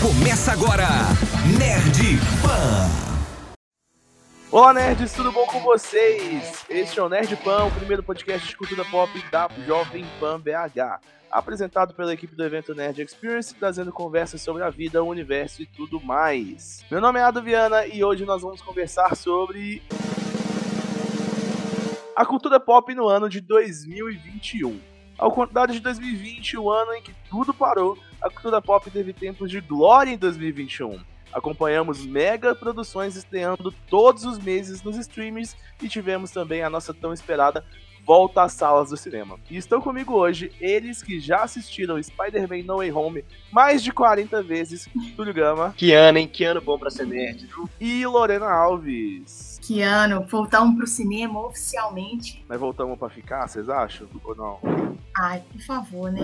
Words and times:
Começa 0.00 0.52
agora, 0.52 0.88
Nerd 1.58 2.16
Pan. 2.40 2.88
Olá, 4.50 4.72
nerds, 4.72 5.12
tudo 5.12 5.30
bom 5.30 5.44
com 5.44 5.60
vocês? 5.60 6.64
Este 6.70 6.98
é 6.98 7.02
o 7.02 7.08
Nerd 7.10 7.36
Pan, 7.36 7.66
o 7.66 7.70
primeiro 7.70 8.02
podcast 8.02 8.48
de 8.48 8.56
cultura 8.56 8.82
pop 8.86 9.12
da 9.30 9.46
Jovem 9.66 10.06
Pan 10.18 10.40
BH. 10.40 11.04
Apresentado 11.30 11.92
pela 11.92 12.14
equipe 12.14 12.34
do 12.34 12.42
evento 12.42 12.74
Nerd 12.74 13.02
Experience, 13.02 13.54
trazendo 13.54 13.92
conversas 13.92 14.40
sobre 14.40 14.62
a 14.62 14.70
vida, 14.70 15.04
o 15.04 15.06
universo 15.06 15.60
e 15.60 15.66
tudo 15.66 16.00
mais. 16.00 16.82
Meu 16.90 17.02
nome 17.02 17.20
é 17.20 17.22
Ado 17.22 17.42
Viana 17.42 17.86
e 17.86 18.02
hoje 18.02 18.24
nós 18.24 18.40
vamos 18.40 18.62
conversar 18.62 19.14
sobre 19.14 19.82
a 22.16 22.24
cultura 22.24 22.58
pop 22.58 22.94
no 22.94 23.06
ano 23.06 23.28
de 23.28 23.42
2021. 23.42 24.80
Ao 25.20 25.30
contrário 25.30 25.74
de 25.74 25.80
2020, 25.80 26.56
o 26.56 26.70
ano 26.70 26.94
em 26.94 27.02
que 27.02 27.14
tudo 27.28 27.52
parou, 27.52 27.98
a 28.22 28.30
cultura 28.30 28.62
pop 28.62 28.90
teve 28.90 29.12
tempos 29.12 29.50
de 29.50 29.60
glória 29.60 30.10
em 30.10 30.16
2021. 30.16 30.98
Acompanhamos 31.30 32.06
mega 32.06 32.54
produções 32.54 33.16
estreando 33.16 33.70
todos 33.86 34.24
os 34.24 34.38
meses 34.38 34.82
nos 34.82 34.96
streams 34.96 35.54
e 35.82 35.90
tivemos 35.90 36.30
também 36.30 36.62
a 36.62 36.70
nossa 36.70 36.94
tão 36.94 37.12
esperada 37.12 37.62
volta 38.10 38.42
às 38.42 38.54
salas 38.54 38.90
do 38.90 38.96
cinema. 38.96 39.38
E 39.48 39.56
estão 39.56 39.80
comigo 39.80 40.14
hoje 40.14 40.50
eles 40.60 41.00
que 41.00 41.20
já 41.20 41.44
assistiram 41.44 42.02
Spider-Man 42.02 42.64
No 42.64 42.78
Way 42.78 42.90
Home 42.90 43.24
mais 43.52 43.84
de 43.84 43.92
40 43.92 44.42
vezes, 44.42 44.88
Túlio 45.14 45.32
Gama. 45.32 45.72
Que 45.76 45.92
ano, 45.92 46.18
hein? 46.18 46.26
Que 46.26 46.42
ano 46.42 46.60
bom 46.60 46.76
pra 46.76 46.90
ser 46.90 47.06
nerd? 47.06 47.48
E 47.80 48.04
Lorena 48.04 48.50
Alves. 48.50 49.60
Que 49.62 49.80
ano, 49.82 50.26
voltamos 50.28 50.74
pro 50.74 50.88
cinema 50.88 51.46
oficialmente. 51.46 52.44
Nós 52.48 52.58
voltamos 52.58 52.98
para 52.98 53.10
ficar, 53.10 53.46
vocês 53.46 53.68
acham? 53.68 54.08
Ou 54.24 54.34
não? 54.34 54.58
Ai, 55.16 55.44
por 55.52 55.60
favor, 55.60 56.10
né? 56.10 56.20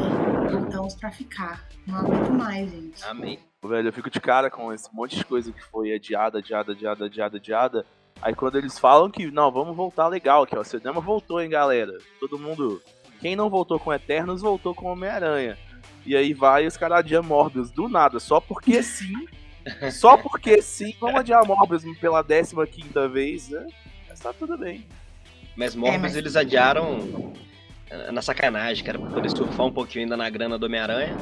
Voltamos 0.50 0.96
pra 0.96 1.12
ficar. 1.12 1.68
Não 1.86 1.98
aguento 1.98 2.32
mais, 2.32 2.68
gente. 2.68 3.04
Amém. 3.04 3.38
Velho, 3.64 3.88
eu 3.88 3.92
fico 3.92 4.10
de 4.10 4.20
cara 4.20 4.50
com 4.50 4.72
esse 4.72 4.92
monte 4.92 5.16
de 5.16 5.24
coisa 5.24 5.52
que 5.52 5.62
foi 5.62 5.94
adiada, 5.94 6.38
adiada, 6.38 6.72
adiada, 6.72 7.04
adiada, 7.06 7.36
adiada. 7.36 7.86
Aí 8.20 8.34
quando 8.34 8.56
eles 8.56 8.78
falam 8.78 9.10
que, 9.10 9.30
não, 9.30 9.50
vamos 9.52 9.76
voltar 9.76 10.08
legal 10.08 10.42
aqui, 10.42 10.56
ó. 10.56 10.60
O 10.60 10.64
cinema 10.64 11.00
voltou, 11.00 11.40
hein, 11.40 11.50
galera. 11.50 11.96
Todo 12.18 12.38
mundo. 12.38 12.82
Quem 13.20 13.36
não 13.36 13.48
voltou 13.48 13.78
com 13.78 13.92
Eternos, 13.92 14.42
voltou 14.42 14.74
com 14.74 14.86
Homem-Aranha. 14.86 15.56
E 16.04 16.16
aí 16.16 16.32
vai 16.32 16.66
os 16.66 16.76
caras 16.76 17.00
adiam 17.00 17.22
Morbius 17.22 17.70
do 17.70 17.88
nada, 17.88 18.20
só 18.20 18.40
porque 18.40 18.82
sim. 18.82 19.26
só 19.90 20.16
porque 20.16 20.62
sim, 20.62 20.94
vamos 21.00 21.20
adiar 21.20 21.44
Morbius 21.44 21.84
pela 21.98 22.22
15 22.22 22.54
quinta 22.68 23.08
vez, 23.08 23.48
né? 23.48 23.66
Mas 24.08 24.20
tá 24.20 24.32
tudo 24.32 24.56
bem. 24.56 24.86
Mas 25.56 25.74
Morbius 25.74 26.02
mas- 26.02 26.16
eles 26.16 26.36
adiaram 26.36 27.32
eh, 27.90 28.12
na 28.12 28.22
sacanagem, 28.22 28.84
que 28.84 28.90
era 28.90 28.98
pra 28.98 29.10
poder 29.10 29.30
surfar 29.30 29.66
um 29.66 29.72
pouquinho 29.72 30.04
ainda 30.04 30.16
na 30.16 30.28
grana 30.30 30.58
do 30.58 30.66
Homem-Aranha 30.66 31.16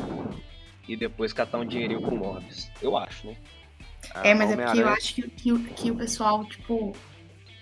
e 0.87 0.97
depois 0.97 1.33
catar 1.33 1.59
um 1.59 1.65
dinheirinho 1.65 2.03
com 2.03 2.17
Morbius. 2.17 2.71
Eu 2.83 2.97
acho, 2.97 3.27
né? 3.27 3.37
É, 4.23 4.35
mas 4.35 4.51
é 4.51 4.57
porque 4.57 4.81
eu 4.81 4.89
acho 4.89 5.15
que, 5.15 5.23
que, 5.23 5.59
que 5.71 5.91
o 5.91 5.97
pessoal, 5.97 6.45
tipo, 6.45 6.95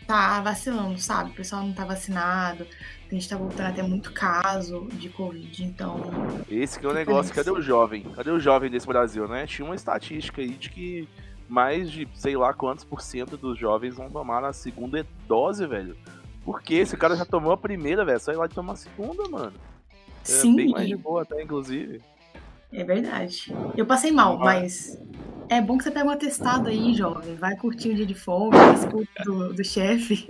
tá 0.06 0.40
vacilando, 0.40 0.98
sabe? 0.98 1.30
O 1.30 1.34
pessoal 1.34 1.62
não 1.62 1.72
tá 1.72 1.84
vacinado. 1.84 2.66
A 3.10 3.14
gente 3.14 3.28
tá 3.28 3.36
voltando 3.36 3.66
a 3.66 3.72
ter 3.72 3.82
muito 3.82 4.10
caso 4.12 4.88
de 4.92 5.10
Covid, 5.10 5.64
então. 5.64 6.00
Esse 6.48 6.80
que 6.80 6.86
é 6.86 6.88
o 6.88 6.94
negócio, 6.94 7.34
cadê 7.34 7.50
o 7.50 7.60
jovem? 7.60 8.04
Cadê 8.14 8.30
o 8.30 8.40
jovem 8.40 8.70
desse 8.70 8.86
Brasil, 8.86 9.28
né? 9.28 9.46
Tinha 9.46 9.66
uma 9.66 9.74
estatística 9.74 10.40
aí 10.40 10.48
de 10.48 10.70
que 10.70 11.08
mais 11.46 11.90
de 11.90 12.08
sei 12.14 12.36
lá 12.38 12.54
quantos 12.54 12.84
por 12.84 13.02
cento 13.02 13.36
dos 13.36 13.58
jovens 13.58 13.96
vão 13.96 14.08
tomar 14.08 14.42
a 14.44 14.52
segunda 14.54 15.06
dose, 15.28 15.66
velho. 15.66 15.94
Por 16.42 16.62
quê? 16.62 16.76
Esse 16.76 16.96
cara 16.96 17.14
já 17.14 17.26
tomou 17.26 17.52
a 17.52 17.56
primeira, 17.56 18.02
velho. 18.02 18.18
Só 18.18 18.32
ir 18.32 18.36
lá 18.36 18.46
e 18.46 18.48
tomar 18.48 18.72
a 18.72 18.76
segunda, 18.76 19.28
mano. 19.28 19.52
É 20.22 20.24
Sim, 20.24 20.56
bem 20.56 20.70
mais 20.70 20.88
de 20.88 20.96
boa 20.96 21.22
até, 21.22 21.42
inclusive. 21.42 22.00
É 22.72 22.84
verdade. 22.84 23.54
Eu 23.76 23.86
passei 23.86 24.10
mal, 24.10 24.38
mas. 24.38 24.98
É 25.48 25.60
bom 25.60 25.76
que 25.76 25.84
você 25.84 25.90
pega 25.90 26.06
um 26.06 26.10
atestado 26.10 26.68
aí, 26.68 26.94
jovem. 26.94 27.34
Vai 27.34 27.54
curtir 27.56 27.90
um 27.90 27.94
dia 27.94 28.06
de 28.06 28.14
folga, 28.14 28.56
escuta 28.72 29.22
do, 29.24 29.52
do 29.52 29.64
chefe. 29.64 30.26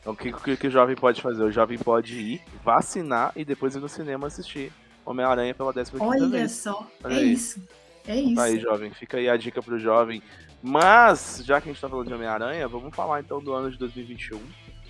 Então 0.00 0.12
o 0.14 0.16
que, 0.16 0.32
que, 0.32 0.56
que 0.56 0.66
o 0.68 0.70
jovem 0.70 0.96
pode 0.96 1.20
fazer? 1.20 1.42
O 1.42 1.50
jovem 1.50 1.76
pode 1.76 2.14
ir, 2.18 2.42
vacinar 2.64 3.30
e 3.36 3.44
depois 3.44 3.74
ir 3.74 3.80
no 3.80 3.88
cinema 3.88 4.26
assistir 4.26 4.72
Homem-Aranha 5.04 5.54
pela 5.54 5.72
15 5.72 5.92
Olha 6.00 6.28
vez. 6.28 6.52
só. 6.52 6.86
Olha 7.04 7.14
é 7.14 7.18
aí. 7.18 7.32
isso. 7.32 7.62
É 8.06 8.16
isso. 8.16 8.34
Tá 8.34 8.44
aí, 8.44 8.58
jovem. 8.58 8.90
Fica 8.92 9.18
aí 9.18 9.28
a 9.28 9.36
dica 9.36 9.62
pro 9.62 9.78
jovem. 9.78 10.22
Mas, 10.62 11.42
já 11.44 11.60
que 11.60 11.68
a 11.68 11.72
gente 11.72 11.80
tá 11.80 11.88
falando 11.88 12.08
de 12.08 12.14
Homem-Aranha, 12.14 12.66
vamos 12.66 12.94
falar 12.94 13.20
então 13.20 13.42
do 13.42 13.52
ano 13.52 13.70
de 13.70 13.78
2021. 13.78 14.40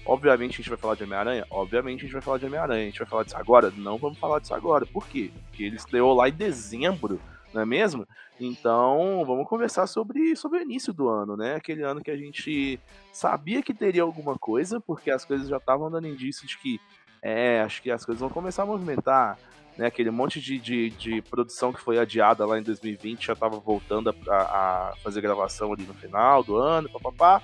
Obviamente 0.05 0.55
a 0.55 0.57
gente 0.57 0.69
vai 0.69 0.79
falar 0.79 0.95
de 0.95 1.05
Homem-Aranha? 1.05 1.47
Obviamente 1.51 2.01
a 2.01 2.03
gente 2.05 2.13
vai 2.13 2.23
falar 2.23 2.39
de 2.39 2.47
Homem-Aranha. 2.47 2.83
A 2.83 2.87
gente 2.87 2.99
vai 2.99 3.09
falar 3.09 3.25
disso 3.25 3.37
agora? 3.37 3.73
Não 3.77 3.99
vamos 3.99 4.19
falar 4.19 4.41
disso 4.41 4.55
agora. 4.55 4.87
Por 4.87 5.07
quê? 5.07 5.31
Porque 5.49 5.65
ele 5.65 5.77
estreou 5.77 6.15
lá 6.15 6.29
em 6.29 6.33
dezembro, 6.33 7.21
não 7.53 7.63
é 7.63 7.67
mesmo? 7.67 8.07
Então, 8.41 9.25
vamos 9.27 9.49
conversar 9.49 9.87
sobre, 9.87 10.37
sobre 10.37 10.61
o 10.61 10.63
início 10.63 10.93
do 10.93 11.09
ano, 11.09 11.37
né? 11.37 11.57
Aquele 11.57 11.83
ano 11.83 12.03
que 12.03 12.11
a 12.11 12.17
gente 12.17 12.79
sabia 13.13 13.63
que 13.63 13.75
teria 13.75 14.03
alguma 14.03 14.39
coisa, 14.39 14.81
porque 14.81 15.11
as 15.11 15.25
coisas 15.25 15.49
já 15.49 15.57
estavam 15.57 15.91
dando 15.91 16.07
indício 16.07 16.47
de 16.47 16.57
que, 16.57 16.81
é, 17.21 17.61
acho 17.61 17.83
que 17.83 17.91
as 17.91 18.05
coisas 18.05 18.21
vão 18.21 18.31
começar 18.31 18.63
a 18.63 18.67
movimentar 18.67 19.37
né, 19.79 19.87
aquele 19.87 20.11
monte 20.11 20.41
de, 20.41 20.59
de, 20.59 20.91
de 20.91 21.23
produção 21.23 21.73
que 21.73 21.81
foi 21.81 21.99
adiada 21.99 22.45
lá 22.45 22.59
em 22.59 22.63
2020 22.63 23.27
já 23.27 23.33
estava 23.33 23.61
voltando 23.61 24.13
a, 24.29 24.35
a 24.35 24.93
fazer 25.05 25.21
gravação 25.21 25.73
ali 25.73 25.85
no 25.85 25.95
final 25.95 26.43
do 26.43 26.57
ano, 26.57 26.91
papapá. 26.91 27.41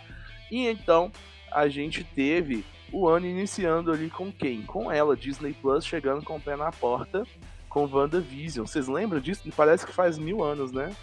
E 0.50 0.66
então 0.66 1.12
a 1.54 1.68
gente 1.68 2.02
teve 2.02 2.64
o 2.92 3.08
ano 3.08 3.26
iniciando 3.26 3.90
ali 3.90 4.10
com 4.10 4.30
quem? 4.30 4.62
Com 4.62 4.90
ela, 4.90 5.16
Disney 5.16 5.52
Plus 5.52 5.86
chegando 5.86 6.22
com 6.22 6.36
o 6.36 6.40
pé 6.40 6.56
na 6.56 6.70
porta 6.70 7.24
com 7.68 7.88
WandaVision. 7.90 8.66
Vocês 8.66 8.86
lembram 8.86 9.20
disso? 9.20 9.42
Parece 9.56 9.84
que 9.84 9.92
faz 9.92 10.16
mil 10.16 10.44
anos, 10.44 10.70
né? 10.70 10.94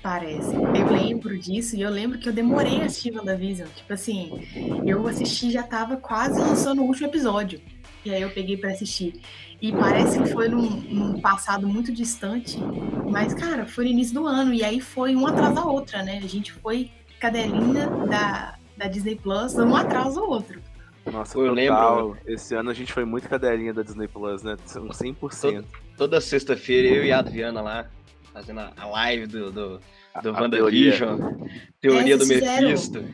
Parece. 0.00 0.54
Eu 0.54 0.90
lembro 0.90 1.36
disso 1.38 1.76
e 1.76 1.82
eu 1.82 1.90
lembro 1.90 2.18
que 2.18 2.28
eu 2.28 2.32
demorei 2.32 2.80
a 2.80 2.84
assistir 2.86 3.12
WandaVision. 3.12 3.68
Tipo 3.74 3.92
assim, 3.92 4.48
eu 4.86 5.06
assisti 5.06 5.50
já 5.50 5.62
tava 5.62 5.96
quase 5.96 6.40
lançando 6.40 6.82
o 6.82 6.86
último 6.86 7.08
episódio. 7.08 7.60
E 8.04 8.14
aí 8.14 8.22
eu 8.22 8.30
peguei 8.30 8.56
pra 8.56 8.70
assistir. 8.70 9.20
E 9.60 9.72
parece 9.72 10.22
que 10.22 10.28
foi 10.30 10.48
num, 10.48 10.70
num 10.70 11.20
passado 11.20 11.68
muito 11.68 11.92
distante. 11.92 12.58
Mas, 13.10 13.34
cara, 13.34 13.66
foi 13.66 13.84
no 13.84 13.90
início 13.90 14.14
do 14.14 14.26
ano. 14.26 14.54
E 14.54 14.64
aí 14.64 14.80
foi 14.80 15.14
uma 15.14 15.30
atrás 15.30 15.54
da 15.54 15.64
outra, 15.64 16.02
né? 16.02 16.20
A 16.22 16.28
gente 16.28 16.52
foi 16.52 16.90
cadelinha 17.18 17.86
da, 18.08 18.54
da 18.80 18.88
Disney 18.88 19.14
Plus, 19.16 19.54
um 19.56 19.76
atrás 19.76 20.14
do 20.14 20.24
outro. 20.24 20.58
Nossa, 21.12 21.38
Eu 21.38 21.54
total. 21.54 22.16
Esse 22.26 22.54
ano 22.54 22.70
a 22.70 22.74
gente 22.74 22.92
foi 22.92 23.04
muito 23.04 23.28
cadelinha 23.28 23.74
da 23.74 23.82
Disney 23.82 24.08
Plus, 24.08 24.42
né? 24.42 24.56
Uns 24.76 24.98
100%. 24.98 25.64
Toda 25.96 26.20
sexta-feira 26.20 26.88
eu 26.88 27.04
e 27.04 27.12
a 27.12 27.18
Adriana 27.18 27.60
lá, 27.60 27.90
fazendo 28.32 28.60
a 28.60 28.86
live 28.86 29.26
do, 29.26 29.50
do, 29.52 29.68
do 30.22 30.30
A- 30.30 30.38
a 30.38 30.42
WandaVision, 30.42 31.20
teoria 31.80 32.14
É, 32.14 32.16
do. 32.16 32.24
Mephisto. 32.26 33.04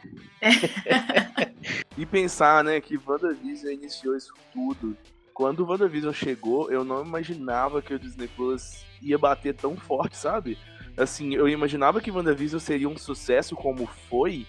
E 1.99 2.07
pensar, 2.07 2.63
né, 2.63 2.81
que 2.81 2.97
WandaVision 3.05 3.73
iniciou 3.73 4.17
isso 4.17 4.33
tudo. 4.53 4.97
Quando 5.35 5.61
o 5.61 5.67
WandaVision 5.69 6.13
chegou, 6.13 6.71
eu 6.71 6.85
não 6.85 7.05
imaginava 7.05 7.83
que 7.83 7.93
o 7.95 7.99
Disney 7.99 8.29
Plus 8.29 8.85
ia 9.03 9.19
bater 9.19 9.55
tão 9.55 9.77
forte, 9.77 10.17
sabe? 10.17 10.57
Assim, 10.97 11.35
eu 11.35 11.49
imaginava 11.49 12.01
que 12.01 12.11
WandaVision 12.11 12.59
seria 12.61 12.89
um 12.89 12.97
sucesso 12.97 13.55
como 13.55 13.87
foi, 14.09 14.47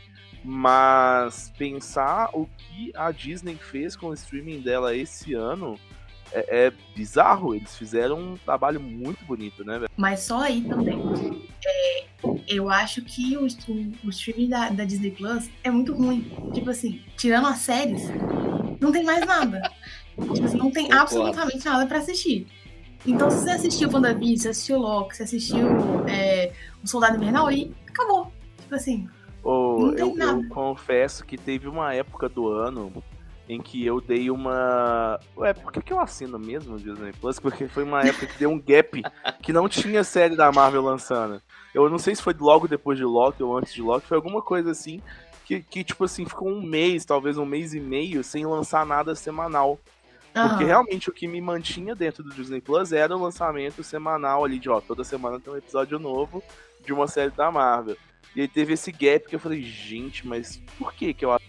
mas 0.49 1.51
pensar 1.57 2.29
o 2.33 2.47
que 2.57 2.89
a 2.95 3.11
Disney 3.11 3.55
fez 3.55 3.97
com 3.97 4.07
o 4.07 4.13
streaming 4.13 4.61
dela 4.61 4.95
esse 4.95 5.33
ano 5.33 5.77
é, 6.31 6.67
é 6.67 6.73
bizarro. 6.95 7.53
Eles 7.53 7.75
fizeram 7.75 8.17
um 8.17 8.37
trabalho 8.37 8.79
muito 8.79 9.25
bonito, 9.25 9.65
né, 9.65 9.77
velho? 9.79 9.91
Mas 9.97 10.21
só 10.21 10.39
aí 10.39 10.61
também. 10.61 10.97
É, 11.65 12.05
eu 12.47 12.69
acho 12.69 13.01
que 13.01 13.35
o, 13.35 13.41
o, 13.41 14.07
o 14.07 14.09
streaming 14.09 14.47
da, 14.47 14.69
da 14.69 14.85
Disney 14.85 15.11
Plus 15.11 15.49
é 15.65 15.69
muito 15.69 15.93
ruim. 15.93 16.31
Tipo 16.53 16.69
assim, 16.69 17.03
tirando 17.17 17.47
as 17.47 17.57
séries, 17.57 18.03
não 18.79 18.89
tem 18.93 19.03
mais 19.03 19.25
nada. 19.25 19.61
Tipo 20.33 20.45
assim, 20.45 20.57
não 20.57 20.71
tem 20.71 20.91
absolutamente 20.91 21.63
nada 21.65 21.85
pra 21.85 21.99
assistir. 21.99 22.47
Então, 23.05 23.29
se 23.29 23.43
você 23.43 23.51
assistiu 23.51 23.89
WandaVision, 23.91 24.37
você 24.37 24.49
assistiu 24.49 24.79
Loki, 24.79 25.15
você 25.15 25.23
assistiu 25.23 25.67
é, 26.07 26.53
O 26.83 26.87
Soldado 26.87 27.17
Invernal, 27.17 27.51
e 27.51 27.71
acabou. 27.87 28.31
Tipo 28.61 28.75
assim, 28.75 29.07
Tem 29.43 29.99
eu, 29.99 30.17
eu 30.17 30.47
confesso 30.49 31.25
que 31.25 31.37
teve 31.37 31.67
uma 31.67 31.93
época 31.93 32.27
do 32.27 32.47
ano 32.47 32.91
em 33.49 33.61
que 33.61 33.85
eu 33.85 34.01
dei 34.01 34.29
uma. 34.29 35.19
Ué, 35.37 35.53
por 35.53 35.71
que, 35.71 35.81
que 35.81 35.93
eu 35.93 35.99
assino 35.99 36.37
mesmo 36.37 36.75
o 36.75 36.79
Disney 36.79 37.13
Plus? 37.13 37.39
Porque 37.39 37.67
foi 37.67 37.83
uma 37.83 38.01
época 38.01 38.27
que 38.27 38.37
deu 38.37 38.49
um 38.49 38.59
gap 38.59 39.01
que 39.41 39.53
não 39.53 39.69
tinha 39.69 40.03
série 40.03 40.35
da 40.35 40.51
Marvel 40.51 40.81
lançando. 40.81 41.41
Eu 41.73 41.89
não 41.89 41.97
sei 41.97 42.15
se 42.15 42.21
foi 42.21 42.35
logo 42.37 42.67
depois 42.67 42.97
de 42.97 43.05
Loki 43.05 43.41
ou 43.41 43.57
antes 43.57 43.73
de 43.73 43.81
Loki, 43.81 44.05
foi 44.05 44.17
alguma 44.17 44.41
coisa 44.41 44.71
assim. 44.71 45.01
Que, 45.45 45.61
que, 45.61 45.81
tipo 45.81 46.03
assim, 46.03 46.25
ficou 46.25 46.49
um 46.49 46.61
mês, 46.61 47.05
talvez 47.05 47.37
um 47.37 47.45
mês 47.45 47.73
e 47.73 47.79
meio, 47.79 48.21
sem 48.21 48.45
lançar 48.45 48.85
nada 48.85 49.15
semanal. 49.15 49.79
Porque 50.33 50.65
realmente 50.65 51.09
o 51.09 51.13
que 51.13 51.25
me 51.25 51.39
mantinha 51.39 51.95
dentro 51.95 52.21
do 52.21 52.33
Disney 52.33 52.59
Plus 52.59 52.91
era 52.91 53.15
o 53.15 53.21
lançamento 53.21 53.81
semanal 53.81 54.43
ali, 54.43 54.59
de 54.59 54.69
ó, 54.69 54.81
toda 54.81 55.05
semana 55.05 55.39
tem 55.39 55.51
um 55.51 55.57
episódio 55.57 55.97
novo 55.97 56.43
de 56.85 56.93
uma 56.93 57.07
série 57.07 57.31
da 57.31 57.49
Marvel. 57.49 57.97
E 58.35 58.41
aí 58.41 58.47
teve 58.47 58.73
esse 58.73 58.91
gap 58.91 59.27
que 59.27 59.35
eu 59.35 59.39
falei, 59.39 59.61
gente, 59.61 60.27
mas 60.27 60.61
por 60.77 60.93
que 60.93 61.13
que 61.13 61.25
eu 61.25 61.31
acho 61.31 61.45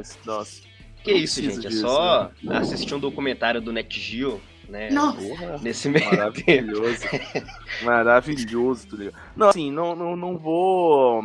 esse 0.00 0.18
nossa? 0.24 0.62
Que 1.02 1.12
isso, 1.12 1.42
gente, 1.42 1.66
é 1.66 1.68
disso, 1.68 1.82
só 1.82 2.30
assistir 2.50 2.94
um 2.94 3.00
documentário 3.00 3.60
do 3.60 3.72
Net 3.72 3.98
Geo 3.98 4.40
né? 4.70 4.90
Nossa. 4.90 5.20
Porra, 5.20 5.58
Nesse 5.58 5.88
meio 5.88 6.06
maravilhoso. 6.06 7.04
maravilhoso, 7.82 8.88
tá 8.88 8.96
ligado? 8.96 9.16
Não, 9.36 9.48
assim, 9.48 9.70
não, 9.70 9.94
não, 9.94 10.16
não 10.16 10.38
vou. 10.38 11.22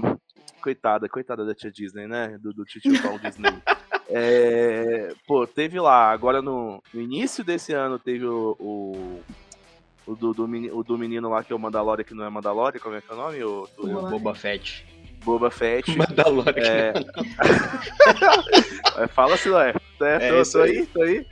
Coitada, 0.62 1.08
coitada 1.08 1.46
da 1.46 1.54
tia 1.54 1.72
Disney, 1.72 2.08
né? 2.08 2.38
Do, 2.42 2.52
do 2.52 2.66
tio 2.66 2.82
Paulo 3.02 3.20
Disney. 3.20 3.54
É, 4.10 5.14
pô, 5.28 5.46
teve 5.48 5.80
lá, 5.80 6.12
agora 6.12 6.42
no, 6.42 6.82
no 6.94 7.02
início 7.02 7.44
desse 7.44 7.74
ano 7.74 8.00
teve 8.00 8.26
o. 8.26 8.56
o 8.60 9.20
o 10.08 10.16
do, 10.16 10.34
do, 10.34 10.48
meni- 10.48 10.72
o 10.72 10.84
do 10.84 10.98
menino 10.98 11.30
lá 11.30 11.44
que 11.44 11.52
é 11.52 11.56
o 11.56 11.60
Mandalorian, 11.60 12.04
que 12.04 12.14
não 12.14 12.26
é 12.26 12.30
Mandalorian, 12.30 12.80
como 12.80 12.96
é 12.96 13.02
que 13.02 13.12
é 13.12 13.14
o 13.14 13.18
nome? 13.18 13.44
O, 13.44 13.68
do- 13.78 13.88
Boa. 13.88 14.10
Boba 14.10 14.36
Fett. 14.36 14.86
Boba 15.24 15.50
Fett. 15.50 15.96
Mandalorian. 15.98 16.54
É... 16.64 16.94
É, 18.98 19.08
Fala 19.08 19.36
se 19.36 19.50
não 19.50 19.60
é. 19.60 19.74
É, 20.02 20.30
tô, 20.30 20.42
isso 20.42 20.52
tô 20.54 20.62
aí. 20.64 20.78
aí, 20.78 20.86
tô 20.86 21.02
aí. 21.02 21.26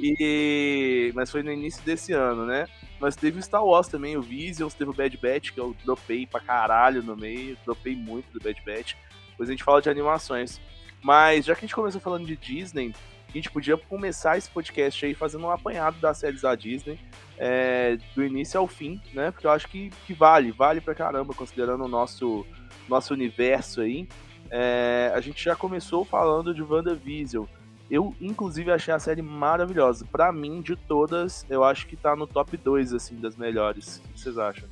E... 0.00 1.12
Mas 1.14 1.30
foi 1.30 1.42
no 1.44 1.52
início 1.52 1.80
desse 1.84 2.12
ano, 2.12 2.44
né? 2.44 2.66
Mas 3.00 3.14
teve 3.14 3.38
o 3.38 3.42
Star 3.42 3.64
Wars 3.64 3.86
também, 3.86 4.16
o 4.16 4.22
Visions, 4.22 4.74
teve 4.74 4.90
o 4.90 4.94
Bad 4.94 5.16
Batch, 5.18 5.52
que 5.52 5.60
eu 5.60 5.76
dropei 5.84 6.26
pra 6.26 6.40
caralho 6.40 7.02
no 7.02 7.16
meio, 7.16 7.56
dropei 7.64 7.94
muito 7.94 8.26
do 8.32 8.40
Bad 8.42 8.60
Batch. 8.66 8.94
Depois 9.30 9.48
a 9.48 9.52
gente 9.52 9.62
fala 9.64 9.80
de 9.82 9.88
animações. 9.90 10.60
Mas 11.02 11.44
já 11.44 11.54
que 11.54 11.60
a 11.60 11.66
gente 11.66 11.74
começou 11.74 12.00
falando 12.00 12.26
de 12.26 12.34
Disney, 12.36 12.92
a 13.34 13.42
gente 13.42 13.50
podia 13.50 13.76
começar 13.76 14.38
esse 14.38 14.48
podcast 14.48 15.04
aí 15.04 15.14
fazendo 15.14 15.46
um 15.46 15.50
apanhado 15.50 15.98
das 15.98 16.18
séries 16.18 16.42
da 16.42 16.54
Disney, 16.54 16.98
é, 17.36 17.98
do 18.14 18.24
início 18.24 18.58
ao 18.60 18.68
fim, 18.68 19.00
né? 19.12 19.30
Porque 19.30 19.46
eu 19.46 19.50
acho 19.50 19.68
que, 19.68 19.90
que 20.06 20.14
vale, 20.14 20.52
vale 20.52 20.80
pra 20.80 20.94
caramba, 20.94 21.34
considerando 21.34 21.84
o 21.84 21.88
nosso, 21.88 22.46
nosso 22.88 23.12
universo 23.12 23.80
aí. 23.80 24.08
É, 24.50 25.10
a 25.14 25.20
gente 25.20 25.42
já 25.42 25.56
começou 25.56 26.04
falando 26.04 26.54
de 26.54 26.62
WandaVision. 26.62 27.44
Eu, 27.90 28.14
inclusive, 28.20 28.70
achei 28.70 28.94
a 28.94 28.98
série 28.98 29.20
maravilhosa. 29.20 30.06
Pra 30.10 30.32
mim, 30.32 30.62
de 30.62 30.76
todas, 30.76 31.44
eu 31.50 31.64
acho 31.64 31.86
que 31.86 31.96
tá 31.96 32.14
no 32.16 32.26
top 32.26 32.56
2, 32.56 32.94
assim, 32.94 33.16
das 33.16 33.36
melhores. 33.36 33.98
O 33.98 34.12
que 34.12 34.20
vocês 34.20 34.38
acham? 34.38 34.68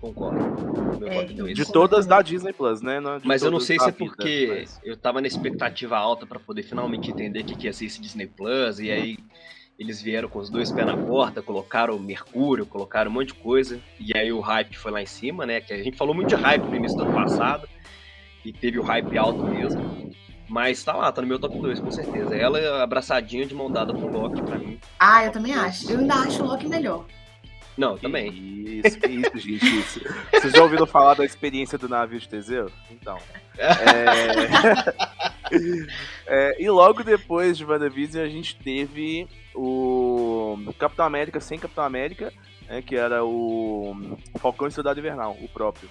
Concordo. 0.00 0.98
Meu 0.98 1.08
É, 1.08 1.24
dois. 1.24 1.54
De 1.56 1.64
todas 1.64 2.06
da 2.06 2.22
Disney 2.22 2.52
Plus, 2.52 2.80
né? 2.80 3.00
Não 3.00 3.18
de 3.18 3.26
Mas 3.26 3.42
eu 3.42 3.50
não 3.50 3.58
sei 3.60 3.78
se 3.78 3.88
é 3.88 3.90
vida, 3.90 4.04
porque 4.04 4.46
mas- 4.60 4.80
eu 4.84 4.96
tava 4.96 5.20
na 5.20 5.26
expectativa 5.26 5.96
alta 5.96 6.24
pra 6.26 6.38
poder 6.38 6.62
finalmente 6.62 7.10
entender 7.10 7.40
o 7.40 7.44
que 7.44 7.56
que 7.56 7.66
ia 7.66 7.72
ser 7.72 7.86
esse 7.86 8.00
Disney 8.00 8.26
Plus, 8.26 8.78
e 8.78 8.90
aí 8.90 9.18
eles 9.78 10.00
vieram 10.00 10.28
com 10.28 10.38
os 10.38 10.50
dois 10.50 10.70
pés 10.70 10.86
na 10.86 10.96
porta, 10.96 11.42
colocaram 11.42 11.96
o 11.96 12.00
Mercúrio, 12.00 12.64
colocaram 12.66 13.10
um 13.10 13.14
monte 13.14 13.28
de 13.28 13.34
coisa, 13.34 13.80
e 13.98 14.16
aí 14.16 14.32
o 14.32 14.40
hype 14.40 14.76
foi 14.76 14.90
lá 14.92 15.02
em 15.02 15.06
cima, 15.06 15.44
né? 15.46 15.60
Que 15.60 15.72
a 15.72 15.82
gente 15.82 15.96
falou 15.96 16.14
muito 16.14 16.28
de 16.28 16.34
hype 16.36 16.62
no 16.64 16.76
início 16.76 16.96
do 16.96 17.04
ano 17.04 17.14
passado, 17.14 17.68
e 18.44 18.52
teve 18.52 18.78
o 18.78 18.82
hype 18.82 19.16
alto 19.18 19.42
mesmo. 19.44 20.08
Mas 20.48 20.82
tá 20.82 20.94
lá, 20.94 21.12
tá 21.12 21.20
no 21.20 21.28
meu 21.28 21.38
top 21.38 21.58
2, 21.60 21.78
com 21.78 21.90
certeza. 21.90 22.34
Ela 22.34 22.82
abraçadinha 22.82 23.44
de 23.44 23.54
mão 23.54 23.70
dada 23.70 23.92
com 23.92 24.00
o 24.06 24.10
Loki 24.10 24.40
pra 24.42 24.58
mim. 24.58 24.80
Ah, 24.98 25.24
eu 25.24 25.30
também 25.30 25.52
acho. 25.52 25.90
Eu 25.92 25.98
ainda 25.98 26.14
acho 26.14 26.42
o 26.42 26.46
Loki 26.46 26.66
melhor. 26.66 27.04
Não, 27.78 27.96
também. 27.96 28.30
Isso, 28.84 28.98
que 28.98 29.06
isso, 29.06 29.38
gente, 29.38 29.78
isso. 29.78 30.00
Vocês 30.32 30.52
já 30.52 30.62
ouviram 30.62 30.84
falar 30.84 31.14
da 31.14 31.24
experiência 31.24 31.78
do 31.78 31.88
navio 31.88 32.18
de 32.18 32.28
Teseu? 32.28 32.70
Então. 32.90 33.16
É... 33.56 33.68
É, 36.26 36.62
e 36.62 36.68
logo 36.68 37.02
depois 37.02 37.56
de 37.56 37.64
WandaVision 37.64 38.22
a 38.22 38.28
gente 38.28 38.54
teve 38.54 39.26
o 39.54 40.58
Capitão 40.78 41.06
América 41.06 41.40
sem 41.40 41.58
Capitão 41.58 41.84
América, 41.84 42.30
né, 42.68 42.82
que 42.82 42.94
era 42.94 43.24
o 43.24 43.96
Falcão 44.38 44.68
e 44.68 44.70
Soldado 44.70 45.00
Invernal, 45.00 45.34
o 45.40 45.48
próprio. 45.48 45.88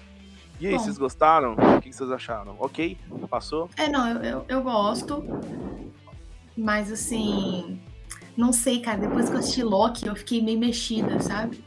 E 0.60 0.68
aí, 0.68 0.74
Bom. 0.74 0.80
vocês 0.80 0.98
gostaram? 0.98 1.54
O 1.54 1.81
que 1.81 1.92
vocês 1.92 2.12
acharam? 2.12 2.56
Ok? 2.60 3.00
Passou? 3.30 3.68
É, 3.78 3.90
não, 3.90 4.07
eu, 4.07 4.24
eu, 4.24 4.45
eu 4.48 4.62
gosto. 4.62 5.24
Mas 6.56 6.92
assim. 6.92 7.80
Não 8.36 8.54
sei, 8.54 8.80
cara. 8.80 9.00
Depois 9.00 9.28
que 9.30 9.36
eu 9.36 9.40
assisti 9.40 9.63
Loki, 9.63 10.07
eu 10.07 10.16
fiquei 10.16 10.42
meio 10.42 10.60
mexida, 10.60 11.19
sabe? 11.19 11.63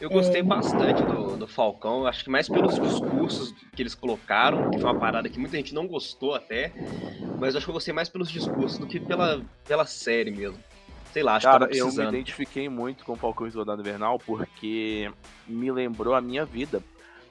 Eu 0.00 0.10
É. 0.10 0.12
gostei 0.12 0.42
bastante 0.42 1.04
do, 1.04 1.36
do 1.36 1.48
Falcão, 1.48 2.06
acho 2.06 2.22
que 2.24 2.30
mais 2.30 2.48
pelos 2.48 2.78
discursos 2.78 3.54
que 3.74 3.82
eles 3.82 3.94
colocaram, 3.94 4.68
que 4.68 4.78
foi 4.78 4.90
uma 4.90 4.94
parada 4.96 5.28
que 5.28 5.38
muita 5.38 5.56
gente 5.56 5.74
não 5.74 5.86
gostou 5.86 6.34
até, 6.34 6.74
mas 7.38 7.56
acho 7.56 7.64
que 7.64 7.70
eu 7.70 7.74
gostei 7.74 7.94
mais 7.94 8.08
pelos 8.08 8.30
discursos 8.30 8.78
do 8.78 8.86
que 8.86 9.00
pela, 9.00 9.42
pela 9.66 9.86
série 9.86 10.30
mesmo. 10.30 10.58
Sei 11.12 11.22
lá, 11.22 11.36
acho 11.36 11.46
Cara, 11.46 11.66
que 11.66 11.78
eu 11.78 11.90
me 11.90 12.04
identifiquei 12.04 12.68
muito 12.68 13.04
com 13.04 13.16
Falcão 13.16 13.46
e 13.46 13.50
Soldado 13.50 13.80
Invernal 13.80 14.18
porque 14.18 15.10
me 15.46 15.72
lembrou 15.72 16.14
a 16.14 16.20
minha 16.20 16.44
vida. 16.44 16.82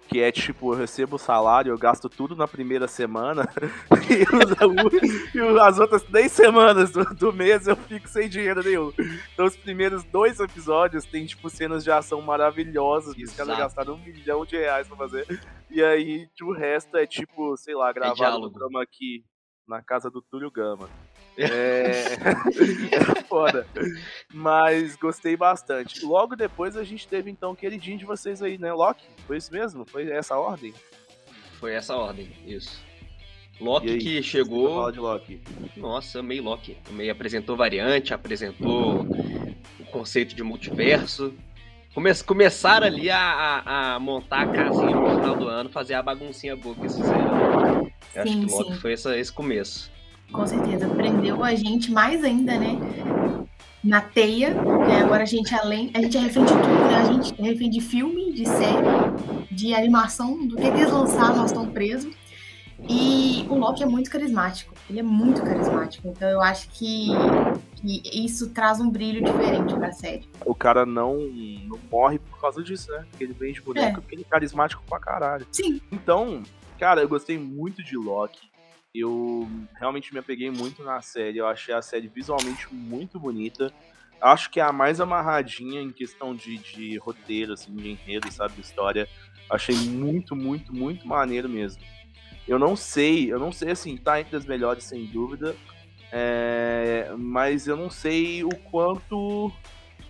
Que 0.08 0.22
é 0.22 0.32
tipo, 0.32 0.72
eu 0.74 0.78
recebo 0.78 1.16
o 1.16 1.20
salário, 1.20 1.72
eu 1.72 1.78
gasto 1.78 2.08
tudo 2.08 2.36
na 2.36 2.48
primeira 2.48 2.88
semana 2.88 3.50
e, 4.08 4.24
os- 4.36 5.36
e 5.36 5.60
as 5.60 5.80
outras 5.80 6.04
10 6.04 6.32
semanas 6.32 6.92
do, 6.92 7.04
do 7.16 7.34
mês 7.34 7.68
eu 7.68 7.76
fico 7.76 8.08
sem 8.08 8.30
dinheiro 8.30 8.64
nenhum. 8.64 8.94
Então 9.34 9.46
os 9.46 9.58
primeiros 9.58 10.04
dois 10.04 10.40
episódios 10.40 11.06
tem, 11.06 11.26
tipo, 11.26 11.50
cenas 11.50 11.84
de 11.84 11.92
ação 11.92 12.22
maravilhosas 12.22 13.16
que 13.16 13.24
os 13.24 13.34
caras 13.34 13.58
gastaram 13.58 13.96
um 13.96 13.98
milhão 13.98 14.46
de 14.46 14.56
reais 14.56 14.88
pra 14.88 14.96
fazer. 14.96 15.26
E 15.72 15.84
aí 15.84 16.28
o 16.44 16.54
resto 16.54 16.96
é 16.98 17.08
tipo, 17.08 17.58
sei 17.58 17.74
lá, 17.76 17.92
gravado 17.92 18.16
no 18.16 18.26
diálogo. 18.28 18.50
drama 18.60 18.84
aqui 18.84 19.24
na 19.68 19.82
casa 19.82 20.12
do 20.12 20.22
Túlio 20.22 20.52
Gama. 20.52 20.88
É... 21.38 22.14
é 22.96 23.22
foda. 23.28 23.68
Mas 24.34 24.96
gostei 24.96 25.36
bastante. 25.36 26.06
Logo 26.06 26.36
depois 26.36 26.78
a 26.78 26.84
gente 26.84 27.08
teve 27.08 27.30
então 27.30 27.52
o 27.52 27.56
queridinho 27.56 27.98
de 27.98 28.06
vocês 28.06 28.42
aí, 28.42 28.58
né? 28.58 28.72
Loki? 28.74 29.06
Foi 29.28 29.38
isso 29.38 29.52
mesmo? 29.52 29.86
Foi 29.86 30.10
essa 30.10 30.36
a 30.36 30.40
ordem? 30.40 30.74
Foi 31.60 31.74
essa 31.74 31.94
a 31.94 31.98
ordem, 31.98 32.32
isso. 32.46 32.84
Loki 33.60 33.90
aí, 33.90 33.98
que 33.98 34.22
chegou. 34.24 34.70
falar 34.76 34.92
de 34.92 35.00
Loki. 35.00 35.42
Nossa, 35.78 36.20
amei 36.20 36.42
Loki. 36.42 36.78
Amei, 36.90 37.10
apresentou 37.10 37.56
variante, 37.56 38.14
apresentou 38.14 39.02
o 39.80 39.86
conceito 39.92 40.36
de 40.36 40.44
multiverso. 40.44 41.34
Come 41.94 42.14
começaram 42.26 42.86
ali 42.88 43.10
a, 43.10 43.18
a- 43.18 43.96
a 43.96 44.00
montar 44.00 44.42
a 44.42 44.48
casinha 44.52 44.94
no 44.94 45.10
final 45.16 45.36
do 45.38 45.48
ano, 45.48 45.70
fazer 45.70 45.94
a 45.94 46.04
baguncinha 46.04 46.54
boa 46.54 46.76
que 46.76 46.82
eles 46.82 46.96
fizeram. 46.98 47.90
Eu 48.14 48.22
acho 48.22 48.34
Sim, 48.34 48.46
que 48.46 48.52
Loki 48.52 48.74
sim. 48.74 48.80
foi 48.82 48.94
essa- 48.94 49.18
esse 49.18 49.32
começo. 49.32 49.90
Com 50.32 50.46
certeza. 50.48 50.88
Prendeu 50.90 51.44
a 51.44 51.56
gente 51.56 51.92
mais 51.92 52.24
ainda, 52.24 52.58
né? 52.58 52.78
Na 53.84 54.02
teia. 54.02 54.48
É, 54.90 55.02
agora 55.02 55.24
a 55.24 55.26
gente, 55.28 55.54
além. 55.56 55.92
A 55.94 56.02
gente 56.02 56.18
é 56.18 56.20
refém 56.22 56.44
de 56.44 56.52
tudo, 56.54 56.68
né? 56.68 56.96
A 56.98 57.04
gente 57.06 57.36
é 57.40 57.44
refém 57.44 57.70
de 57.70 57.80
filme, 57.82 58.34
de 58.34 58.46
série, 58.48 59.46
de 59.52 59.74
animação, 59.74 60.46
do 60.48 60.56
que 60.56 60.64
eles 60.66 60.92
lançaram, 60.92 61.38
nós 61.38 61.52
estamos 61.52 61.72
presos. 61.72 62.14
E 62.90 63.46
o 63.50 63.56
Loki 63.56 63.84
é 63.84 63.86
muito 63.86 64.12
carismático. 64.12 64.74
Ele 64.90 65.00
é 65.00 65.04
muito 65.04 65.42
carismático. 65.42 66.08
Então 66.10 66.28
eu 66.28 66.42
acho 66.42 66.68
que, 66.70 67.08
que 67.78 68.02
isso 68.26 68.50
traz 68.50 68.82
um 68.82 68.90
brilho 68.90 69.24
diferente 69.24 69.74
pra 69.76 69.92
série. 69.94 70.28
O 70.46 70.54
cara 70.54 70.86
não, 70.86 71.16
não 71.18 71.80
morre 71.90 72.20
por 72.20 72.40
causa 72.42 72.62
disso, 72.62 72.92
né? 72.92 73.06
Porque 73.10 73.24
ele 73.24 73.34
vende 73.34 73.62
boneco, 73.62 73.88
É. 73.88 74.02
porque 74.02 74.16
ele 74.16 74.24
é 74.24 74.30
carismático 74.30 74.84
pra 74.88 75.00
caralho. 75.00 75.48
Sim. 75.52 75.80
Então, 75.92 76.44
cara, 76.78 77.02
eu 77.02 77.08
gostei 77.08 77.38
muito 77.40 77.82
de 77.84 77.96
Loki. 77.96 78.50
Eu 78.98 79.48
realmente 79.76 80.14
me 80.14 80.20
apeguei 80.20 80.50
muito 80.50 80.84
na 80.84 81.02
série. 81.02 81.38
Eu 81.38 81.48
achei 81.48 81.74
a 81.74 81.82
série 81.82 82.08
visualmente 82.08 82.74
muito 82.74 83.20
bonita. 83.20 83.74
Acho 84.22 84.50
que 84.50 84.60
é 84.60 84.64
a 84.64 84.72
mais 84.72 85.02
amarradinha 85.02 85.82
em 85.82 85.92
questão 85.92 86.34
de, 86.34 86.58
de 86.58 86.98
roteiro, 86.98 87.54
assim, 87.54 87.76
de 87.76 87.90
enredo, 87.90 88.32
sabe, 88.32 88.56
de 88.56 88.62
história. 88.62 89.08
Achei 89.50 89.76
muito, 89.76 90.36
muito, 90.36 90.74
muito 90.74 91.08
maneiro 91.08 91.50
mesmo. 91.50 91.84
Eu 92.48 92.58
não 92.58 92.76
sei, 92.76 93.32
eu 93.32 93.40
não 93.40 93.52
sei, 93.52 93.72
assim, 93.72 93.98
tá 93.98 94.20
entre 94.20 94.36
as 94.38 94.46
melhores, 94.46 94.84
sem 94.84 95.06
dúvida. 95.06 95.56
É, 96.12 97.12
mas 97.18 97.68
eu 97.68 97.76
não 97.76 97.90
sei 97.90 98.44
o 98.44 98.56
quanto. 98.56 99.52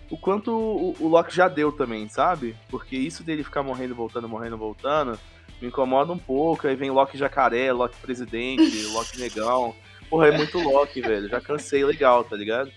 O 0.08 0.16
quanto 0.16 0.52
o, 0.52 0.94
o 1.00 1.08
Loki 1.08 1.34
já 1.34 1.48
deu 1.48 1.72
também, 1.72 2.08
sabe? 2.08 2.54
Porque 2.68 2.96
isso 2.96 3.24
dele 3.24 3.42
ficar 3.42 3.62
morrendo, 3.62 3.94
voltando, 3.94 4.28
morrendo, 4.28 4.56
voltando, 4.56 5.18
me 5.60 5.68
incomoda 5.68 6.12
um 6.12 6.18
pouco. 6.18 6.66
Aí 6.66 6.76
vem 6.76 6.90
Loki 6.90 7.16
jacaré, 7.18 7.72
Loki 7.72 7.96
presidente, 8.00 8.82
Loki 8.92 9.18
negão. 9.18 9.74
Porra, 10.10 10.28
é 10.28 10.36
muito 10.36 10.58
Loki, 10.58 11.00
velho. 11.00 11.28
Já 11.28 11.40
cansei 11.40 11.84
legal, 11.84 12.22
tá 12.24 12.36
ligado? 12.36 12.70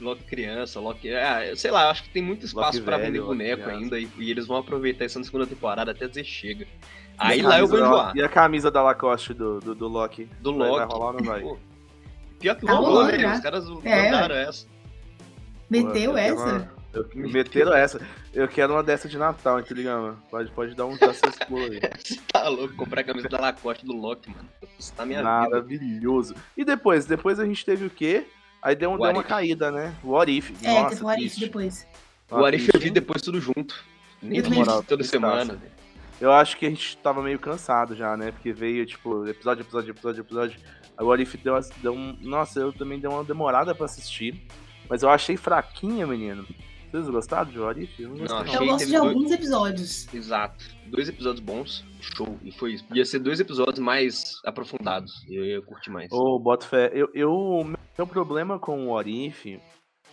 Loki 0.00 0.24
criança, 0.24 0.80
Loki. 0.80 1.12
Ah, 1.12 1.40
sei 1.54 1.70
lá, 1.70 1.90
acho 1.90 2.04
que 2.04 2.10
tem 2.10 2.22
muito 2.22 2.46
espaço 2.46 2.78
Loki 2.78 2.80
pra 2.84 2.96
velho, 2.96 3.08
vender 3.08 3.20
Loki 3.20 3.32
boneco 3.36 3.62
criança. 3.64 3.78
ainda 3.82 3.98
e, 3.98 4.08
e 4.18 4.30
eles 4.30 4.46
vão 4.46 4.56
aproveitar 4.56 5.04
isso 5.04 5.18
na 5.18 5.24
segunda 5.24 5.46
temporada 5.46 5.90
até 5.90 6.08
dizer 6.08 6.24
chega. 6.24 6.66
Aí 7.18 7.42
lá 7.42 7.58
eu 7.58 7.66
vou 7.66 7.76
camisa- 7.78 7.94
enjoar. 7.94 8.16
E 8.16 8.22
a 8.22 8.28
camisa 8.30 8.70
da 8.70 8.82
Lacoste 8.82 9.34
do, 9.34 9.60
do, 9.60 9.74
do 9.74 9.86
Loki? 9.88 10.26
Do 10.40 10.50
Loki. 10.52 10.78
Vai 10.78 10.86
rolar 10.86 11.06
ou 11.08 11.12
não 11.12 11.24
vai? 11.24 11.40
Pô, 11.42 11.58
Pior 12.38 12.54
que 12.56 12.64
Tá 12.64 12.72
rolou, 12.72 13.04
né? 13.04 13.34
Os 13.34 13.40
caras 13.40 13.64
É, 13.84 14.04
mandaram 14.10 14.34
essa. 14.36 14.66
Meteu 15.68 16.12
Pô, 16.12 16.16
essa? 16.16 16.42
uma- 16.46 16.79
eu- 16.92 17.08
meteram 17.14 17.74
essa. 17.74 18.00
Eu 18.32 18.48
quero 18.48 18.72
uma 18.72 18.82
dessa 18.82 19.08
de 19.08 19.18
Natal, 19.18 19.58
hein, 19.58 19.64
ligado? 19.70 20.16
Pode, 20.30 20.50
pode 20.50 20.74
dar 20.74 20.86
um 20.86 20.96
desses 20.96 21.36
pulos 21.46 21.70
aí. 21.70 21.80
Você 22.02 22.20
tá 22.32 22.48
louco 22.48 22.74
comprar 22.74 23.00
a 23.00 23.04
camisa 23.04 23.28
da 23.28 23.40
Lacoste 23.40 23.84
do 23.84 23.92
Loki, 23.92 24.30
mano. 24.30 24.48
Isso 24.78 24.92
tá 24.94 25.04
minha 25.04 25.18
vida. 25.18 25.30
Maravilhoso. 25.30 26.34
E 26.56 26.64
depois? 26.64 27.06
Depois 27.06 27.38
a 27.38 27.44
gente 27.44 27.64
teve 27.64 27.86
o 27.86 27.90
quê? 27.90 28.26
Aí 28.62 28.74
deu, 28.74 28.96
deu 28.98 29.10
uma 29.10 29.24
caída, 29.24 29.70
né? 29.70 29.94
O 30.04 30.10
What 30.10 30.30
If. 30.30 30.50
É, 30.62 30.74
Nossa, 30.74 30.90
teve 30.90 31.04
o 31.04 31.08
Arif 31.08 31.22
triste. 31.22 31.40
depois. 31.40 31.86
O 32.30 32.44
Arif 32.44 32.70
eu 32.72 32.80
vi 32.80 32.90
depois 32.90 33.22
tudo 33.22 33.40
junto. 33.40 33.82
Nem 34.22 34.42
vi. 34.42 34.62
toda 34.86 35.02
semana. 35.02 35.58
Eu 36.20 36.30
acho 36.30 36.58
que 36.58 36.66
a 36.66 36.68
gente 36.68 36.98
tava 36.98 37.22
meio 37.22 37.38
cansado 37.38 37.96
já, 37.96 38.14
né? 38.16 38.30
Porque 38.30 38.52
veio, 38.52 38.84
tipo, 38.84 39.26
episódio, 39.26 39.62
episódio, 39.62 39.90
episódio, 39.90 40.20
episódio. 40.20 40.60
Aí 40.96 41.04
o 41.04 41.08
What 41.08 41.22
If 41.22 41.36
deu, 41.36 41.58
deu 41.78 41.94
um... 41.94 42.14
Nossa, 42.20 42.60
eu 42.60 42.72
também 42.74 43.00
dei 43.00 43.08
uma 43.08 43.24
demorada 43.24 43.74
pra 43.74 43.86
assistir. 43.86 44.46
Mas 44.86 45.02
eu 45.02 45.08
achei 45.08 45.38
fraquinha, 45.38 46.06
menino. 46.06 46.46
Vocês 46.90 47.08
gostaram 47.08 47.50
de 47.50 47.58
Orif? 47.58 48.02
Eu 48.02 48.08
não 48.10 48.16
Não, 48.16 48.22
gostei. 48.26 48.38
achei- 48.40 48.56
Eu 48.56 48.66
gosto 48.66 48.86
de 48.86 48.92
dois- 48.92 49.02
alguns 49.08 49.30
episódios. 49.30 50.14
Exato. 50.14 50.64
Dois 50.86 51.08
episódios 51.08 51.40
bons, 51.40 51.84
show. 52.00 52.36
E 52.44 52.50
foi 52.50 52.72
isso. 52.72 52.84
Podia 52.84 53.04
ser 53.04 53.18
dois 53.20 53.38
episódios 53.38 53.78
mais 53.78 54.40
aprofundados. 54.44 55.24
Eu 55.28 55.44
ia 55.44 55.62
curtir 55.62 55.90
mais. 55.90 56.10
Ô, 56.10 56.38
boto 56.38 56.66
fé. 56.66 56.90
Eu, 56.92 57.08
eu, 57.14 57.72
meu 57.96 58.06
problema 58.06 58.58
com 58.58 58.88
o 58.88 58.90
Orif 58.92 59.60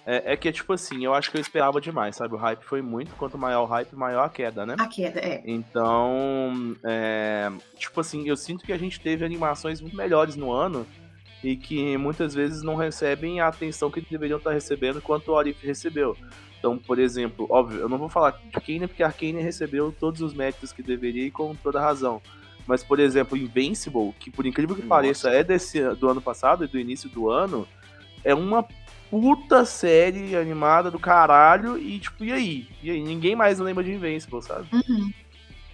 é, 0.05 0.34
é 0.34 0.38
que, 0.38 0.51
tipo 0.51 0.72
assim, 0.72 1.03
eu 1.03 1.13
acho 1.13 1.31
que 1.31 1.38
eu 1.38 1.41
esperava 1.41 1.81
demais, 1.81 2.15
sabe? 2.15 2.34
O 2.36 2.38
hype 2.38 2.62
foi 2.63 2.81
muito. 2.81 3.13
Quanto 3.15 3.38
maior 3.38 3.63
o 3.63 3.65
hype, 3.65 3.93
maior 3.96 4.24
a 4.24 4.29
queda, 4.29 4.65
né? 4.65 4.75
A 4.77 4.88
queda, 4.88 5.19
é. 5.19 5.41
Então, 5.46 6.75
é, 6.86 7.51
tipo 7.77 8.00
assim, 8.00 8.27
eu 8.27 8.38
sinto 8.38 8.63
que 8.63 8.72
a 8.72 8.77
gente 8.77 9.00
teve 9.00 9.25
animações 9.25 9.81
muito 9.81 9.96
melhores 9.98 10.36
no 10.36 10.51
ano 10.51 10.86
e 11.43 11.55
que 11.55 11.98
muitas 11.98 12.34
vezes 12.34 12.62
não 12.63 12.75
recebem 12.75 13.39
a 13.39 13.48
atenção 13.48 13.91
que 13.91 14.01
deveriam 14.01 14.38
estar 14.38 14.51
recebendo 14.51 15.01
quanto 15.01 15.31
o 15.31 15.36
Orif 15.36 15.65
recebeu. 15.65 16.15
Então, 16.60 16.78
por 16.78 16.98
exemplo, 17.00 17.48
óbvio, 17.50 17.80
eu 17.80 17.90
não 17.90 17.98
vou 17.98 18.10
falar 18.10 18.32
de 18.32 18.40
Arcane 18.54 18.88
porque 18.88 19.04
a 19.04 19.08
Arcane 19.08 19.42
recebeu 19.42 19.96
todos 19.98 20.22
os 20.22 20.34
méritos 20.34 20.72
que 20.72 20.82
deveria 20.82 21.26
e 21.26 21.32
com 21.32 21.56
toda 21.56 21.80
razão. 21.80 22.22
Mas, 22.66 22.84
por 22.84 23.00
exemplo, 23.00 23.38
Invincible, 23.38 24.14
que 24.20 24.30
por 24.30 24.46
incrível 24.46 24.76
que 24.76 24.82
Nossa. 24.82 24.90
pareça 24.90 25.30
é 25.30 25.44
desse, 25.44 25.82
do 25.96 26.10
ano 26.10 26.22
passado 26.22 26.66
e 26.66 26.68
do 26.68 26.80
início 26.80 27.10
do 27.10 27.30
ano, 27.30 27.68
é 28.24 28.34
uma 28.36 28.66
puta 29.10 29.64
série 29.64 30.36
animada 30.36 30.92
do 30.92 31.00
caralho 31.00 31.78
e 31.78 32.00
tipo, 32.00 32.26
e 32.26 32.32
aí? 32.34 32.68
E 32.84 32.92
aí? 32.92 33.02
Ninguém 33.02 33.36
mais 33.36 33.60
lembra 33.60 33.84
de 33.84 33.94
Invincible, 33.94 34.42
sabe? 34.42 34.68
Uhum. 34.74 35.12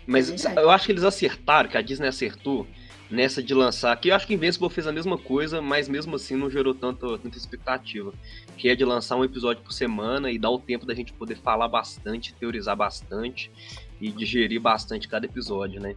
Mas 0.05 0.45
É 0.45 0.61
eu 0.61 0.69
acho 0.69 0.85
que 0.85 0.91
eles 0.91 1.03
acertaram, 1.03 1.69
que 1.69 1.77
a 1.77 1.81
Disney 1.81 2.07
acertou 2.07 2.67
nessa 3.09 3.41
de 3.41 3.53
lançar. 3.53 3.95
Que 3.97 4.09
eu 4.09 4.15
acho 4.15 4.25
que 4.25 4.33
Invincible 4.33 4.69
fez 4.69 4.87
a 4.87 4.91
mesma 4.91 5.17
coisa, 5.17 5.61
mas 5.61 5.87
mesmo 5.87 6.15
assim 6.15 6.35
não 6.35 6.49
gerou 6.49 6.73
tanto, 6.73 7.17
tanta 7.17 7.37
expectativa. 7.37 8.13
Que 8.57 8.69
é 8.69 8.75
de 8.75 8.85
lançar 8.85 9.15
um 9.15 9.23
episódio 9.23 9.63
por 9.63 9.71
semana 9.71 10.31
e 10.31 10.37
dar 10.37 10.49
o 10.49 10.59
tempo 10.59 10.85
da 10.85 10.93
gente 10.93 11.13
poder 11.13 11.35
falar 11.37 11.67
bastante, 11.67 12.33
teorizar 12.33 12.75
bastante 12.75 13.51
e 13.99 14.11
digerir 14.11 14.59
bastante 14.59 15.07
cada 15.07 15.25
episódio, 15.25 15.79
né? 15.79 15.95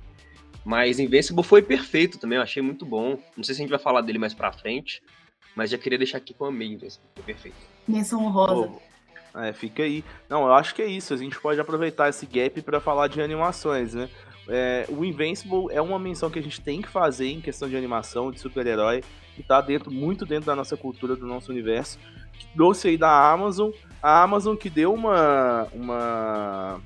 Mas 0.64 0.98
Invincible 0.98 1.44
foi 1.44 1.62
perfeito 1.62 2.18
também, 2.18 2.36
eu 2.36 2.42
achei 2.42 2.62
muito 2.62 2.84
bom. 2.84 3.18
Não 3.36 3.44
sei 3.44 3.54
se 3.54 3.60
a 3.60 3.62
gente 3.62 3.70
vai 3.70 3.78
falar 3.78 4.00
dele 4.00 4.18
mais 4.18 4.34
pra 4.34 4.50
frente, 4.52 5.00
mas 5.54 5.70
já 5.70 5.78
queria 5.78 5.96
deixar 5.96 6.18
aqui 6.18 6.34
que 6.34 6.40
eu 6.40 6.46
amei 6.46 6.68
Invincible, 6.68 7.08
foi 7.14 7.24
perfeito. 7.24 7.56
Menção 7.86 8.24
honrosa. 8.24 8.68
Pô, 8.68 8.82
É, 9.40 9.52
fica 9.52 9.82
aí. 9.84 10.02
Não, 10.28 10.44
eu 10.46 10.54
acho 10.54 10.74
que 10.74 10.82
é 10.82 10.86
isso. 10.86 11.14
A 11.14 11.16
gente 11.16 11.38
pode 11.38 11.60
aproveitar 11.60 12.08
esse 12.08 12.26
gap 12.26 12.60
pra 12.62 12.80
falar 12.80 13.06
de 13.06 13.20
animações, 13.20 13.94
né? 13.94 14.08
É, 14.48 14.86
o 14.88 15.04
Invincible 15.04 15.66
é 15.70 15.80
uma 15.80 15.98
menção 15.98 16.30
que 16.30 16.38
a 16.38 16.42
gente 16.42 16.60
tem 16.60 16.80
que 16.80 16.88
fazer 16.88 17.28
em 17.28 17.40
questão 17.40 17.68
de 17.68 17.76
animação, 17.76 18.30
de 18.30 18.38
super-herói, 18.38 19.02
que 19.34 19.42
tá 19.42 19.60
dentro, 19.60 19.90
muito 19.90 20.24
dentro 20.24 20.46
da 20.46 20.54
nossa 20.56 20.76
cultura, 20.76 21.16
do 21.16 21.26
nosso 21.26 21.50
universo. 21.50 21.98
Trouxe 22.54 22.88
aí 22.88 22.96
da 22.96 23.30
Amazon. 23.32 23.70
A 24.02 24.22
Amazon 24.22 24.56
que 24.56 24.70
deu 24.70 24.92
uma. 24.94 25.66
uma... 25.72 26.80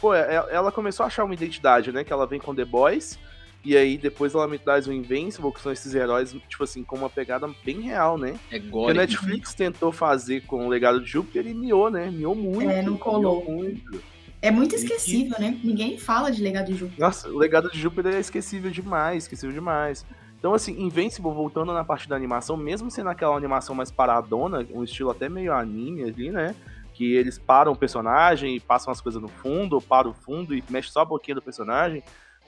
Pô, 0.00 0.14
é- 0.14 0.46
ela 0.50 0.72
começou 0.72 1.04
a 1.04 1.06
achar 1.06 1.24
uma 1.24 1.34
identidade, 1.34 1.92
né? 1.92 2.04
Que 2.04 2.12
ela 2.12 2.26
vem 2.26 2.40
com 2.40 2.54
The 2.54 2.64
Boys. 2.64 3.18
E 3.64 3.76
aí 3.76 3.96
depois 3.96 4.34
ela 4.34 4.46
me 4.46 4.58
traz 4.58 4.86
o 4.86 4.92
Invincible, 4.92 5.50
que 5.52 5.60
são 5.60 5.72
esses 5.72 5.94
heróis, 5.94 6.36
tipo 6.48 6.62
assim, 6.64 6.84
com 6.84 6.96
uma 6.96 7.08
pegada 7.08 7.48
bem 7.64 7.80
real, 7.80 8.18
né? 8.18 8.38
É 8.50 8.58
Que 8.58 8.66
a 8.66 8.70
gore. 8.70 8.94
Netflix 8.94 9.54
tentou 9.54 9.90
fazer 9.90 10.42
com 10.42 10.66
o 10.66 10.68
Legado 10.68 11.00
de 11.00 11.06
Júpiter 11.10 11.46
e 11.46 11.54
miou, 11.54 11.90
né? 11.90 12.10
Miou 12.10 12.34
muito. 12.34 12.70
É, 12.70 12.82
não 12.82 12.96
colou. 12.96 13.42
miou 13.42 13.50
muito. 13.50 14.02
É 14.44 14.50
muito 14.50 14.74
E- 14.74 14.78
esquecível, 14.78 15.36
né? 15.40 15.58
Ninguém 15.64 15.96
fala 15.98 16.30
de 16.30 16.42
Legado 16.42 16.66
de 16.66 16.74
Júpiter. 16.76 17.00
Nossa, 17.00 17.28
o 17.28 17.38
Legado 17.38 17.70
de 17.70 17.80
Júpiter 17.80 18.14
é 18.14 18.20
esquecível 18.20 18.70
demais, 18.70 19.24
esquecível 19.24 19.54
demais. 19.54 20.04
Então, 20.38 20.52
assim, 20.52 20.78
Invincible, 20.82 21.32
voltando 21.32 21.72
na 21.72 21.82
parte 21.82 22.06
da 22.08 22.14
animação, 22.14 22.54
mesmo 22.56 22.90
sendo 22.90 23.08
aquela 23.08 23.34
animação 23.36 23.74
mais 23.74 23.90
paradona, 23.90 24.66
um 24.70 24.84
estilo 24.84 25.10
até 25.10 25.28
meio 25.28 25.54
anime 25.54 26.02
ali, 26.04 26.30
né? 26.30 26.54
Que 26.92 27.14
eles 27.16 27.38
param 27.38 27.72
o 27.72 27.76
personagem 27.76 28.54
e 28.56 28.60
passam 28.60 28.92
as 28.92 29.00
coisas 29.00 29.20
no 29.22 29.28
fundo, 29.28 29.76
ou 29.76 29.80
param 29.82 30.10
o 30.10 30.14
fundo 30.14 30.54
e 30.54 30.62
mexe 30.68 30.90
só 30.90 31.00
a 31.00 31.04
boquinha 31.04 31.34
do 31.36 31.42
personagem. 31.42 32.02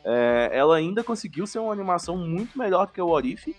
é, 0.09 0.50
ela 0.53 0.76
ainda 0.76 1.03
conseguiu 1.03 1.49
ser 1.49 1.59
uma 1.59 1.73
animação 1.73 2.17
muito 2.17 2.57
melhor 2.57 2.87
do 2.87 2.93
que 2.93 3.00
o 3.00 3.09
Orif. 3.09 3.57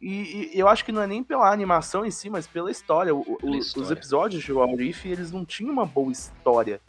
E, 0.00 0.50
e 0.54 0.58
eu 0.58 0.66
acho 0.66 0.82
que 0.82 0.90
não 0.92 1.02
é 1.02 1.06
nem 1.06 1.22
pela 1.22 1.52
animação 1.52 2.06
em 2.06 2.10
si, 2.10 2.30
mas 2.30 2.46
pela 2.46 2.70
história. 2.70 3.14
O- 3.14 3.20
o- 3.20 3.36
Pela 3.36 3.56
Os 3.58 3.66
história. 3.66 3.92
episódios 3.92 4.42
de 4.42 4.50
Orif, 4.52 5.06
eles 5.06 5.30
não 5.30 5.44
tinham 5.44 5.70
uma 5.72 5.84
boa 5.84 6.10
história, 6.10 6.80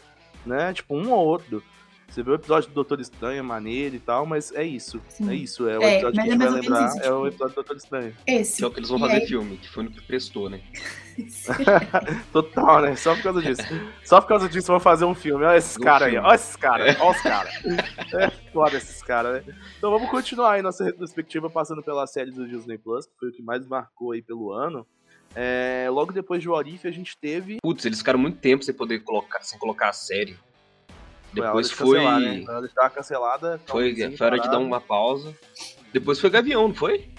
né? 0.46 0.74
Tipo, 0.74 0.96
um 0.96 1.12
ou 1.12 1.26
outro. 1.26 1.62
Você 2.08 2.22
vê 2.22 2.32
o 2.32 2.36
episódio 2.36 2.70
do 2.70 2.76
Doutor 2.76 3.00
Estranho, 3.02 3.40
é 3.40 3.42
maneiro 3.42 3.96
e 3.96 4.00
tal, 4.00 4.26
mas 4.28 4.52
é 4.54 4.64
isso. 4.64 5.02
Sim. 5.10 5.30
É 5.30 5.34
isso. 5.34 5.68
É 5.68 5.78
o 5.78 5.82
É, 5.82 5.94
episódio 5.96 6.14
que 6.14 6.20
a 6.20 6.24
é 6.24 6.30
gente 6.30 6.38
vai 6.38 6.50
lembrar. 6.62 6.86
isso, 6.88 6.98
É 7.00 7.00
o 7.12 7.14
tipo- 7.16 7.28
episódio 7.28 7.50
do 7.52 7.56
Doutor 7.56 7.76
Estranho. 7.78 8.16
Esse. 8.28 8.58
Que 8.58 8.64
é 8.64 8.68
o 8.68 8.72
que 8.72 8.80
eles 8.80 8.90
vão 8.90 8.98
E 9.00 9.02
fazer 9.02 9.14
aí- 9.16 9.28
filme, 9.28 9.58
que 9.58 9.70
foi 9.70 9.84
no 9.84 9.92
que 9.92 10.02
prestou, 10.04 10.50
né? 10.50 10.62
Total, 12.32 12.82
né? 12.82 12.96
Só 12.96 13.16
por 13.16 13.24
causa 13.24 13.42
disso. 13.42 13.62
Só 14.04 14.22
por 14.22 14.28
causa 14.28 14.48
disso 14.50 14.68
vão 14.68 14.80
fazer 14.80 15.06
um 15.06 15.16
filme. 15.16 15.44
Olha 15.46 15.58
esses 15.58 15.78
caras 15.78 16.08
aí, 16.10 16.18
olha 16.18 16.36
esses 16.36 16.56
caras, 16.56 16.98
olha 17.00 17.12
os 17.12 17.22
caras. 17.22 17.54
É 18.14 18.30
foda 18.54 18.78
esses 18.78 19.02
caras, 19.02 19.46
né? 19.46 19.56
Então 19.78 19.92
vamos 19.92 20.10
continuar 20.10 20.54
aí 20.54 20.62
nossa 20.62 20.84
retrospectiva 20.84 21.50
passando 21.50 21.82
pela 21.82 22.06
série 22.08 22.32
do 22.32 22.48
Disney 22.48 22.78
Plus, 22.78 23.06
que 23.06 23.14
foi 23.20 23.30
o 23.30 23.32
que 23.32 23.42
mais 23.42 23.66
marcou 23.68 24.12
aí 24.12 24.22
pelo 24.22 24.52
ano. 24.54 24.86
É, 25.36 25.88
logo 25.92 26.14
depois 26.14 26.42
de 26.42 26.50
Orif 26.50 26.88
a 26.88 26.92
gente 26.92 27.18
teve. 27.18 27.58
Putz, 27.62 27.84
eles 27.86 28.00
ficaram 28.00 28.18
muito 28.20 28.38
tempo 28.40 28.64
sem 28.64 28.74
poder 28.74 29.00
colocar, 29.00 29.42
sem 29.42 29.60
colocar 29.60 29.90
a 29.90 29.94
série. 29.94 30.38
Foi 31.34 31.44
a 31.46 31.52
hora 31.52 31.62
Depois 31.62 31.70
de 31.70 31.76
foi. 31.76 31.98
cancelar, 31.98 32.20
né? 32.22 32.44
Foi 32.46 32.54
a 32.54 32.58
hora 32.58 32.68
de 32.68 32.74
dar 32.74 32.82
uma 32.84 32.90
cancelada. 32.90 33.62
Foi, 33.66 33.96
foi 34.18 34.28
hora 34.28 34.40
de 34.40 34.50
dar 34.50 34.60
uma 34.60 34.80
pausa. 34.82 35.36
Depois 35.92 36.20
foi 36.20 36.30
Gavião, 36.30 36.70
não 36.70 36.76
foi? 36.76 37.10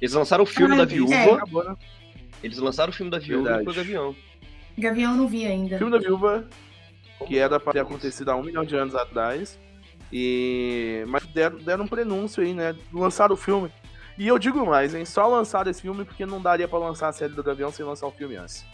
Eles 0.00 0.12
lançaram 0.14 0.44
o 0.44 0.46
filme 0.46 0.74
Ah, 0.74 0.78
da 0.78 0.82
é. 0.82 0.86
viúva. 0.86 1.34
Acabou, 1.34 1.64
né? 1.64 1.76
Eles 2.42 2.58
lançaram 2.58 2.90
o 2.90 2.94
filme 2.94 3.10
da 3.10 3.18
viúva 3.18 3.44
Verdade. 3.44 3.62
e 3.62 3.66
depois 3.66 3.76
Gavião. 3.76 4.16
Gavião 4.76 5.16
não 5.16 5.26
vi 5.28 5.46
ainda. 5.46 5.76
O 5.76 5.78
filme 5.78 5.92
da 5.92 5.98
viúva, 5.98 6.48
que 7.26 7.38
era 7.38 7.58
pra 7.60 7.72
ter 7.72 7.80
acontecido 7.80 8.30
há 8.30 8.36
um 8.36 8.42
milhão 8.42 8.64
de 8.64 8.76
anos 8.76 8.94
atrás. 8.94 9.58
E. 10.12 11.04
Mas 11.08 11.24
deram, 11.26 11.56
deram 11.58 11.84
um 11.84 11.88
prenúncio 11.88 12.42
aí, 12.42 12.52
né? 12.52 12.76
Lançaram 12.92 13.34
o 13.34 13.38
filme. 13.38 13.70
E 14.18 14.28
eu 14.28 14.38
digo 14.38 14.64
mais, 14.66 14.94
hein? 14.94 15.04
Só 15.04 15.26
lançaram 15.26 15.70
esse 15.70 15.82
filme 15.82 16.04
porque 16.04 16.26
não 16.26 16.40
daria 16.40 16.68
pra 16.68 16.78
lançar 16.78 17.08
a 17.08 17.12
série 17.12 17.32
do 17.32 17.42
Gavião 17.42 17.70
sem 17.72 17.84
lançar 17.84 18.06
o 18.06 18.10
filme 18.12 18.36
antes. 18.36 18.64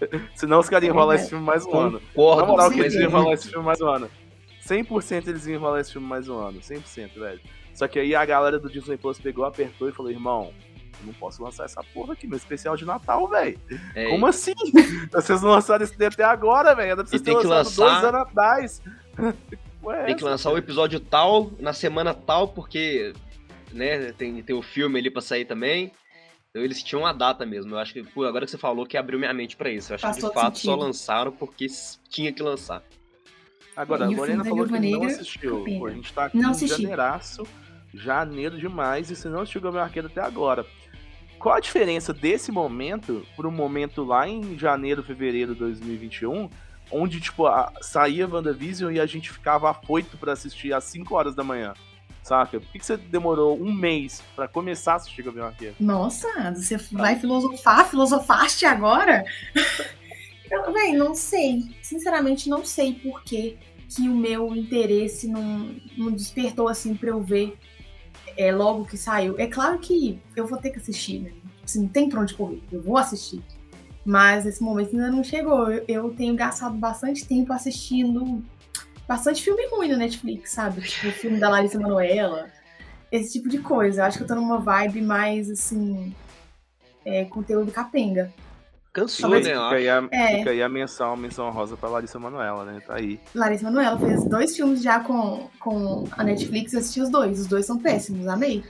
Senão 0.34 0.58
os 0.58 0.68
caras 0.68 0.84
iam 0.86 0.94
enrolar 0.94 1.16
esse 1.16 1.28
filme 1.28 1.44
mais 1.44 1.64
um 1.64 1.74
ano. 1.74 2.00
Na 2.00 2.06
Concordo, 2.14 2.46
moral, 2.48 2.68
com 2.68 2.74
que 2.74 2.80
eles 2.80 2.94
enrolar 2.94 3.32
esse 3.34 3.48
filme 3.48 3.64
mais 3.64 3.80
um 3.80 3.88
ano. 3.88 4.10
100% 4.66 5.28
eles 5.28 5.46
iam 5.46 5.54
enrolar 5.56 5.80
esse 5.80 5.92
filme 5.92 6.06
mais 6.06 6.28
um 6.28 6.36
ano. 6.38 6.60
100%, 6.60 7.14
velho. 7.18 7.40
Só 7.74 7.88
que 7.88 7.98
aí 7.98 8.14
a 8.14 8.24
galera 8.24 8.58
do 8.58 8.68
Disney 8.68 8.96
Plus 8.96 9.18
pegou, 9.18 9.44
apertou 9.44 9.88
e 9.88 9.92
falou: 9.92 10.10
irmão, 10.10 10.52
eu 11.00 11.06
não 11.06 11.14
posso 11.14 11.42
lançar 11.42 11.64
essa 11.64 11.82
porra 11.94 12.12
aqui, 12.12 12.26
meu 12.26 12.36
especial 12.36 12.76
de 12.76 12.84
Natal, 12.84 13.26
velho. 13.28 13.58
É, 13.94 14.08
Como 14.10 14.26
assim? 14.26 14.52
Vocês 15.12 15.40
não 15.42 15.50
lançaram 15.50 15.84
esse 15.84 16.04
até 16.04 16.24
agora, 16.24 16.74
velho. 16.74 16.86
Era 16.92 16.96
pra 16.96 17.06
vocês 17.06 17.22
terem 17.22 17.38
lançado 17.44 17.86
lançar- 17.86 18.00
dois 18.02 18.04
anos 18.14 18.20
atrás. 18.28 18.82
Ué, 19.82 20.04
Tem 20.04 20.16
que 20.16 20.22
lançar 20.24 20.50
o 20.52 20.58
episódio 20.58 21.00
tal, 21.00 21.50
na 21.58 21.72
semana 21.72 22.14
tal, 22.14 22.46
porque 22.48 23.12
né, 23.72 24.12
tem, 24.12 24.42
tem 24.42 24.54
o 24.56 24.62
filme 24.62 24.98
ali 24.98 25.10
pra 25.10 25.22
sair 25.22 25.44
também. 25.44 25.92
Então 26.50 26.62
eles 26.62 26.82
tinham 26.82 27.02
uma 27.02 27.12
data 27.14 27.46
mesmo. 27.46 27.74
Eu 27.74 27.78
acho 27.78 27.92
que, 27.94 28.02
pô, 28.02 28.24
agora 28.24 28.44
que 28.44 28.50
você 28.50 28.58
falou 28.58 28.84
que 28.84 28.96
abriu 28.96 29.18
minha 29.18 29.32
mente 29.32 29.56
pra 29.56 29.70
isso. 29.70 29.92
Eu 29.92 29.94
acho 29.94 30.02
Faz 30.02 30.16
que 30.16 30.22
de 30.26 30.34
fato 30.34 30.58
só 30.58 30.72
sentido. 30.72 30.76
lançaram 30.86 31.32
porque 31.32 31.66
tinha 32.10 32.32
que 32.32 32.42
lançar. 32.42 32.82
Agora, 33.74 34.10
E 34.10 34.14
a 34.14 34.16
Lorena 34.18 34.44
falou 34.44 34.66
que 34.66 34.72
Viúva 34.72 34.86
não 34.86 35.00
Negra, 35.00 35.14
assistiu. 35.16 35.64
Pô, 35.64 35.86
a 35.86 35.90
gente 35.90 36.12
tá 36.12 36.26
aqui 36.26 36.36
Não 36.36 36.48
em 36.50 36.52
assisti. 36.52 36.82
janeiraço, 36.82 37.46
janeiro 37.94 38.58
demais, 38.58 39.10
e 39.10 39.16
você 39.16 39.28
não 39.30 39.40
assistiu 39.40 39.62
Gabriel 39.62 39.84
Arqueiro 39.84 40.08
até 40.08 40.20
agora. 40.20 40.66
Qual 41.38 41.54
a 41.54 41.60
diferença 41.60 42.12
desse 42.12 42.52
momento 42.52 43.26
pro 43.34 43.50
momento 43.50 44.04
lá 44.04 44.28
em 44.28 44.58
janeiro, 44.58 45.02
fevereiro 45.02 45.54
de 45.54 45.60
2021, 45.60 46.50
onde, 46.90 47.18
tipo, 47.18 47.46
a, 47.46 47.72
saía 47.80 48.28
WandaVision 48.28 48.92
e 48.92 49.00
a 49.00 49.06
gente 49.06 49.32
ficava 49.32 49.70
afoito 49.70 50.18
pra 50.18 50.34
assistir 50.34 50.74
às 50.74 50.84
5 50.84 51.14
horas 51.14 51.34
da 51.34 51.42
manhã? 51.42 51.72
Saca? 52.22 52.60
Por 52.60 52.68
que, 52.70 52.78
que 52.78 52.86
você 52.86 52.96
demorou 52.96 53.60
um 53.60 53.72
mês 53.72 54.22
pra 54.36 54.46
começar 54.46 54.92
a 54.92 54.96
assistir 54.96 55.22
Gabriel 55.22 55.46
Arqueiro? 55.46 55.74
Nossa, 55.80 56.28
você 56.54 56.76
vai 56.92 57.18
filosofar? 57.18 57.88
Filosofaste 57.88 58.64
agora? 58.64 59.24
Eu, 60.50 60.70
véi, 60.70 60.92
não 60.92 61.14
sei. 61.14 61.74
Sinceramente, 61.82 62.48
não 62.48 62.62
sei 62.62 62.92
por 62.92 63.24
que, 63.24 63.56
que 63.88 64.06
o 64.06 64.14
meu 64.14 64.54
interesse 64.54 65.26
não, 65.26 65.74
não 65.96 66.12
despertou 66.12 66.68
assim 66.68 66.94
pra 66.94 67.08
eu 67.08 67.22
ver 67.22 67.56
é, 68.36 68.52
logo 68.52 68.84
que 68.84 68.98
saiu. 68.98 69.34
É 69.38 69.46
claro 69.46 69.78
que 69.78 70.20
eu 70.36 70.46
vou 70.46 70.58
ter 70.58 70.70
que 70.70 70.78
assistir, 70.78 71.20
né? 71.20 71.32
Assim, 71.64 71.82
não 71.82 71.88
tem 71.88 72.06
pra 72.06 72.20
onde 72.20 72.34
correr. 72.34 72.62
Eu 72.70 72.82
vou 72.82 72.98
assistir. 72.98 73.42
Mas 74.04 74.44
esse 74.44 74.62
momento 74.62 74.94
ainda 74.94 75.10
não 75.10 75.24
chegou. 75.24 75.70
Eu, 75.70 75.84
eu 75.88 76.10
tenho 76.10 76.34
gastado 76.34 76.76
bastante 76.76 77.26
tempo 77.26 77.50
assistindo 77.52 78.44
bastante 79.12 79.42
filme 79.42 79.66
ruim 79.68 79.88
no 79.90 79.96
Netflix, 79.98 80.50
sabe? 80.52 80.80
Tipo 80.82 81.08
o 81.08 81.12
filme 81.12 81.38
da 81.38 81.48
Larissa 81.48 81.78
Manoela. 81.78 82.46
Esse 83.10 83.32
tipo 83.34 83.48
de 83.48 83.58
coisa. 83.58 84.00
Eu 84.00 84.04
acho 84.06 84.16
que 84.18 84.24
eu 84.24 84.28
tô 84.28 84.34
numa 84.34 84.58
vibe 84.58 85.02
mais, 85.02 85.50
assim, 85.50 86.14
é, 87.04 87.24
conteúdo 87.26 87.70
capenga. 87.70 88.32
Cansou, 88.92 89.30
Mas 89.30 89.46
né? 89.46 89.52
fica, 89.54 89.68
aí 89.70 89.88
a, 89.88 90.08
É. 90.12 90.38
fica 90.38 90.50
aí 90.50 90.62
a 90.62 90.68
menção, 90.68 91.12
a 91.12 91.16
menção 91.16 91.50
rosa 91.50 91.76
pra 91.78 91.88
Larissa 91.88 92.18
Manoela, 92.18 92.64
né? 92.64 92.80
Tá 92.86 92.94
aí. 92.96 93.18
Larissa 93.34 93.64
Manoela 93.64 93.98
fez 93.98 94.24
dois 94.24 94.54
filmes 94.54 94.82
já 94.82 95.00
com, 95.00 95.48
com 95.58 96.04
a 96.12 96.22
Netflix, 96.22 96.72
eu 96.74 96.80
assisti 96.80 97.00
os 97.00 97.08
dois. 97.10 97.40
Os 97.40 97.46
dois 97.46 97.64
são 97.64 97.78
péssimos, 97.78 98.26
amei. 98.28 98.62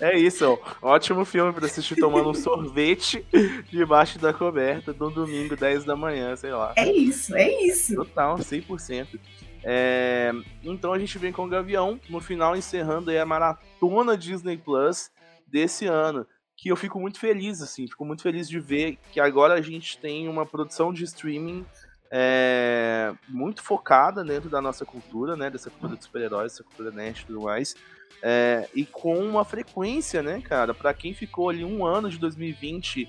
É 0.00 0.16
isso, 0.16 0.58
ó. 0.82 0.92
ótimo 0.94 1.24
filme 1.24 1.52
pra 1.52 1.66
assistir 1.66 1.96
tomando 1.96 2.30
um 2.30 2.34
sorvete 2.34 3.26
debaixo 3.70 4.18
da 4.18 4.32
coberta 4.32 4.92
no 4.92 5.10
domingo, 5.10 5.56
10 5.56 5.84
da 5.84 5.96
manhã, 5.96 6.36
sei 6.36 6.52
lá. 6.52 6.72
É 6.76 6.90
isso, 6.90 7.34
é 7.34 7.50
isso. 7.64 7.96
Total, 7.96 8.36
100%. 8.36 9.18
É, 9.64 10.32
então 10.62 10.92
a 10.92 10.98
gente 10.98 11.18
vem 11.18 11.32
com 11.32 11.44
o 11.44 11.48
Gavião, 11.48 12.00
no 12.08 12.20
final 12.20 12.56
encerrando 12.56 13.10
aí 13.10 13.18
a 13.18 13.26
maratona 13.26 14.16
Disney 14.16 14.56
Plus 14.56 15.10
desse 15.46 15.86
ano. 15.86 16.26
Que 16.56 16.70
eu 16.70 16.76
fico 16.76 16.98
muito 16.98 17.20
feliz, 17.20 17.62
assim, 17.62 17.86
fico 17.86 18.04
muito 18.04 18.22
feliz 18.22 18.48
de 18.48 18.58
ver 18.58 18.98
que 19.12 19.20
agora 19.20 19.54
a 19.54 19.62
gente 19.62 19.96
tem 19.98 20.28
uma 20.28 20.44
produção 20.44 20.92
de 20.92 21.04
streaming 21.04 21.64
é, 22.10 23.12
muito 23.28 23.62
focada 23.62 24.24
dentro 24.24 24.48
da 24.48 24.60
nossa 24.60 24.84
cultura, 24.84 25.36
né? 25.36 25.50
Dessa 25.50 25.70
cultura 25.70 25.96
de 25.96 26.04
super-heróis, 26.04 26.52
dessa 26.52 26.64
cultura 26.64 26.90
nerd 26.90 27.20
e 27.20 27.26
tudo 27.26 27.42
mais. 27.42 27.76
É, 28.22 28.68
e 28.74 28.84
com 28.84 29.18
uma 29.18 29.44
frequência, 29.44 30.22
né, 30.22 30.40
cara? 30.40 30.74
Para 30.74 30.92
quem 30.92 31.14
ficou 31.14 31.48
ali 31.48 31.64
um 31.64 31.86
ano 31.86 32.10
de 32.10 32.18
2020 32.18 33.08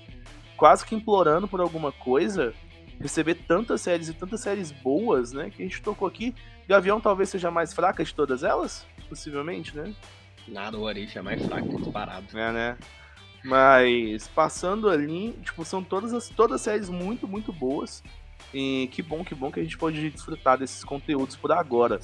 quase 0.56 0.84
que 0.84 0.94
implorando 0.94 1.48
por 1.48 1.60
alguma 1.60 1.90
coisa, 1.90 2.52
receber 3.00 3.34
tantas 3.34 3.80
séries 3.80 4.10
e 4.10 4.14
tantas 4.14 4.42
séries 4.42 4.70
boas, 4.70 5.32
né? 5.32 5.50
Que 5.50 5.62
a 5.62 5.64
gente 5.64 5.80
tocou 5.80 6.06
aqui. 6.06 6.34
Gavião 6.68 7.00
talvez 7.00 7.30
seja 7.30 7.48
a 7.48 7.50
mais 7.50 7.72
fraca 7.72 8.04
de 8.04 8.14
todas 8.14 8.44
elas, 8.44 8.86
possivelmente, 9.08 9.74
né? 9.74 9.94
Nada, 10.46 10.76
o 10.76 10.86
Arif 10.86 11.16
é 11.16 11.22
mais 11.22 11.42
fraco, 11.44 11.80
disparado. 11.80 12.38
É, 12.38 12.52
né? 12.52 12.78
Mas 13.42 14.28
passando 14.28 14.90
ali, 14.90 15.32
tipo, 15.42 15.64
são 15.64 15.82
todas 15.82 16.12
as 16.12 16.28
todas 16.28 16.60
séries 16.60 16.90
muito, 16.90 17.26
muito 17.26 17.52
boas. 17.52 18.02
E 18.52 18.88
que 18.92 19.02
bom, 19.02 19.24
que 19.24 19.34
bom 19.34 19.50
que 19.50 19.60
a 19.60 19.62
gente 19.62 19.78
pode 19.78 20.10
desfrutar 20.10 20.58
desses 20.58 20.84
conteúdos 20.84 21.36
por 21.36 21.52
agora. 21.52 22.00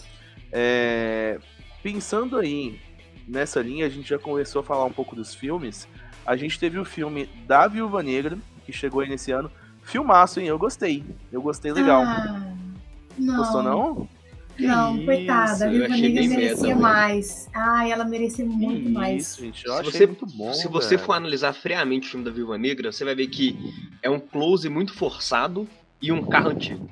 É, 0.50 1.38
pensando 1.82 2.38
aí 2.38 2.80
nessa 3.26 3.60
linha, 3.60 3.86
a 3.86 3.88
gente 3.88 4.08
já 4.08 4.18
começou 4.18 4.60
a 4.60 4.64
falar 4.64 4.84
um 4.84 4.92
pouco 4.92 5.14
dos 5.16 5.34
filmes. 5.34 5.86
A 6.24 6.36
gente 6.36 6.58
teve 6.58 6.78
o 6.78 6.84
filme 6.84 7.28
da 7.46 7.66
Viúva 7.68 8.02
Negra, 8.02 8.38
que 8.64 8.72
chegou 8.72 9.00
aí 9.00 9.08
nesse 9.08 9.30
ano. 9.32 9.50
Filmaço, 9.82 10.40
hein? 10.40 10.46
Eu 10.48 10.58
gostei. 10.58 11.04
Eu 11.30 11.40
gostei 11.40 11.72
legal. 11.72 12.02
Ah, 12.02 12.52
não. 13.16 13.36
Gostou, 13.36 13.62
não? 13.62 14.08
Não, 14.58 14.96
isso, 14.96 15.04
coitada, 15.04 15.66
a 15.66 15.68
Viúva 15.68 15.88
Negra 15.88 16.28
merecia 16.28 16.66
meta, 16.68 16.80
mais. 16.80 17.48
Ai, 17.54 17.92
ela 17.92 18.04
merecia 18.04 18.44
muito 18.44 18.84
Que 18.84 18.88
mais. 18.88 19.22
Isso, 19.22 19.40
gente. 19.42 19.66
Eu 19.66 19.74
Se 19.74 19.80
achei 19.80 19.92
você- 19.92 20.06
muito 20.06 20.26
bom. 20.26 20.52
Se 20.54 20.66
você 20.68 20.96
for 20.98 21.12
analisar 21.12 21.52
friamente 21.52 22.08
o 22.08 22.10
filme 22.10 22.24
da 22.24 22.30
Viúva 22.32 22.56
Negra, 22.58 22.90
você 22.90 23.04
vai 23.04 23.14
ver 23.14 23.26
que 23.28 23.56
é 24.02 24.08
um 24.10 24.18
close 24.18 24.68
muito 24.68 24.94
forçado 24.94 25.68
e 26.00 26.10
um 26.10 26.24
carro 26.24 26.50
antigo. 26.50 26.88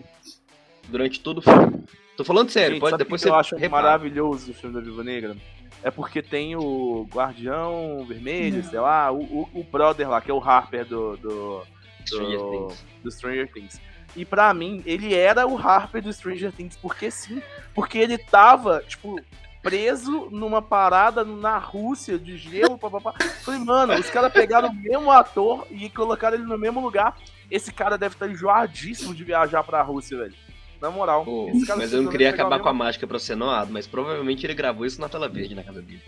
Durante 0.89 1.19
todo 1.21 1.39
o 1.39 1.43
filme. 1.43 1.83
Tô 2.17 2.25
falando 2.25 2.51
sério, 2.51 2.75
Gente, 2.75 2.81
pode 2.81 2.95
o 2.95 2.99
depois 2.99 3.21
que 3.23 3.29
você 3.29 3.31
eu 3.31 3.35
acho 3.35 3.57
repara. 3.57 3.83
maravilhoso 3.83 4.47
do 4.47 4.55
filme 4.55 4.75
da 4.75 4.81
Viúva 4.81 5.03
Negra? 5.03 5.37
É 5.83 5.91
porque 5.91 6.23
tem 6.23 6.55
o 6.57 7.07
Guardião 7.13 8.05
Vermelho, 8.09 8.63
Não. 8.63 8.71
sei 8.71 8.81
lá, 8.81 9.11
o, 9.11 9.19
o, 9.23 9.49
o 9.55 9.65
brother 9.65 10.09
lá, 10.09 10.21
que 10.21 10.31
é 10.31 10.35
o 10.35 10.39
Harper 10.43 10.85
do, 10.87 11.17
do, 11.17 11.63
Stranger 12.07 12.39
do, 12.39 12.51
Things. 12.51 12.85
do 13.03 13.11
Stranger 13.11 13.53
Things. 13.53 13.81
E 14.17 14.25
pra 14.25 14.55
mim, 14.55 14.81
ele 14.87 15.13
era 15.13 15.47
o 15.47 15.59
Harper 15.59 16.01
do 16.03 16.13
Stranger 16.13 16.53
Things, 16.53 16.77
porque 16.77 17.11
sim. 17.11 17.43
Porque 17.75 17.99
ele 17.99 18.17
tava, 18.17 18.83
tipo, 18.87 19.21
preso 19.61 20.29
numa 20.31 20.63
parada 20.63 21.25
na 21.25 21.59
Rússia 21.59 22.17
de 22.17 22.37
gelo, 22.37 22.79
papapá. 22.79 23.13
Falei, 23.43 23.59
mano, 23.61 23.95
os 23.95 24.09
caras 24.09 24.33
pegaram 24.33 24.69
o 24.69 24.75
mesmo 24.75 25.11
ator 25.11 25.67
e 25.71 25.91
colocaram 25.91 26.37
ele 26.37 26.47
no 26.47 26.57
mesmo 26.57 26.81
lugar. 26.81 27.17
Esse 27.51 27.73
cara 27.73 27.99
deve 27.99 28.15
estar 28.15 28.29
enjoadíssimo 28.29 29.13
de 29.15 29.25
viajar 29.25 29.65
pra 29.65 29.83
Rússia, 29.83 30.17
velho. 30.19 30.35
Na 30.85 30.91
moral. 30.91 31.25
Pô, 31.25 31.49
esse 31.49 31.67
cara 31.67 31.79
mas 31.79 31.95
eu 31.95 32.03
não 32.03 32.11
queria 32.11 32.29
acabar 32.29 32.61
com 32.61 32.69
a 32.69 32.73
mágica 32.75 33.07
pra 33.07 33.19
ser 33.19 33.35
noado, 33.35 33.73
mas 33.73 33.87
provavelmente 33.87 34.45
ele 34.45 34.53
gravou 34.53 34.85
isso 34.85 35.01
na 35.01 35.09
tela 35.09 35.27
verde 35.31 35.55
na 35.55 35.65
casa 35.65 35.81
dele. 35.81 36.03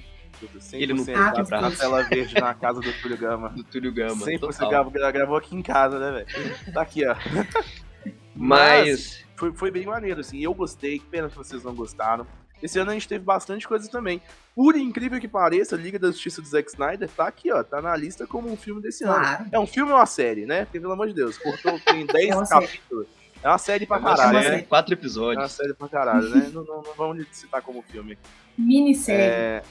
ele 0.75 0.93
não 0.93 1.03
100% 1.03 1.17
Ah, 1.17 1.71
tela 1.71 2.03
verde 2.03 2.35
na 2.35 2.53
casa 2.53 2.83
do 2.83 2.93
Túlio 3.01 3.17
Gama. 3.17 3.49
Do 3.49 3.65
Túlio 3.65 3.91
Gama. 3.91 4.27
100% 4.27 4.39
total. 4.39 4.69
gravou, 4.69 4.93
gravou 4.93 5.37
aqui 5.39 5.57
em 5.57 5.63
casa, 5.63 5.99
né, 5.99 6.11
velho? 6.27 6.75
Tá 6.75 6.83
aqui, 6.83 7.07
ó. 7.07 7.17
Mas. 8.37 9.25
foi, 9.35 9.51
foi 9.55 9.71
bem 9.71 9.87
maneiro, 9.87 10.21
assim. 10.21 10.43
Eu 10.43 10.53
gostei, 10.53 10.99
que 10.99 11.07
pena 11.07 11.31
que 11.31 11.37
vocês 11.39 11.65
não 11.65 11.75
gostaram. 11.75 12.27
Esse 12.63 12.79
ano 12.79 12.91
a 12.91 12.95
gente 12.95 13.09
teve 13.09 13.25
bastante 13.25 13.67
coisa 13.67 13.91
também. 13.91 14.21
Por 14.55 14.77
incrível 14.77 15.19
que 15.19 15.29
pareça, 15.29 15.75
Liga 15.77 15.99
da 15.99 16.09
Justiça 16.09 16.43
do 16.43 16.49
Zack 16.49 16.69
Snyder 16.71 17.09
tá 17.09 17.27
aqui, 17.27 17.51
ó. 17.51 17.63
Tá 17.63 17.81
na 17.81 17.97
lista 17.97 18.27
como 18.27 18.51
um 18.51 18.57
filme 18.57 18.83
desse 18.83 19.05
ano. 19.05 19.15
Claro. 19.15 19.47
É 19.53 19.59
um 19.59 19.67
filme 19.67 19.91
ou 19.93 19.99
uma 19.99 20.07
série, 20.07 20.45
né? 20.45 20.65
Porque, 20.67 20.81
pelo 20.81 20.93
amor 20.93 21.09
de 21.09 21.15
Deus, 21.15 21.39
cortou, 21.39 21.79
tem 21.81 22.05
10 22.05 22.37
É 22.37 22.45
série. 22.45 22.81
É 23.43 23.49
uma 23.49 23.59
série 23.59 23.87
pra 23.87 24.01
caralho, 24.01 24.43
série, 24.43 24.57
né? 24.57 24.63
Quatro 24.63 24.93
É 24.93 24.97
uma 24.97 25.01
episódios. 25.01 25.53
série 25.53 25.75
pra 25.75 25.89
caralho, 25.89 26.29
né? 26.29 26.51
não, 26.53 26.65
não, 26.65 26.83
não 26.83 26.95
vamos 26.97 27.25
citar 27.33 27.63
como 27.63 27.83
filme. 27.83 28.19
Minissérie. 28.59 29.23
É, 29.23 29.63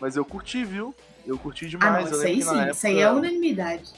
mas 0.00 0.16
eu 0.16 0.24
curti, 0.24 0.64
viu? 0.64 0.94
Eu 1.26 1.38
curti 1.38 1.66
ah, 1.66 1.68
demais. 1.68 2.10
não, 2.10 2.12
eu 2.12 2.16
isso 2.16 2.26
aí 2.26 2.42
sim. 2.64 2.70
Isso 2.70 2.86
aí 2.86 3.00
é 3.00 3.10
unanimidade. 3.10 3.92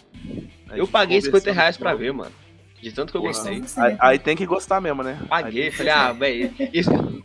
Eu 0.74 0.87
paguei 0.88 1.20
50 1.20 1.30
conversando 1.38 1.54
reais 1.54 1.76
pra 1.76 1.94
ver, 1.94 2.12
mano. 2.12 2.32
De 2.80 2.92
tanto 2.92 3.11
que 3.11 3.16
eu 3.16 3.22
Porra. 3.22 3.32
gostei. 3.32 3.62
Aí, 3.84 3.96
aí 3.98 4.18
tem 4.18 4.37
que 4.37 4.46
gostar 4.46 4.80
mesmo, 4.80 5.02
né? 5.02 5.18
Paguei, 5.28 5.70
falei, 5.72 5.92
ah, 5.92 6.12
velho, 6.12 6.54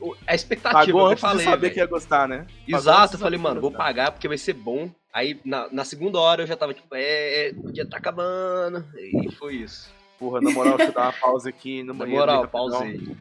o- 0.02 0.16
a 0.26 0.34
expectativa, 0.34 0.80
Pagou 0.86 1.02
eu 1.02 1.08
antes 1.08 1.22
falei, 1.22 1.38
de 1.46 1.52
saber 1.52 1.62
velho. 1.62 1.74
que 1.74 1.80
ia 1.80 1.86
gostar, 1.86 2.28
né? 2.28 2.48
Pagou 2.66 2.80
Exato, 2.80 3.16
eu 3.16 3.20
falei, 3.20 3.38
mano, 3.40 3.62
vou 3.62 3.72
pagar 3.72 4.12
porque 4.12 4.28
vai 4.28 4.38
ser 4.38 4.54
bom. 4.54 4.90
Aí 5.14 5.40
na, 5.46 5.70
na 5.72 5.86
segunda 5.86 6.20
hora 6.20 6.42
eu 6.42 6.48
já 6.48 6.56
tava 6.58 6.74
tipo, 6.74 6.88
é, 6.96 7.50
é, 7.50 7.54
podia 7.54 7.88
tá 7.88 7.98
acabando. 7.98 8.84
E 8.98 9.32
foi 9.36 9.58
isso. 9.58 9.94
Porra, 10.24 10.42
na 10.42 10.52
moral, 10.52 10.78
deixa 10.78 10.92
eu 10.92 10.96
dar 10.96 11.04
uma 11.08 11.14
pausa 11.14 11.50
aqui 11.50 11.82
no 11.84 11.94
Na 11.94 12.00
banheiro. 12.00 12.20
moral, 12.22 12.36
ali, 12.44 12.44
rapidão. 12.46 12.70
pausei. 12.70 13.18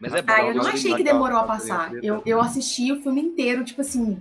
Mas 0.00 0.14
é 0.14 0.22
bom. 0.22 0.32
Ah, 0.32 0.42
eu 0.46 0.54
não 0.54 0.66
achei 0.66 0.94
que 0.94 1.04
demorou 1.04 1.38
a 1.38 1.42
passar. 1.44 1.92
Natal. 1.92 1.98
Eu, 2.02 2.22
eu 2.24 2.40
assisti 2.40 2.90
o 2.92 3.02
filme 3.02 3.20
inteiro, 3.20 3.62
tipo 3.64 3.80
assim. 3.82 4.18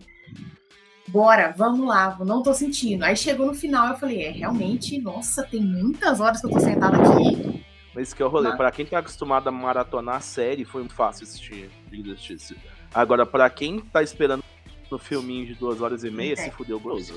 Bora, 1.07 1.53
vamos 1.55 1.87
lá, 1.87 2.17
não 2.25 2.41
tô 2.41 2.53
sentindo. 2.53 3.03
Aí 3.03 3.15
chegou 3.15 3.45
no 3.45 3.53
final, 3.53 3.87
eu 3.89 3.95
falei, 3.97 4.23
é, 4.23 4.31
realmente, 4.31 4.99
nossa, 4.99 5.43
tem 5.43 5.61
muitas 5.61 6.19
horas 6.19 6.39
que 6.41 6.47
eu 6.47 6.51
tô 6.51 6.59
sentada 6.59 6.97
aqui. 6.97 7.63
Mas 7.93 8.07
isso 8.07 8.15
que 8.15 8.23
é 8.23 8.25
o 8.25 8.29
rolê. 8.29 8.49
Mas- 8.49 8.57
Pra 8.57 8.71
quem 8.71 8.85
tá 8.85 8.99
acostumado 8.99 9.47
a 9.47 9.51
maratonar 9.51 10.15
a 10.15 10.19
série, 10.21 10.65
foi 10.65 10.87
fácil 10.89 11.23
assistir 11.25 11.69
Liga 11.91 12.09
da 12.09 12.15
Justiça. 12.15 12.55
Agora, 12.93 13.25
pra 13.25 13.49
quem 13.49 13.79
tá 13.79 14.01
esperando 14.01 14.43
no 14.89 14.97
filminho 14.97 15.45
de 15.45 15.55
duas 15.55 15.81
horas 15.81 16.03
e 16.03 16.09
meia, 16.09 16.33
É. 16.33 16.35
se 16.35 16.51
fudeu 16.51 16.79
grosso. 16.79 17.13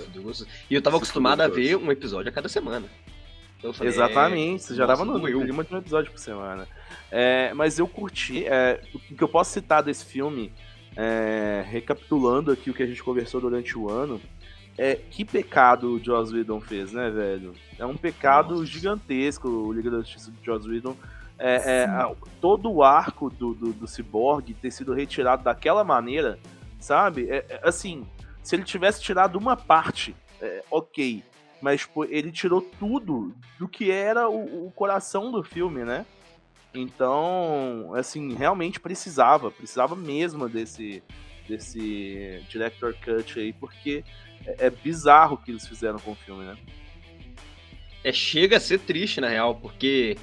E 0.70 0.74
eu 0.74 0.82
tava 0.82 0.96
Se 0.96 1.02
acostumado 1.02 1.40
a 1.42 1.48
ver 1.48 1.76
um 1.76 1.90
episódio 1.92 2.28
a 2.30 2.32
cada 2.32 2.48
semana. 2.48 2.86
Então 3.66 3.70
eu 3.70 3.74
falei, 3.74 3.92
Exatamente, 3.92 4.62
você 4.62 4.74
já 4.74 4.86
tava 4.86 5.04
no 5.04 5.20
clima 5.20 5.64
de 5.64 5.74
um 5.74 5.78
episódio 5.78 6.12
por 6.12 6.18
semana. 6.18 6.68
É, 7.10 7.52
mas 7.54 7.78
eu 7.78 7.88
curti. 7.88 8.46
é, 8.46 8.80
o 8.94 8.98
que 8.98 9.22
eu 9.22 9.28
posso 9.28 9.50
citar 9.52 9.82
desse 9.82 10.04
filme, 10.04 10.52
é, 10.96 11.64
recapitulando 11.66 12.52
aqui 12.52 12.70
o 12.70 12.74
que 12.74 12.82
a 12.82 12.86
gente 12.86 13.02
conversou 13.02 13.40
durante 13.40 13.76
o 13.76 13.90
ano, 13.90 14.20
é 14.78 14.94
que 14.94 15.24
pecado 15.24 15.94
o 15.94 16.04
Joss 16.04 16.32
Whedon 16.32 16.60
fez, 16.60 16.92
né, 16.92 17.10
velho? 17.10 17.54
É 17.78 17.84
um 17.84 17.96
pecado 17.96 18.54
Nossa. 18.54 18.66
gigantesco 18.66 19.48
o 19.48 19.72
Liga 19.72 19.90
da 19.90 19.98
Justiça 19.98 20.30
do 20.30 20.44
Joss 20.44 20.68
Whedon. 20.68 20.96
É, 21.38 21.82
é, 21.82 21.84
a- 21.86 22.12
todo 22.40 22.70
o 22.70 22.82
arco 22.82 23.30
do, 23.30 23.52
do, 23.52 23.72
do 23.72 23.86
Cyborg 23.88 24.54
ter 24.54 24.70
sido 24.70 24.92
retirado 24.94 25.42
daquela 25.42 25.82
maneira, 25.82 26.38
sabe? 26.78 27.28
É, 27.28 27.60
assim, 27.62 28.06
se 28.42 28.54
ele 28.54 28.62
tivesse 28.62 29.02
tirado 29.02 29.36
uma 29.36 29.56
parte, 29.56 30.14
ok. 30.70 31.22
Mas 31.66 31.80
tipo, 31.80 32.04
ele 32.04 32.30
tirou 32.30 32.60
tudo 32.62 33.34
do 33.58 33.66
que 33.66 33.90
era 33.90 34.28
o, 34.28 34.68
o 34.68 34.70
coração 34.70 35.32
do 35.32 35.42
filme, 35.42 35.84
né? 35.84 36.06
Então, 36.72 37.92
assim, 37.96 38.34
realmente 38.36 38.78
precisava, 38.78 39.50
precisava 39.50 39.96
mesmo 39.96 40.48
desse, 40.48 41.02
desse 41.48 42.40
director 42.48 42.94
cut 43.04 43.40
aí, 43.40 43.52
porque 43.52 44.04
é, 44.46 44.66
é 44.66 44.70
bizarro 44.70 45.34
o 45.34 45.36
que 45.38 45.50
eles 45.50 45.66
fizeram 45.66 45.98
com 45.98 46.12
o 46.12 46.14
filme, 46.14 46.44
né? 46.44 46.56
É, 48.04 48.12
chega 48.12 48.58
a 48.58 48.60
ser 48.60 48.78
triste, 48.78 49.20
na 49.20 49.28
real, 49.28 49.56
porque. 49.56 50.16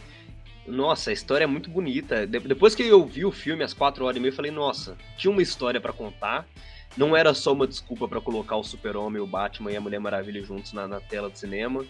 Nossa, 0.65 1.10
a 1.10 1.13
história 1.13 1.43
é 1.43 1.47
muito 1.47 1.69
bonita. 1.69 2.25
De- 2.25 2.39
depois 2.39 2.73
que 2.73 2.84
eu 2.84 3.06
vi 3.06 3.25
o 3.25 3.34
filme 3.34 3.65
às 3.65 3.73
4 3.73 4.06
horas 4.06 4.15
e 4.15 4.19
meia, 4.21 4.32
eu 4.32 4.36
falei, 4.36 4.49
nossa, 4.49 4.95
tinha 5.17 5.29
uma 5.29 5.41
história 5.41 5.82
pra 5.82 5.91
contar. 5.91 6.47
Não 6.95 7.15
era 7.15 7.34
só 7.34 7.53
uma 7.53 7.67
desculpa 7.67 8.08
pra 8.08 8.21
colocar 8.21 8.56
o 8.56 8.63
Super-Homem, 8.63 9.21
o 9.21 9.27
Batman 9.27 9.71
e 9.71 9.75
a 9.75 9.82
Mulher 9.82 9.99
Maravilha 9.99 10.43
juntos 10.43 10.73
na, 10.73 10.88
na 10.88 10.99
tela 10.99 11.29
do 11.29 11.38
cinema. 11.38 11.86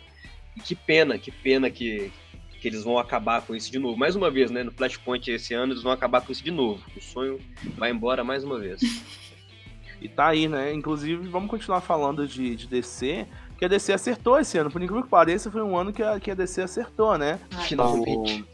E 0.55 0.61
que 0.61 0.75
pena, 0.75 1.17
que 1.17 1.31
pena 1.31 1.69
que, 1.69 2.11
que 2.61 2.67
eles 2.67 2.83
vão 2.83 2.97
acabar 2.97 3.41
com 3.41 3.55
isso 3.55 3.71
de 3.71 3.79
novo. 3.79 3.97
Mais 3.97 4.15
uma 4.15 4.31
vez, 4.31 4.49
né? 4.49 4.63
No 4.63 4.71
Flashpoint 4.71 5.29
esse 5.29 5.53
ano, 5.53 5.73
eles 5.73 5.83
vão 5.83 5.91
acabar 5.91 6.21
com 6.21 6.31
isso 6.31 6.43
de 6.43 6.51
novo. 6.51 6.81
O 6.95 7.01
sonho 7.01 7.39
vai 7.77 7.91
embora 7.91 8.23
mais 8.23 8.43
uma 8.43 8.59
vez. 8.59 8.81
E 10.01 10.09
tá 10.09 10.27
aí, 10.27 10.49
né? 10.49 10.73
Inclusive, 10.73 11.29
vamos 11.29 11.49
continuar 11.49 11.79
falando 11.79 12.27
de, 12.27 12.57
de 12.57 12.67
DC, 12.67 13.25
que 13.57 13.63
a 13.63 13.69
DC 13.69 13.93
acertou 13.93 14.37
esse 14.37 14.57
ano. 14.57 14.69
Por 14.69 14.81
incrível 14.81 15.01
que 15.01 15.09
pareça, 15.09 15.49
foi 15.49 15.61
um 15.61 15.77
ano 15.77 15.93
que 15.93 16.03
a, 16.03 16.19
que 16.19 16.29
a 16.29 16.33
DC 16.33 16.61
acertou, 16.61 17.17
né? 17.17 17.39
Finalmente. 17.61 18.45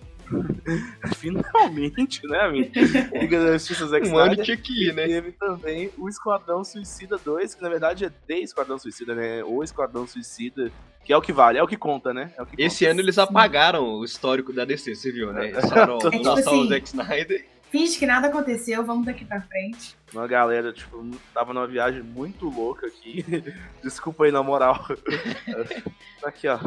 Finalmente, 1.17 2.25
né, 2.27 2.39
amigo? 2.41 2.71
Liga 3.13 3.43
da 3.45 3.53
Justiça 3.53 3.87
Zack 3.87 4.07
Um 4.07 4.17
ano 4.17 4.33
Snyder. 4.33 4.45
tinha 4.45 4.57
que 4.57 4.87
ir, 4.89 4.93
né? 4.93 5.07
Teve 5.07 5.31
também 5.33 5.91
o 5.97 6.07
Esquadrão 6.09 6.63
Suicida 6.63 7.17
2, 7.17 7.55
que 7.55 7.61
na 7.61 7.69
verdade 7.69 8.05
é 8.05 8.09
The 8.27 8.39
Esquadrão 8.39 8.77
Suicida, 8.79 9.15
né? 9.15 9.43
O 9.43 9.63
Esquadrão 9.63 10.05
Suicida, 10.07 10.71
que 11.03 11.11
é 11.13 11.17
o 11.17 11.21
que 11.21 11.33
vale, 11.33 11.57
é 11.57 11.63
o 11.63 11.67
que 11.67 11.77
conta, 11.77 12.13
né? 12.13 12.31
É 12.37 12.41
o 12.41 12.45
que 12.45 12.61
Esse 12.61 12.85
conta. 12.85 12.91
ano 12.91 13.01
eles 13.01 13.17
apagaram 13.17 13.83
o 13.83 14.03
histórico 14.05 14.53
da 14.53 14.65
DC, 14.65 14.95
você 14.95 15.11
viu, 15.11 15.33
né? 15.33 15.49
Eles 15.49 15.67
falaram, 15.69 15.95
ó, 15.95 15.97
É 15.99 16.03
vamos 16.03 16.17
tipo 16.19 16.29
lançar 16.29 16.51
o 16.51 16.59
assim- 16.59 16.69
Zack 16.69 16.87
Snyder. 16.87 17.45
Finge 17.71 17.99
que 17.99 18.05
nada 18.07 18.27
aconteceu, 18.29 18.83
vamos 18.83 19.05
daqui 19.05 19.23
pra 19.23 19.41
frente. 19.41 19.95
Uma 20.11 20.25
galera, 20.25 20.73
tipo, 20.73 21.07
tava 21.31 21.53
numa 21.53 21.67
viagem 21.67 22.01
muito 22.01 22.49
louca 22.49 22.87
aqui. 22.87 23.23
Desculpa 23.83 24.25
aí, 24.25 24.31
na 24.31 24.41
moral. 24.41 24.83
aqui, 26.25 26.47
ó. 26.47 26.57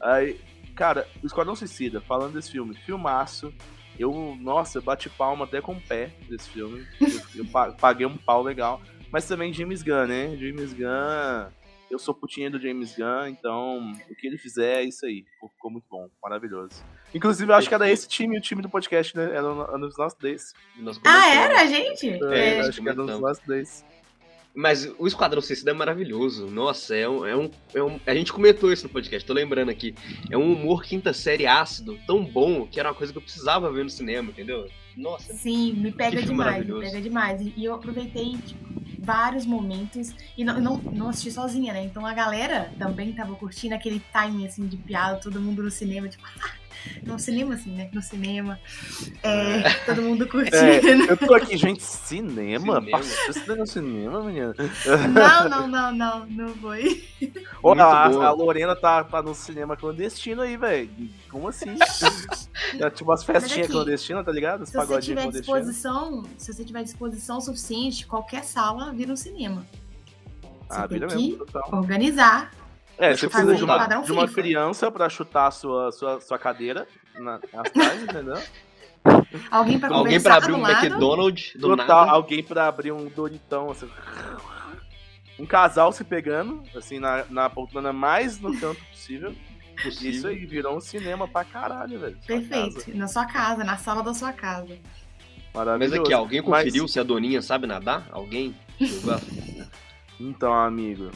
Aí, 0.00 0.40
cara, 0.80 1.06
o 1.22 1.26
Esquadrão 1.26 1.54
Suicida, 1.54 2.00
falando 2.00 2.32
desse 2.32 2.52
filme, 2.52 2.74
filmaço. 2.74 3.52
Eu, 3.98 4.34
nossa, 4.40 4.78
eu 4.78 4.82
bati 4.82 5.10
palma 5.10 5.44
até 5.44 5.60
com 5.60 5.72
o 5.72 5.80
pé 5.80 6.10
desse 6.26 6.48
filme. 6.48 6.86
Eu, 6.98 7.44
eu 7.44 7.44
paguei 7.78 8.06
um 8.06 8.16
pau 8.16 8.42
legal. 8.42 8.80
Mas 9.12 9.28
também 9.28 9.52
James 9.52 9.82
Gunn, 9.82 10.06
né? 10.06 10.34
James 10.38 10.72
Gunn. 10.72 11.50
Eu 11.90 11.98
sou 11.98 12.14
putinha 12.14 12.50
do 12.50 12.58
James 12.58 12.96
Gunn, 12.96 13.26
então 13.28 13.92
o 14.08 14.14
que 14.14 14.26
ele 14.26 14.38
fizer 14.38 14.80
é 14.80 14.84
isso 14.84 15.04
aí. 15.04 15.26
Ficou 15.52 15.70
muito 15.70 15.84
bom, 15.90 16.08
maravilhoso. 16.22 16.82
Inclusive, 17.14 17.52
eu 17.52 17.56
acho 17.56 17.68
que 17.68 17.74
era 17.74 17.90
esse 17.90 18.08
time, 18.08 18.38
o 18.38 18.40
time 18.40 18.62
do 18.62 18.70
podcast, 18.70 19.14
né? 19.14 19.24
Era 19.34 19.52
um 19.52 19.80
dos 19.80 19.98
nossos 19.98 20.18
desse. 20.18 20.54
Ah, 21.04 21.34
era, 21.34 21.66
gente? 21.66 22.08
É, 22.32 22.56
é, 22.56 22.60
acho 22.60 22.80
que 22.80 22.88
era 22.88 23.02
um 23.02 23.04
dos 23.04 23.20
nossos 23.20 23.44
desse. 23.44 23.84
Mas 24.60 24.86
o 24.98 25.06
Esquadrão 25.06 25.40
Suicida 25.40 25.70
é 25.70 25.74
maravilhoso. 25.74 26.46
Nossa, 26.46 26.94
é 26.94 27.08
um, 27.08 27.26
é, 27.26 27.34
um, 27.34 27.50
é 27.74 27.82
um. 27.82 27.98
A 28.06 28.14
gente 28.14 28.30
comentou 28.30 28.70
isso 28.70 28.82
no 28.82 28.92
podcast, 28.92 29.26
tô 29.26 29.32
lembrando 29.32 29.70
aqui. 29.70 29.94
É 30.30 30.36
um 30.36 30.52
humor 30.52 30.82
quinta 30.82 31.14
série 31.14 31.46
ácido, 31.46 31.98
tão 32.06 32.22
bom, 32.22 32.66
que 32.66 32.78
era 32.78 32.90
uma 32.90 32.94
coisa 32.94 33.10
que 33.10 33.16
eu 33.16 33.22
precisava 33.22 33.72
ver 33.72 33.84
no 33.84 33.90
cinema, 33.90 34.28
entendeu? 34.28 34.68
Nossa. 34.94 35.32
Sim, 35.32 35.72
me 35.72 35.90
pega 35.90 36.22
demais, 36.22 36.66
me 36.66 36.78
pega 36.78 37.00
demais. 37.00 37.40
E 37.40 37.64
eu 37.64 37.72
aproveitei, 37.72 38.36
tipo, 38.36 38.68
vários 38.98 39.46
momentos. 39.46 40.14
E 40.36 40.44
não, 40.44 40.60
não, 40.60 40.76
não 40.76 41.08
assisti 41.08 41.30
sozinha, 41.30 41.72
né? 41.72 41.82
Então 41.82 42.04
a 42.04 42.12
galera 42.12 42.70
também 42.78 43.14
tava 43.14 43.34
curtindo 43.36 43.74
aquele 43.74 43.98
timing 44.12 44.46
assim 44.46 44.66
de 44.66 44.76
piada, 44.76 45.18
todo 45.20 45.40
mundo 45.40 45.62
no 45.62 45.70
cinema, 45.70 46.06
tipo, 46.06 46.22
no 47.02 47.18
cinema, 47.18 47.54
assim, 47.54 47.74
né? 47.74 47.90
No 47.92 48.02
cinema. 48.02 48.58
É, 49.22 49.70
todo 49.86 50.02
mundo 50.02 50.26
curtindo. 50.26 50.56
É, 50.56 51.10
eu 51.10 51.16
tô 51.16 51.34
aqui, 51.34 51.56
gente, 51.56 51.82
cinema? 51.82 52.80
cinema. 52.80 52.90
Passou 52.90 53.56
no 53.56 53.66
cinema, 53.66 54.22
menina? 54.24 54.54
Não, 55.12 55.48
não, 55.48 55.68
não, 55.68 55.92
não, 55.92 56.26
não 56.26 56.48
foi. 56.56 57.04
Olha, 57.62 57.84
a, 57.84 58.06
a, 58.06 58.30
Lorena 58.30 58.74
tá, 58.74 59.04
tá 59.04 59.22
no 59.22 59.34
cinema 59.34 59.76
clandestino 59.76 60.42
aí, 60.42 60.56
velho. 60.56 60.90
Como 61.30 61.48
assim? 61.48 61.76
é, 62.78 62.90
tipo 62.90 63.10
umas 63.10 63.24
festinhas 63.24 63.68
clandestinas, 63.68 64.24
tá 64.24 64.32
ligado? 64.32 64.62
Os 64.62 64.70
se 64.70 64.76
você 64.76 65.00
tiver 65.00 65.28
disposição, 65.28 66.24
se 66.36 66.52
você 66.52 66.64
tiver 66.64 66.82
disposição 66.82 67.40
suficiente, 67.40 68.06
qualquer 68.06 68.44
sala 68.44 68.92
vira 68.92 69.12
um 69.12 69.16
cinema. 69.16 69.64
Você 70.68 70.78
ah, 70.78 70.88
tem 70.88 71.00
que 71.00 71.06
mesmo, 71.06 71.46
organizar 71.72 72.52
é, 73.00 73.16
você 73.16 73.28
precisa 73.28 73.54
de 73.54 73.64
uma, 73.64 73.86
de 73.86 74.12
uma 74.12 74.28
criança 74.28 74.90
pra 74.90 75.08
chutar 75.08 75.46
a 75.46 75.50
sua, 75.50 75.90
sua, 75.90 76.20
sua 76.20 76.38
cadeira 76.38 76.86
na, 77.18 77.36
atrás, 77.36 78.02
entendeu? 78.04 78.38
Alguém 79.50 79.78
pra, 79.78 79.88
alguém 79.94 80.20
pra 80.20 80.34
abrir 80.36 80.52
um 80.52 80.60
lado. 80.60 80.86
McDonald's 80.86 81.52
do 81.54 81.68
Total, 81.68 81.86
nada. 81.86 82.10
Alguém 82.10 82.42
pra 82.42 82.68
abrir 82.68 82.92
um 82.92 83.06
Doritão, 83.08 83.70
assim. 83.70 83.88
Um 85.38 85.46
casal 85.46 85.90
se 85.90 86.04
pegando, 86.04 86.62
assim, 86.76 86.98
na, 86.98 87.24
na 87.30 87.48
poltrona 87.48 87.92
mais 87.92 88.38
no 88.38 88.52
canto 88.60 88.84
possível. 88.90 89.34
possível. 89.82 90.10
Isso 90.10 90.28
aí, 90.28 90.44
virou 90.44 90.76
um 90.76 90.80
cinema 90.80 91.26
pra 91.26 91.44
caralho, 91.44 91.98
velho. 91.98 92.18
Perfeito. 92.26 92.84
Casa. 92.84 92.94
Na 92.94 93.08
sua 93.08 93.24
casa, 93.24 93.64
na 93.64 93.78
sala 93.78 94.02
da 94.02 94.12
sua 94.12 94.34
casa. 94.34 94.76
Mas 95.78 95.92
aqui, 95.92 96.12
alguém 96.12 96.42
conferiu 96.42 96.84
Mas... 96.84 96.92
se 96.92 97.00
a 97.00 97.02
Doninha 97.02 97.40
sabe 97.40 97.66
nadar? 97.66 98.06
Alguém? 98.12 98.54
Então, 100.20 100.52
amigo. 100.52 101.10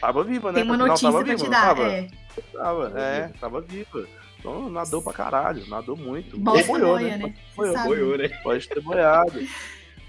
Tava 0.00 0.24
viva, 0.24 0.50
né? 0.50 0.60
Tem 0.60 0.68
uma 0.68 0.76
notícia 0.76 1.12
pra 1.12 1.36
te 1.36 1.48
dar, 1.48 1.68
tava, 1.68 1.92
é. 1.92 2.08
Tava, 2.52 3.00
é, 3.00 3.28
tava 3.40 3.60
viva. 3.60 4.06
Então 4.38 4.68
nadou 4.68 5.00
pra 5.00 5.12
caralho, 5.12 5.66
nadou 5.68 5.96
muito. 5.96 6.36
Bosta 6.38 6.66
boiou, 6.66 6.98
boia, 6.98 7.16
né? 7.16 7.26
né? 7.26 7.34
Boiou, 7.56 7.78
boiou, 7.84 8.18
né? 8.18 8.28
Pode 8.42 8.68
ter 8.68 8.80
boiado. 8.80 9.40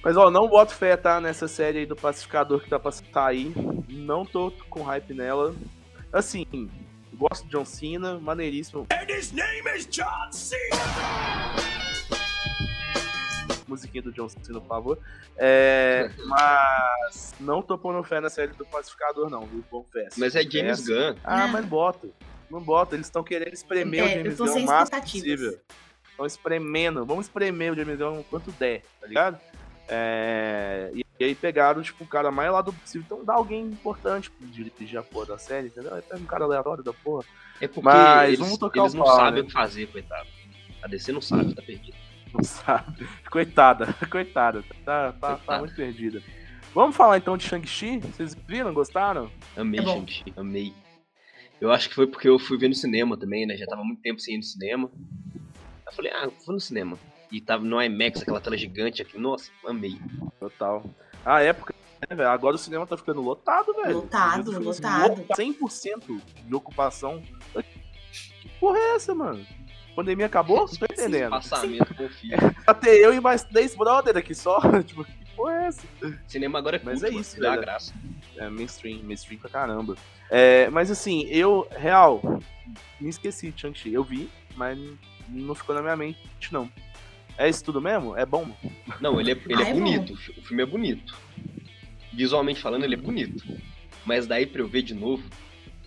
Mas 0.03 0.17
ó, 0.17 0.31
não 0.31 0.47
boto 0.47 0.73
fé, 0.73 0.97
tá? 0.97 1.21
Nessa 1.21 1.47
série 1.47 1.79
aí 1.79 1.85
do 1.85 1.95
pacificador 1.95 2.61
que 2.61 2.69
tá 2.69 2.79
pra 2.79 2.91
sair. 2.91 3.53
Não 3.87 4.25
tô 4.25 4.51
com 4.69 4.81
hype 4.81 5.13
nela. 5.13 5.55
Assim, 6.11 6.45
gosto 7.13 7.45
de 7.45 7.51
John 7.51 7.65
Cena, 7.65 8.17
maneiríssimo. 8.19 8.87
And 8.91 9.11
his 9.11 9.31
name 9.31 9.67
is 9.75 9.85
John 9.85 10.31
Cena! 10.31 11.98
Musiquinha 13.69 14.03
do 14.03 14.11
John 14.11 14.27
Cena, 14.27 14.59
por 14.59 14.67
favor. 14.67 14.99
É, 15.37 16.11
mas 16.25 17.33
não 17.39 17.61
tô 17.61 17.77
pondo 17.77 18.03
fé 18.03 18.19
na 18.19 18.29
série 18.29 18.51
do 18.53 18.65
Pacificador, 18.65 19.29
não, 19.29 19.45
viu? 19.45 19.63
Confesso. 19.69 20.19
Mas 20.19 20.35
é 20.35 20.43
James 20.43 20.87
Gunn. 20.87 21.15
Ah, 21.23 21.47
mas 21.47 21.65
bota. 21.65 22.09
Não 22.49 22.61
bota. 22.61 22.95
Eles 22.95 23.07
estão 23.07 23.23
querendo 23.23 23.53
espremer 23.53 24.01
é, 24.01 24.05
o 24.05 24.09
James 24.09 24.37
Gunn 24.37 24.63
o 24.63 24.65
máximo 24.65 25.01
possível. 25.01 25.59
Estão 26.09 26.25
espremendo. 26.25 27.05
Vamos 27.05 27.27
espremer 27.27 27.71
o 27.71 27.75
James 27.75 27.97
Gunn 27.97 28.19
o 28.19 28.23
quanto 28.23 28.51
der, 28.51 28.83
tá 28.99 29.07
ligado? 29.07 29.39
É, 29.87 30.91
e, 30.93 31.03
e, 31.19 31.23
aí 31.23 31.33
pegaram, 31.33 31.81
tipo, 31.81 32.03
o 32.03 32.07
cara 32.07 32.29
mais 32.29 32.51
lá 32.51 32.61
do 32.61 32.71
possível. 32.71 33.03
Então 33.05 33.25
dá 33.25 33.33
alguém 33.33 33.63
importante 33.63 34.29
pra 34.29 34.47
dirigir 34.47 34.99
a 34.99 35.03
porra 35.03 35.27
da 35.27 35.37
série, 35.37 35.67
entendeu? 35.67 35.91
Pega 36.07 36.21
um 36.21 36.25
cara 36.25 36.43
aleatório 36.43 36.83
da 36.83 36.93
porra. 36.93 37.25
É 37.59 37.67
porque 37.67 37.81
Mas, 37.81 38.33
eles, 38.33 38.39
eles 38.39 38.93
não 38.93 39.03
pau, 39.03 39.15
sabem 39.15 39.33
né? 39.33 39.41
o 39.41 39.45
que 39.45 39.51
fazer, 39.51 39.87
coitado. 39.87 40.27
A 40.81 40.87
DC 40.87 41.11
não 41.11 41.21
sabe, 41.21 41.53
tá 41.53 41.61
perdido. 41.61 41.88
Não 42.33 42.43
sabe. 42.43 43.07
Coitada, 43.29 43.93
coitada. 44.09 44.63
Tá, 44.85 45.13
tá, 45.13 45.37
tá 45.37 45.59
muito 45.59 45.75
perdida. 45.75 46.21
Vamos 46.73 46.95
falar 46.95 47.17
então 47.17 47.35
de 47.35 47.47
Shang-Chi? 47.47 47.99
Vocês 47.99 48.35
viram? 48.47 48.73
Gostaram? 48.73 49.31
Amei 49.57 49.79
é 49.79 49.83
Shang-Chi, 49.83 50.33
amei. 50.37 50.73
Eu 51.59 51.71
acho 51.71 51.89
que 51.89 51.95
foi 51.95 52.07
porque 52.07 52.29
eu 52.29 52.39
fui 52.39 52.57
ver 52.57 52.69
no 52.69 52.75
cinema 52.75 53.17
também, 53.17 53.45
né? 53.45 53.57
Já 53.57 53.65
tava 53.65 53.83
muito 53.83 54.01
tempo 54.01 54.19
sem 54.19 54.35
ir 54.35 54.37
no 54.37 54.43
cinema. 54.43 54.89
Eu 55.85 55.93
falei, 55.93 56.11
ah, 56.11 56.29
vou 56.45 56.53
no 56.53 56.59
cinema. 56.59 56.97
E 57.31 57.41
tava 57.41 57.63
no 57.63 57.81
IMAX, 57.81 58.21
aquela 58.21 58.39
tela 58.39 58.57
gigante 58.57 59.01
aqui. 59.01 59.17
Nossa, 59.17 59.51
amei. 59.65 59.99
Total. 60.39 60.83
A 61.25 61.41
época, 61.41 61.75
né, 62.09 62.15
velho? 62.15 62.29
Agora 62.29 62.55
o 62.55 62.59
cinema 62.59 62.87
tá 62.87 62.95
ficando 62.95 63.21
lotado, 63.21 63.73
velho. 63.73 63.97
Lotado, 63.97 64.59
lotado. 64.59 65.25
100% 65.35 66.21
de 66.45 66.55
ocupação. 66.55 67.21
Que 68.41 68.49
porra 68.59 68.77
é 68.77 68.95
essa, 68.95 69.13
mano? 69.13 69.45
Pandemia 69.99 70.27
acabou? 70.27 70.59
Não 70.59 70.67
tô 70.67 70.85
entendendo. 70.85 71.31
Passamento. 71.31 71.93
Até 72.65 72.95
eu 72.95 73.13
e 73.13 73.19
mais 73.19 73.43
10 73.43 73.75
brother 73.75 74.15
aqui 74.15 74.33
só. 74.33 74.59
tipo, 74.83 75.03
que 75.03 75.35
porra 75.35 75.53
é 75.53 75.67
essa? 75.67 75.87
Cinema 76.27 76.57
agora 76.57 76.77
é 76.77 76.81
Mas 76.83 77.03
é 77.03 77.09
isso, 77.09 77.39
dá 77.39 77.57
graça. 77.57 77.93
É 78.37 78.49
mainstream, 78.49 79.03
mainstream 79.03 79.39
pra 79.39 79.49
caramba. 79.49 79.95
É, 80.29 80.69
mas 80.69 80.89
assim, 80.89 81.25
eu, 81.27 81.67
real, 81.71 82.21
me 82.99 83.09
esqueci 83.09 83.51
de 83.51 83.59
Shang-Chi. 83.59 83.93
Eu 83.93 84.03
vi, 84.03 84.29
mas 84.55 84.79
não 85.27 85.53
ficou 85.53 85.75
na 85.75 85.81
minha 85.81 85.95
mente, 85.95 86.19
não. 86.51 86.71
É 87.37 87.47
isso 87.49 87.63
tudo 87.63 87.81
mesmo? 87.81 88.15
É 88.17 88.25
bom? 88.25 88.49
Não, 88.99 89.19
ele 89.19 89.31
é, 89.31 89.37
ele 89.47 89.61
é 89.61 89.65
ah, 89.65 89.69
é 89.69 89.73
bonito. 89.73 90.13
Bom. 90.13 90.41
O 90.41 90.45
filme 90.45 90.63
é 90.63 90.65
bonito. 90.65 91.15
Visualmente 92.13 92.61
falando, 92.61 92.83
ele 92.83 92.95
é 92.95 92.97
bonito. 92.97 93.43
Mas 94.05 94.27
daí 94.27 94.45
pra 94.45 94.61
eu 94.61 94.67
ver 94.67 94.81
de 94.81 94.93
novo, 94.93 95.23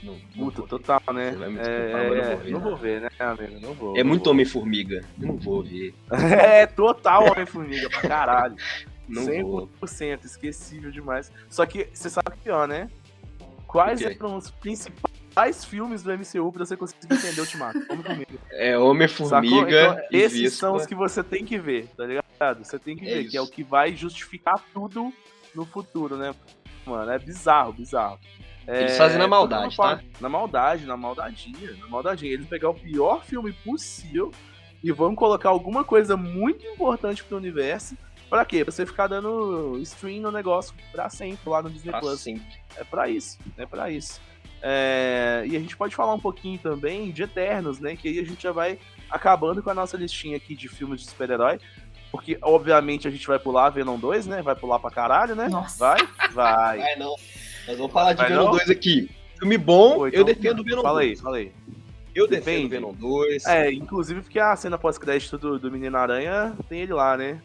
não, 0.02 0.18
Puta, 0.36 0.62
total, 0.62 1.00
né? 1.14 1.34
É, 1.60 2.50
não, 2.50 2.60
vou 2.60 2.76
ver, 2.76 3.02
né, 3.02 3.08
amigo? 3.20 3.60
Não 3.60 3.72
vou. 3.72 3.96
É 3.96 4.02
muito 4.02 4.28
Homem-Formiga. 4.28 5.04
Não 5.16 5.36
vou 5.36 5.62
ver. 5.62 5.94
é, 6.10 6.66
total 6.66 7.30
Homem-Formiga 7.30 7.88
pra 7.88 8.00
caralho. 8.02 8.56
Não 9.08 9.26
100%, 9.26 9.42
vou. 9.42 9.68
esquecível 10.24 10.90
demais. 10.90 11.30
Só 11.48 11.66
que 11.66 11.88
você 11.92 12.08
sabe 12.08 12.30
o 12.30 12.36
pior, 12.38 12.66
né? 12.66 12.88
Quais 13.66 14.00
eram 14.00 14.36
os 14.36 14.50
principais 14.50 15.64
filmes 15.64 16.02
do 16.02 16.12
MCU 16.12 16.52
pra 16.52 16.64
você 16.64 16.76
conseguir 16.76 17.12
entender 17.12 17.40
o 17.40 17.44
Ultimato? 17.44 17.78
Homem-Formiga. 17.90 18.38
É 18.50 18.78
Homem-Formiga. 18.78 19.82
Então, 19.82 19.98
esses 20.10 20.40
Vispa. 20.40 20.56
são 20.56 20.76
os 20.76 20.86
que 20.86 20.94
você 20.94 21.22
tem 21.22 21.44
que 21.44 21.58
ver, 21.58 21.88
tá 21.96 22.06
ligado? 22.06 22.64
Você 22.64 22.78
tem 22.78 22.96
que 22.96 23.04
é 23.04 23.14
ver, 23.14 23.20
isso. 23.22 23.30
que 23.30 23.36
é 23.36 23.40
o 23.40 23.46
que 23.46 23.62
vai 23.62 23.94
justificar 23.94 24.62
tudo 24.72 25.12
no 25.54 25.66
futuro, 25.66 26.16
né? 26.16 26.34
Mano, 26.86 27.10
é 27.10 27.18
bizarro, 27.18 27.72
bizarro. 27.72 28.18
Eles 28.66 28.96
fazem 28.96 29.18
na 29.18 29.24
é, 29.24 29.26
maldade, 29.26 29.76
tá? 29.76 30.00
Na 30.20 30.28
maldade, 30.28 30.86
na 30.86 30.96
maldadinha, 30.96 31.76
na 31.80 31.88
maldadinha. 31.88 32.32
Eles 32.32 32.46
pegar 32.46 32.70
o 32.70 32.74
pior 32.74 33.24
filme 33.24 33.52
possível 33.52 34.30
e 34.82 34.90
vão 34.92 35.14
colocar 35.14 35.48
alguma 35.48 35.84
coisa 35.84 36.16
muito 36.16 36.64
importante 36.66 37.22
pro 37.24 37.36
universo. 37.36 37.96
Pra 38.28 38.44
quê? 38.44 38.64
Pra 38.64 38.72
você 38.72 38.86
ficar 38.86 39.08
dando 39.08 39.78
stream 39.82 40.22
no 40.22 40.30
negócio 40.30 40.74
pra 40.90 41.10
sempre 41.10 41.48
lá 41.50 41.60
no 41.60 41.70
Disney 41.70 41.90
pra 41.90 42.00
Plus. 42.00 42.20
Sempre. 42.20 42.46
É 42.76 42.84
pra 42.84 43.08
isso, 43.08 43.38
é 43.58 43.66
pra 43.66 43.90
isso. 43.90 44.20
É... 44.62 45.44
E 45.46 45.56
a 45.56 45.60
gente 45.60 45.76
pode 45.76 45.94
falar 45.94 46.14
um 46.14 46.20
pouquinho 46.20 46.58
também 46.58 47.10
de 47.10 47.24
Eternos, 47.24 47.78
né? 47.78 47.94
Que 47.94 48.08
aí 48.08 48.18
a 48.18 48.24
gente 48.24 48.42
já 48.42 48.52
vai 48.52 48.78
acabando 49.10 49.62
com 49.62 49.70
a 49.70 49.74
nossa 49.74 49.96
listinha 49.96 50.36
aqui 50.36 50.54
de 50.54 50.68
filmes 50.68 51.02
de 51.02 51.08
super-herói. 51.08 51.58
Porque, 52.10 52.38
obviamente, 52.42 53.08
a 53.08 53.10
gente 53.10 53.26
vai 53.26 53.38
pular 53.38 53.70
Venom 53.70 53.98
2, 53.98 54.26
né? 54.26 54.42
Vai 54.42 54.54
pular 54.54 54.78
pra 54.78 54.90
caralho, 54.90 55.34
né? 55.34 55.48
Nossa. 55.48 55.78
Vai? 55.78 56.06
Vai. 56.32 56.78
Vai 56.78 56.96
não. 56.96 57.14
Nós 57.66 57.76
vamos 57.76 57.92
falar 57.92 58.12
de 58.12 58.24
Venom 58.24 58.50
2 58.50 58.70
aqui. 58.70 59.10
Filme 59.38 59.58
bom, 59.58 59.96
Pô, 59.96 60.08
então, 60.08 60.20
eu 60.20 60.24
defendo 60.24 60.60
o 60.60 60.64
Venom 60.64 60.82
fala 60.82 61.00
2. 61.00 61.20
Fala 61.20 61.36
aí, 61.36 61.50
fala 61.50 61.62
aí. 61.64 61.72
Eu 62.14 62.28
defendo 62.28 62.66
o 62.66 62.68
Venom 62.68 62.92
2. 62.92 63.46
É, 63.46 63.72
inclusive 63.72 64.20
porque 64.20 64.38
a 64.38 64.54
cena 64.54 64.76
pós-crédito 64.76 65.38
do, 65.38 65.58
do 65.58 65.70
Menino 65.70 65.96
Aranha 65.96 66.54
tem 66.68 66.80
ele 66.80 66.92
lá, 66.92 67.16
né? 67.16 67.40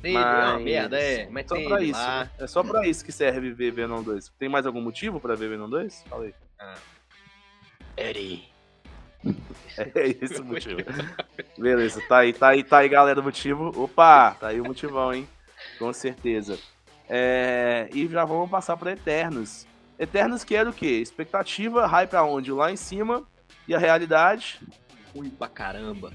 Tem 0.00 0.14
mas... 0.14 0.24
ele, 0.24 0.34
é 0.34 0.50
uma 0.50 0.58
merda, 0.58 0.98
é. 0.98 1.28
Mas 1.30 1.46
só 1.46 1.56
tem 1.56 1.68
pra 1.68 1.82
isso. 1.82 2.00
Lá. 2.00 2.24
Né? 2.24 2.30
É 2.38 2.46
só 2.46 2.62
pra 2.62 2.86
isso 2.86 3.04
que 3.04 3.12
serve 3.12 3.52
ver 3.52 3.72
Venom 3.72 4.02
2. 4.02 4.32
Tem 4.38 4.48
mais 4.48 4.66
algum 4.66 4.80
motivo 4.80 5.20
pra 5.20 5.34
ver 5.34 5.50
Venom 5.50 5.68
2? 5.68 6.04
Fala 6.08 6.24
aí. 6.24 6.34
Ah. 6.58 6.74
Eddie. 7.96 8.44
É 9.94 10.08
esse 10.08 10.40
o 10.40 10.44
motivo. 10.44 10.80
Beleza, 11.56 12.02
tá 12.08 12.18
aí, 12.18 12.32
tá 12.32 12.48
aí, 12.48 12.64
tá 12.64 12.78
aí, 12.78 12.88
galera, 12.88 13.20
o 13.20 13.22
motivo. 13.22 13.66
Opa, 13.80 14.32
tá 14.32 14.48
aí 14.48 14.60
o 14.60 14.64
motivão, 14.64 15.14
hein? 15.14 15.28
Com 15.78 15.92
certeza. 15.92 16.58
É, 17.08 17.88
e 17.92 18.06
já 18.06 18.24
vamos 18.24 18.50
passar 18.50 18.76
para 18.76 18.92
Eternos. 18.92 19.66
Eternos 19.98 20.44
que 20.44 20.54
era 20.54 20.68
o 20.68 20.72
quê? 20.72 21.00
Expectativa, 21.00 21.86
hype 21.86 22.14
aonde? 22.14 22.52
Lá 22.52 22.70
em 22.70 22.76
cima. 22.76 23.24
E 23.66 23.74
a 23.74 23.78
realidade? 23.78 24.60
Ruim 25.14 25.30
pra 25.30 25.48
caramba. 25.48 26.10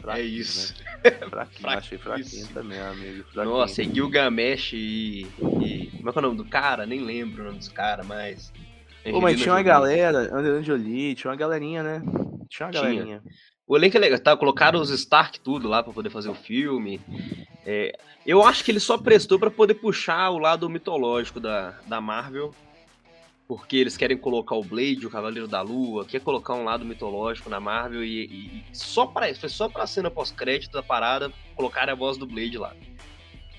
Fraquinho, 0.00 0.12
é 0.12 0.20
isso. 0.20 0.74
Né? 1.02 1.10
Fraquinho, 1.28 1.68
achei 1.70 1.98
fraquinho 1.98 2.46
também, 2.48 2.78
amigo. 2.78 3.24
Fraquinho. 3.32 3.56
Nossa, 3.56 3.82
e 3.82 3.92
Gilgamesh 3.92 4.72
e, 4.74 5.26
e. 5.62 5.90
Como 5.96 6.10
é 6.10 6.12
que 6.12 6.18
é 6.18 6.20
o 6.20 6.22
nome 6.22 6.36
do 6.36 6.44
cara? 6.44 6.86
Nem 6.86 7.00
lembro 7.00 7.42
o 7.42 7.46
nome 7.46 7.58
dos 7.58 7.68
caras, 7.68 8.06
mas. 8.06 8.52
Pô, 9.10 9.20
mas 9.20 9.38
tinha 9.40 9.54
uma 9.54 9.62
galera, 9.62 10.34
Angelina 10.34 10.62
Jolie, 10.62 11.14
tinha 11.14 11.30
uma 11.30 11.36
galerinha, 11.36 11.82
né? 11.82 12.02
Tinha 12.48 12.66
uma 12.66 12.72
galerinha. 12.72 13.22
O 13.66 13.76
elenco 13.76 13.96
é 13.96 14.00
legal, 14.00 14.18
tá? 14.18 14.36
Colocaram 14.36 14.80
os 14.80 14.90
Stark 14.90 15.40
tudo 15.40 15.68
lá 15.68 15.82
para 15.82 15.92
poder 15.92 16.10
fazer 16.10 16.28
o 16.28 16.34
filme. 16.34 17.00
É, 17.64 17.96
eu 18.26 18.42
acho 18.42 18.62
que 18.62 18.70
ele 18.70 18.80
só 18.80 18.98
prestou 18.98 19.38
para 19.38 19.50
poder 19.50 19.74
puxar 19.74 20.30
o 20.30 20.38
lado 20.38 20.68
mitológico 20.68 21.40
da, 21.40 21.70
da 21.86 22.00
Marvel. 22.00 22.54
Porque 23.46 23.76
eles 23.76 23.96
querem 23.96 24.16
colocar 24.16 24.54
o 24.54 24.64
Blade, 24.64 25.06
o 25.06 25.10
Cavaleiro 25.10 25.46
da 25.46 25.60
Lua, 25.60 26.06
quer 26.06 26.20
colocar 26.20 26.54
um 26.54 26.64
lado 26.64 26.82
mitológico 26.82 27.50
na 27.50 27.60
Marvel 27.60 28.02
e, 28.02 28.24
e, 28.24 28.64
e 28.72 28.76
só 28.76 29.06
para 29.06 29.30
isso, 29.30 29.40
foi 29.40 29.50
só 29.50 29.68
pra 29.68 29.86
cena 29.86 30.10
pós-crédito 30.10 30.72
da 30.72 30.82
parada 30.82 31.30
colocar 31.54 31.90
a 31.90 31.94
voz 31.94 32.16
do 32.16 32.26
Blade 32.26 32.56
lá. 32.56 32.74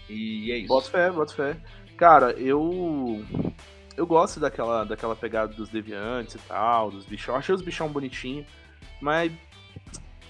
E 0.10 0.52
é 0.52 0.58
isso. 0.58 0.68
Bota 0.68 0.89
fé, 0.89 1.12
bota 1.12 1.34
fé. 1.34 1.58
Cara, 1.98 2.32
eu 2.32 3.24
eu 3.98 4.06
gosto 4.06 4.39
daquela, 4.39 4.84
daquela 4.84 5.15
pegada 5.15 5.54
dos 5.54 5.70
deviantes 5.70 6.36
e 6.36 6.39
tal, 6.39 6.91
dos 6.91 7.06
bichão. 7.06 7.36
Achei 7.36 7.56
os 7.56 7.62
bichão 7.62 7.88
bonitinhos, 7.88 8.46
mas. 9.02 9.32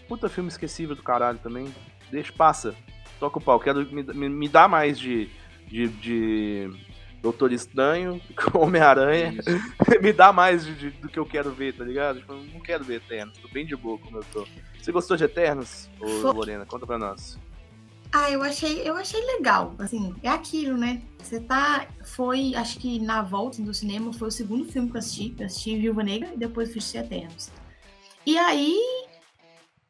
Puta 0.08 0.30
filme 0.30 0.50
esquecível 0.50 0.96
do 0.96 1.04
caralho 1.04 1.40
também. 1.40 1.74
Deixa, 2.12 2.32
passa. 2.32 2.76
Toca 3.20 3.40
o 3.40 3.42
pau. 3.42 3.60
Quero, 3.60 3.86
me, 3.92 4.04
me, 4.04 4.30
me 4.30 4.50
dá 4.50 4.68
mais 4.68 5.00
de, 5.00 5.30
de, 5.68 5.88
de 5.88 6.70
Doutor 7.22 7.52
Estranho, 7.52 8.22
Homem-Aranha. 8.54 9.34
me 10.02 10.14
dá 10.14 10.32
mais 10.32 10.64
de, 10.66 10.76
de, 10.76 10.90
do 10.92 11.10
que 11.10 11.18
eu 11.18 11.26
quero 11.26 11.52
ver, 11.52 11.74
tá 11.74 11.84
ligado? 11.84 12.20
Tipo, 12.20 12.34
não 12.34 12.60
quero 12.60 12.84
ver 12.84 12.98
Eternos. 12.98 13.38
Tô 13.40 13.48
bem 13.48 13.66
de 13.66 13.76
boa 13.76 13.98
como 13.98 14.18
eu 14.18 14.24
tô. 14.32 14.46
Você 14.80 14.92
gostou 14.92 15.18
de 15.18 15.24
Eternos, 15.24 15.90
ô, 16.00 16.32
Lorena? 16.32 16.66
Conta 16.66 16.86
pra 16.86 17.00
nós. 17.00 17.40
Ah, 18.12 18.32
eu 18.32 18.44
achei, 18.44 18.88
eu 18.88 18.96
achei 18.96 19.20
legal. 19.26 19.76
Assim, 19.80 20.16
é 20.22 20.30
aquilo, 20.30 20.78
né? 20.78 21.02
Você 21.18 21.40
tá. 21.40 21.88
Foi, 22.04 22.54
acho 22.56 22.80
que 22.80 23.00
na 23.00 23.22
volta 23.22 23.62
do 23.62 23.74
cinema 23.74 24.14
foi 24.14 24.28
o 24.28 24.32
segundo 24.32 24.64
filme 24.72 24.90
que 24.90 24.96
eu 24.96 25.00
assisti. 25.00 25.36
Eu 25.38 25.46
assisti 25.48 25.78
Viúva 25.78 26.04
Negra 26.04 26.30
e 26.34 26.38
depois 26.38 26.70
assisti 26.70 26.98
Eternos. 26.98 27.52
E 28.26 28.38
aí. 28.38 29.05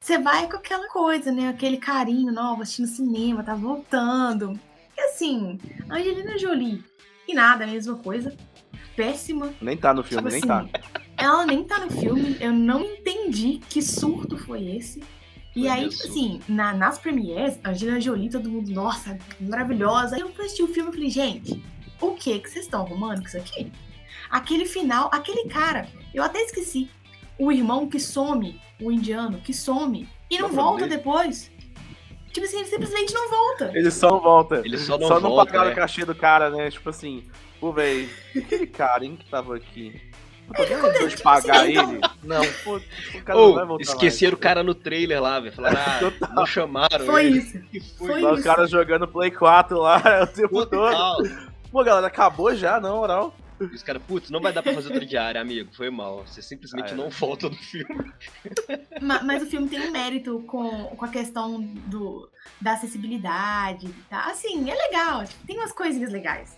Você 0.06 0.20
vai 0.20 0.48
com 0.48 0.58
aquela 0.58 0.88
coisa, 0.88 1.32
né? 1.32 1.50
Aquele 1.50 1.78
carinho, 1.78 2.32
novo, 2.32 2.62
assistindo 2.62 2.88
cinema, 2.88 3.42
tá 3.42 3.56
voltando. 3.56 4.54
E 4.96 5.02
assim, 5.02 5.60
Angelina 5.90 6.38
Jolie. 6.38 6.84
E 7.28 7.34
nada, 7.34 7.64
a 7.64 7.68
mesma 7.68 7.96
coisa. 7.96 8.32
Péssima. 8.96 9.52
Nem 9.60 9.76
tá 9.76 9.96
no 9.96 10.04
filme, 10.04 10.30
nem 10.30 10.38
assim, 10.38 10.48
tá. 10.48 10.68
Ela 11.18 11.44
nem 11.48 11.64
tá 11.64 11.80
no 11.80 11.90
filme. 11.90 12.38
Eu 12.40 12.54
não 12.54 12.82
entendi 12.82 13.60
que 13.68 13.82
surto 13.82 14.38
foi 14.38 14.76
esse. 14.76 15.02
E 15.56 15.68
aí, 15.68 15.90
tipo 15.90 16.04
assim, 16.04 16.40
na, 16.48 16.72
nas 16.72 17.00
premieres, 17.00 17.58
Angelina 17.66 18.00
Jolie, 18.00 18.30
todo 18.30 18.48
mundo, 18.48 18.72
nossa, 18.72 19.18
maravilhosa. 19.40 20.18
Aí 20.18 20.22
eu 20.22 20.32
assisti 20.38 20.62
o 20.62 20.68
filme 20.68 20.92
e 20.92 20.94
falei, 20.94 21.10
gente, 21.10 21.64
o 22.00 22.12
que 22.12 22.38
que 22.38 22.48
vocês 22.48 22.66
estão 22.66 22.84
arrumando 22.84 23.22
com 23.22 23.28
isso 23.28 23.38
aqui? 23.38 23.72
Aquele 24.30 24.66
final, 24.66 25.10
aquele 25.12 25.50
cara, 25.50 25.88
eu 26.14 26.22
até 26.22 26.44
esqueci. 26.44 26.92
O 27.38 27.52
irmão 27.52 27.88
que 27.88 28.00
some, 28.00 28.60
o 28.82 28.92
indiano 28.92 29.40
que 29.42 29.54
some 29.54 30.08
e 30.30 30.40
não, 30.40 30.50
volta 30.50 30.88
depois. 30.88 31.52
Tipo 32.32 32.46
assim, 32.46 32.58
ele 32.58 32.68
simplesmente 32.68 33.14
não 33.14 33.30
volta. 33.30 33.72
Ele 33.74 33.92
só 33.92 34.10
não 34.10 34.20
volta. 34.20 34.62
Ele 34.66 34.78
só 34.78 34.98
não 34.98 35.08
só 35.08 35.20
volta. 35.20 35.22
Só 35.22 35.30
não 35.30 35.46
pagaram 35.46 35.70
é. 35.70 35.74
o 35.74 35.76
cachê 35.76 36.04
do 36.06 36.16
cara, 36.16 36.50
né? 36.50 36.70
Tipo 36.70 36.90
assim, 36.90 37.24
pô, 37.60 37.72
velho, 37.72 38.10
aquele 38.36 38.68
cara, 38.68 39.06
hein, 39.06 39.16
que 39.18 39.30
tava 39.30 39.56
aqui. 39.56 40.02
Lembrou 40.60 41.08
de 41.08 41.18
pagar 41.18 41.70
então... 41.70 41.92
ele? 41.92 42.02
Não, 42.24 42.42
pô, 42.64 42.78
o 42.78 43.24
cara 43.24 43.40
oh, 43.40 43.48
não 43.48 43.56
vai 43.56 43.66
voltar 43.66 43.84
Esqueceram 43.84 44.34
mais, 44.34 44.40
o 44.40 44.42
cara 44.42 44.64
no 44.64 44.76
trailer 44.76 45.22
lá, 45.22 45.40
velho. 45.40 45.56
Falaram, 45.56 45.80
ah, 46.22 46.34
não 46.36 46.46
chamaram. 46.46 47.06
Foi 47.06 47.26
ele. 47.26 47.40
isso. 47.40 47.60
Foi, 47.98 48.08
foi 48.08 48.20
isso. 48.20 48.32
Os 48.32 48.44
caras 48.44 48.70
jogando 48.70 49.08
Play 49.08 49.32
4 49.32 49.78
lá 49.78 49.98
o 50.24 50.28
tempo 50.28 50.66
Total. 50.66 51.18
todo. 51.18 51.56
Pô, 51.72 51.84
galera, 51.84 52.08
acabou 52.08 52.56
já, 52.56 52.80
não, 52.80 53.34
moral. 53.60 53.74
Os 53.74 53.84
caras, 53.84 54.02
putz, 54.04 54.30
não 54.30 54.42
vai 54.42 54.54
dar 54.54 54.62
pra 54.62 54.74
fazer 54.74 54.90
outra 54.90 55.06
diária, 55.06 55.42
amigo. 55.42 55.74
Foi 55.74 55.90
mal. 55.90 56.26
Você 56.26 56.42
simplesmente 56.42 56.92
ah, 56.92 56.94
é. 56.94 56.96
não 56.96 57.10
volta 57.10 57.50
no 57.50 57.56
filme. 57.56 58.12
Mas, 59.02 59.24
mas, 59.24 59.44
o 59.44 59.46
filme 59.46 59.68
tem 59.68 59.82
um 59.82 59.92
mérito 59.92 60.44
com, 60.48 60.86
com 60.88 61.06
a 61.06 61.10
questão 61.10 61.62
do, 61.88 62.30
da 62.62 62.74
acessibilidade. 62.74 63.88
Tá? 64.10 64.26
Assim, 64.26 64.70
é 64.70 64.76
legal. 64.76 65.26
Tipo, 65.26 65.48
tem 65.48 65.58
umas 65.58 65.72
coisinhas 65.72 66.12
legais. 66.12 66.58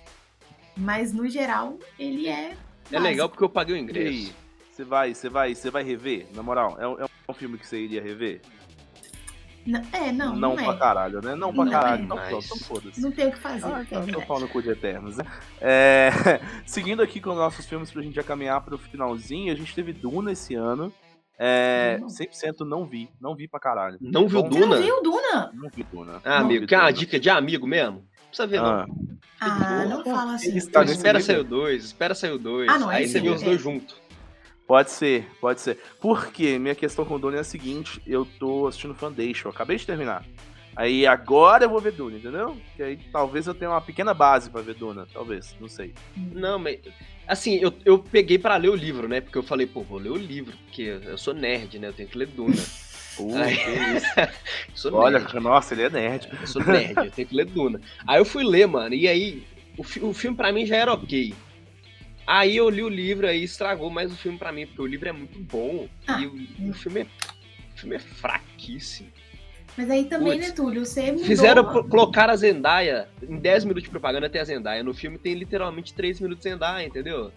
Mas, 0.76 1.12
no 1.12 1.28
geral, 1.28 1.80
ele 1.98 2.28
é 2.28 2.56
é 2.92 3.00
legal 3.00 3.30
porque 3.30 3.44
eu 3.44 3.50
paguei 3.50 3.76
o 3.76 3.78
ingresso. 3.78 4.34
Você 4.72 4.84
vai, 4.84 5.14
você 5.14 5.30
vai, 5.30 5.56
você 5.56 5.70
vai 5.70 5.84
rever? 5.84 6.28
Na 6.34 6.44
moral, 6.44 6.78
é, 6.80 6.84
é 7.04 7.32
um 7.32 7.34
filme 7.34 7.58
que 7.58 7.66
você 7.66 7.80
iria 7.80 8.02
rever? 8.02 8.42
Não, 9.68 9.82
é, 9.92 10.12
não. 10.14 10.34
Não, 10.34 10.56
não 10.56 10.56
pra 10.56 10.74
é. 10.74 10.78
caralho, 10.78 11.22
né? 11.22 11.36
Não 11.36 11.54
pra 11.54 11.66
não 11.66 11.72
caralho. 11.72 12.02
É. 12.02 12.06
Então, 12.06 12.18
mas... 12.18 12.46
então 12.46 12.58
foda-se. 12.60 13.02
Não 13.02 13.12
tem 13.12 13.28
o 13.28 13.32
que 13.32 13.38
fazer. 13.38 13.66
Ah, 13.66 13.82
então 13.82 14.08
tô 14.08 14.22
falando 14.22 14.48
com 14.48 14.60
o 14.60 14.62
de 14.62 14.70
Eternos, 14.70 15.18
né? 15.18 15.26
É, 15.60 16.10
seguindo 16.66 17.02
aqui 17.02 17.20
com 17.20 17.32
os 17.32 17.36
nossos 17.36 17.66
filmes 17.66 17.92
pra 17.92 18.02
gente 18.02 18.16
já 18.16 18.24
caminhar 18.24 18.62
pro 18.62 18.78
finalzinho, 18.78 19.52
a 19.52 19.56
gente 19.56 19.76
teve 19.76 19.92
Duna 19.92 20.32
esse 20.32 20.56
ano. 20.56 20.92
É, 21.38 22.00
100% 22.02 22.62
não 22.62 22.86
vi. 22.86 23.10
Não 23.20 23.36
vi 23.36 23.48
pra 23.48 23.60
caralho. 23.60 23.98
Não 24.00 24.28
viu 24.28 24.42
Duna? 24.42 24.78
Não 24.78 24.82
viu 24.82 25.04
Duna? 25.04 25.52
Não 25.54 25.70
vi 25.70 25.84
Duna. 25.84 26.22
Ah, 26.24 26.40
amigo, 26.40 26.66
quer 26.66 26.80
uma 26.80 26.92
dica 26.92 27.20
de 27.20 27.30
amigo 27.30 27.68
mesmo? 27.68 28.08
precisa 28.28 28.48
ver, 28.48 28.60
ah. 28.60 28.86
não. 28.88 29.18
Ah, 29.40 29.86
não 29.86 30.04
fala 30.04 30.36
assim. 30.36 30.58
Então, 30.58 30.84
espera 30.84 31.20
sair 31.20 31.40
o 31.40 31.44
2, 31.44 31.84
espera 31.84 32.16
sair 32.16 32.32
o 32.32 32.40
2. 32.40 32.70
Ah, 32.70 32.90
aí 32.90 33.08
você 33.08 33.20
vê 33.20 33.30
os 33.30 33.42
dois 33.42 33.62
juntos. 33.62 33.96
Pode 34.68 34.92
ser, 34.92 35.26
pode 35.40 35.62
ser. 35.62 35.80
Porque 36.02 36.60
minha 36.60 36.76
questão 36.76 37.06
com 37.06 37.16
o 37.16 37.20
Dune 37.20 37.38
é 37.38 37.40
a 37.40 37.44
seguinte: 37.44 38.02
eu 38.06 38.28
tô 38.38 38.68
assistindo 38.68 38.94
Foundation, 38.94 39.50
acabei 39.50 39.78
de 39.78 39.86
terminar. 39.86 40.26
Aí 40.76 41.08
agora 41.08 41.64
eu 41.64 41.70
vou 41.70 41.82
ver 41.82 41.94
Dune, 41.94 42.18
entendeu? 42.18 42.56
Que 42.76 42.84
aí 42.84 42.98
talvez 43.12 43.48
eu 43.48 43.54
tenha 43.56 43.72
uma 43.72 43.82
pequena 43.82 44.14
base 44.14 44.50
pra 44.50 44.62
ver 44.62 44.76
Duna, 44.76 45.08
talvez, 45.12 45.56
não 45.60 45.68
sei. 45.68 45.94
Não, 46.16 46.60
mas. 46.60 46.80
Assim, 47.28 47.56
eu, 47.56 47.74
eu 47.84 47.98
peguei 47.98 48.38
para 48.38 48.56
ler 48.58 48.70
o 48.70 48.76
livro, 48.76 49.08
né? 49.08 49.20
Porque 49.20 49.38
eu 49.38 49.44
falei, 49.44 49.66
pô, 49.66 49.82
vou 49.82 49.98
ler 49.98 50.12
o 50.12 50.16
livro, 50.16 50.56
porque 50.66 51.00
eu 51.02 51.18
sou 51.18 51.34
nerd, 51.34 51.80
né? 51.80 51.88
Eu 51.88 51.94
tenho 51.94 52.10
que 52.10 52.18
ler 52.18 52.28
Duna. 52.28 52.56
Uh, 53.20 53.34
sou 54.76 54.94
Olha, 54.94 55.18
nerd. 55.18 55.40
nossa, 55.40 55.74
ele 55.74 55.82
é 55.82 55.90
nerd. 55.90 56.30
Eu 56.40 56.46
sou 56.46 56.64
nerd, 56.64 56.96
eu 56.98 57.10
tenho 57.10 57.28
que 57.28 57.36
ler 57.36 57.46
Duna. 57.46 57.82
Aí 58.06 58.20
eu 58.20 58.26
fui 58.26 58.44
ler, 58.44 58.68
mano, 58.68 58.94
e 58.94 59.08
aí 59.08 59.44
o, 59.76 59.84
fi 59.84 60.00
o 60.02 60.14
filme 60.14 60.38
para 60.38 60.52
mim 60.52 60.68
já 60.68 60.76
era 60.76 60.94
ok. 60.94 61.34
Aí 62.28 62.58
eu 62.58 62.70
li 62.70 62.84
o 62.84 62.90
livro 62.90 63.26
aí 63.26 63.42
estragou 63.42 63.90
mais 63.90 64.12
o 64.12 64.18
filme 64.18 64.38
para 64.38 64.52
mim, 64.52 64.68
porque 64.68 64.82
o 64.82 64.86
livro 64.86 65.08
é 65.08 65.14
muito 65.14 65.40
bom 65.40 65.88
ah. 66.06 66.20
e 66.20 66.28
o, 66.28 66.70
o, 66.70 66.74
filme 66.74 67.02
é, 67.02 67.08
o 67.74 67.80
filme 67.80 67.96
é 67.96 68.00
fraquíssimo. 68.00 69.10
Mas 69.78 69.90
aí 69.90 70.06
também, 70.06 70.34
Puts, 70.34 70.50
né, 70.50 70.54
Túlio? 70.54 70.86
Você 70.86 71.12
mudou... 71.12 71.26
Fizeram 71.26 71.64
colocar 71.88 72.30
a 72.30 72.36
Zendaya, 72.36 73.08
em 73.22 73.38
10 73.38 73.64
minutos 73.64 73.84
de 73.84 73.90
propaganda 73.90 74.30
tem 74.30 74.42
a 74.42 74.44
Zendaya. 74.44 74.84
No 74.84 74.94
filme 74.94 75.18
tem 75.18 75.36
literalmente 75.36 75.94
3 75.94 76.20
minutos 76.20 76.44
de 76.44 76.50
Zendaya, 76.50 76.86
entendeu? 76.86 77.32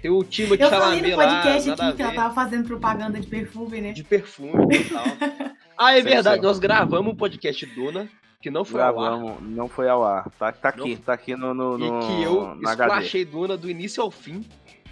Tem 0.00 0.10
o 0.10 0.24
time 0.24 0.56
de 0.56 0.62
Eu 0.64 0.70
falei 0.70 1.02
no 1.02 1.16
podcast 1.16 1.68
lá, 1.68 1.74
aqui 1.74 1.96
que 1.96 2.02
ela 2.02 2.14
tava 2.14 2.34
fazendo 2.34 2.66
propaganda 2.66 3.20
de 3.20 3.26
perfume, 3.28 3.80
né? 3.80 3.92
De 3.92 4.02
perfume 4.02 4.74
e 4.74 4.84
tal. 4.84 5.04
ah, 5.78 5.96
é 5.96 6.00
verdade, 6.00 6.42
nós 6.42 6.58
gravamos 6.58 7.12
um 7.12 7.16
podcast 7.16 7.64
Duna, 7.66 8.08
que 8.42 8.50
não 8.50 8.64
foi 8.64 8.80
Gravamos, 8.80 9.30
ao 9.30 9.36
ar. 9.36 9.42
Não 9.42 9.68
foi 9.68 9.88
ao 9.88 10.04
ar. 10.04 10.28
Tá, 10.36 10.50
tá 10.50 10.68
aqui, 10.70 10.96
não. 10.96 10.96
tá 10.96 11.12
aqui 11.12 11.36
no, 11.36 11.54
no, 11.54 11.78
no. 11.78 12.00
E 12.00 12.06
que 12.06 12.22
eu 12.24 12.58
esculachei 12.60 13.24
Duna 13.24 13.56
do 13.56 13.70
início 13.70 14.02
ao 14.02 14.10
fim. 14.10 14.44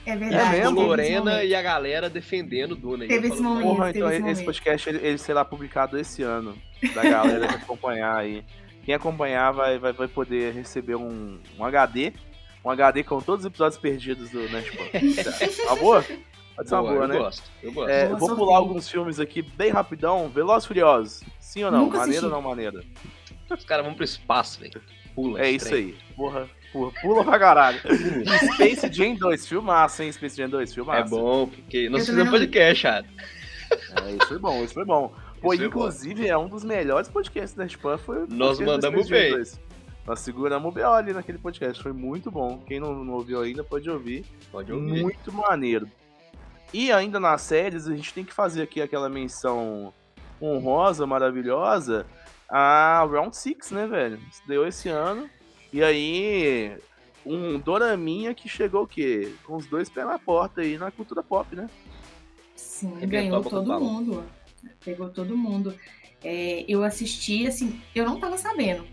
É 0.07 0.17
verdade. 0.17 0.57
É 0.57 0.61
mesmo? 0.61 0.81
Lorena 0.81 1.43
e 1.43 1.53
a 1.53 1.61
galera 1.61 2.09
defendendo 2.09 2.77
Duna. 2.77 3.09
Teve 3.09 3.27
esse 3.27 3.43
momento. 3.43 3.67
Porra, 3.67 3.91
então 3.91 4.11
esse, 4.11 4.29
esse 4.29 4.45
podcast 4.45 4.89
ele, 4.89 5.05
ele, 5.05 5.19
será 5.19 5.45
publicado 5.45 5.99
esse 5.99 6.23
ano. 6.23 6.57
Da 6.95 7.03
galera 7.03 7.49
que 7.49 7.55
acompanhar 7.57 8.17
aí. 8.17 8.45
Quem 8.85 8.95
acompanhar 8.95 9.51
vai, 9.51 9.79
vai, 9.79 9.93
vai 9.93 10.09
poder 10.09 10.55
receber 10.55 10.95
um, 10.95 11.41
um 11.59 11.65
HD. 11.65 12.13
Um 12.65 12.71
HD 12.71 13.03
com 13.03 13.21
todos 13.21 13.45
os 13.45 13.51
episódios 13.51 13.81
perdidos 13.81 14.31
do 14.31 14.49
Nerdpunk. 14.49 14.91
Tá 15.67 15.75
boa? 15.75 16.05
Pode 16.55 16.69
ser 16.69 16.75
uma 16.75 16.83
boa, 16.83 16.95
boa 16.95 17.09
né? 17.09 17.17
Eu 17.17 17.23
gosto, 17.23 17.51
eu 17.63 17.73
gosto. 17.73 17.91
É, 17.91 18.09
vou 18.09 18.37
pular 18.37 18.59
alguns 18.59 18.89
filmes 18.89 19.19
aqui 19.19 19.43
bem 19.43 19.71
rapidão. 19.71 20.29
Velozes 20.29 20.67
Furiosos. 20.67 21.25
Sim 21.41 21.65
ou 21.65 21.71
não? 21.71 21.87
Nunca 21.87 21.99
maneira 21.99 22.27
ou 22.27 22.31
não 22.31 22.43
maneira? 22.43 22.85
Os 23.57 23.65
caras 23.65 23.85
vão 23.85 23.95
pro 23.95 24.05
espaço, 24.05 24.61
velho. 24.61 24.81
Pula. 25.15 25.41
É 25.41 25.51
isso 25.51 25.75
aí. 25.75 25.97
Porra. 26.17 26.49
Pula, 26.73 26.93
pula 27.01 27.25
pra 27.25 27.39
caralho. 27.39 27.81
Space 28.55 28.93
Jam 28.93 29.15
2, 29.15 29.47
filmaço, 29.47 30.03
hein? 30.03 30.13
Space 30.13 30.37
Jam 30.37 30.49
2, 30.49 30.73
filmaço. 30.73 31.15
É 31.15 31.19
bom, 31.19 31.49
porque 31.49 31.89
nós 31.89 32.07
fizemos 32.07 32.31
podcast, 32.31 32.83
cara. 32.83 33.07
É, 34.05 34.13
isso 34.13 34.29
foi 34.29 34.39
bom, 34.39 34.65
isso 34.65 34.75
foi 34.75 34.85
bom. 34.85 35.13
Pô, 35.41 35.55
isso 35.55 35.65
inclusive, 35.65 36.29
é 36.29 36.37
um 36.37 36.49
dos 36.49 36.63
melhores 36.63 37.09
podcasts 37.09 37.55
da 37.55 37.67
Spam. 37.67 37.99
Foi 37.99 38.27
Nós 38.29 38.61
mandamos 38.61 39.09
bem. 39.09 39.35
Nós 40.07 40.21
seguramos 40.21 40.71
o 40.71 40.75
BO 40.75 40.87
ali 40.87 41.13
naquele 41.13 41.39
podcast. 41.39 41.83
Foi 41.83 41.93
muito 41.93 42.31
bom. 42.31 42.59
Quem 42.67 42.81
não, 42.81 43.05
não 43.05 43.15
ouviu 43.15 43.41
ainda 43.41 43.63
pode 43.65 43.89
ouvir. 43.89 44.25
Pode 44.51 44.73
ouvir. 44.73 45.03
Muito 45.03 45.33
maneiro. 45.33 45.89
E 46.73 46.93
ainda 46.93 47.19
nas 47.19 47.43
séries, 47.43 47.87
a 47.87 47.95
gente 47.95 48.13
tem 48.15 48.25
que 48.25 48.33
fazer 48.33 48.63
aqui 48.63 48.81
aquela 48.81 49.09
menção 49.09 49.93
honrosa, 50.41 51.07
maravilhosa, 51.07 52.07
a 52.51 53.07
Round 53.11 53.37
6, 53.37 53.71
né, 53.71 53.87
velho? 53.87 54.19
Deu 54.47 54.67
esse 54.67 54.89
ano. 54.89 55.31
E 55.73 55.83
aí, 55.83 56.77
um 57.25 57.59
Doraminha 57.59 58.35
que 58.35 58.49
chegou 58.49 58.83
o 58.83 58.87
quê? 58.87 59.33
Com 59.45 59.57
os 59.57 59.67
dois 59.67 59.89
pés 59.89 60.07
na 60.07 60.19
porta 60.19 60.61
aí 60.61 60.77
na 60.77 60.91
cultura 60.91 61.23
pop, 61.23 61.55
né? 61.55 61.71
Sim, 62.57 62.89
Arrebentou 62.97 63.09
ganhou 63.09 63.43
todo 63.43 63.81
mundo. 63.81 64.25
Pegou 64.85 65.09
todo 65.09 65.37
mundo. 65.37 65.75
É, 66.23 66.65
eu 66.69 66.83
assisti, 66.83 67.47
assim, 67.47 67.81
eu 67.95 68.05
não 68.05 68.19
tava 68.19 68.37
sabendo. 68.37 68.87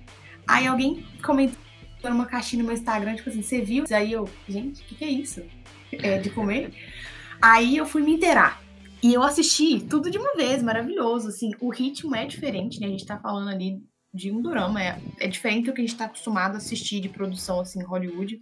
Aí 0.48 0.67
alguém 0.67 1.06
comentou 1.24 1.58
numa 2.04 2.26
caixinha 2.26 2.62
no 2.62 2.67
meu 2.67 2.78
Instagram, 2.78 3.15
tipo 3.15 3.30
assim, 3.30 3.41
você 3.41 3.60
viu? 3.60 3.84
Aí 3.91 4.13
eu, 4.13 4.30
gente, 4.48 4.82
o 4.82 4.86
que, 4.86 4.96
que 4.96 5.04
é 5.04 5.10
isso? 5.10 5.43
É 5.91 6.17
de 6.20 6.30
comer? 6.30 6.72
Aí 7.41 7.78
eu 7.78 7.86
fui 7.86 8.02
me 8.02 8.13
inteirar. 8.13 8.62
E 9.08 9.13
eu 9.13 9.24
assisti 9.24 9.80
tudo 9.80 10.12
de 10.12 10.17
uma 10.17 10.34
vez, 10.36 10.62
maravilhoso. 10.62 11.30
Assim, 11.30 11.52
o 11.62 11.70
ritmo 11.70 12.13
é 12.13 12.26
diferente, 12.26 12.78
né? 12.82 12.88
A 12.88 12.89
gente 12.89 13.06
tá 13.06 13.17
falando 13.17 13.48
ali 13.50 13.82
de 14.13 14.30
um 14.32 14.41
drama, 14.41 14.84
é, 14.84 15.00
é 15.17 15.28
diferente 15.30 15.67
do 15.67 15.74
que 15.74 15.80
a 15.82 15.86
gente 15.86 15.96
tá 15.96 16.06
acostumado 16.06 16.56
a 16.56 16.58
assistir 16.58 17.00
de 17.00 17.08
produção, 17.08 17.62
assim, 17.62 17.80
em 17.80 17.84
Hollywood. 17.84 18.38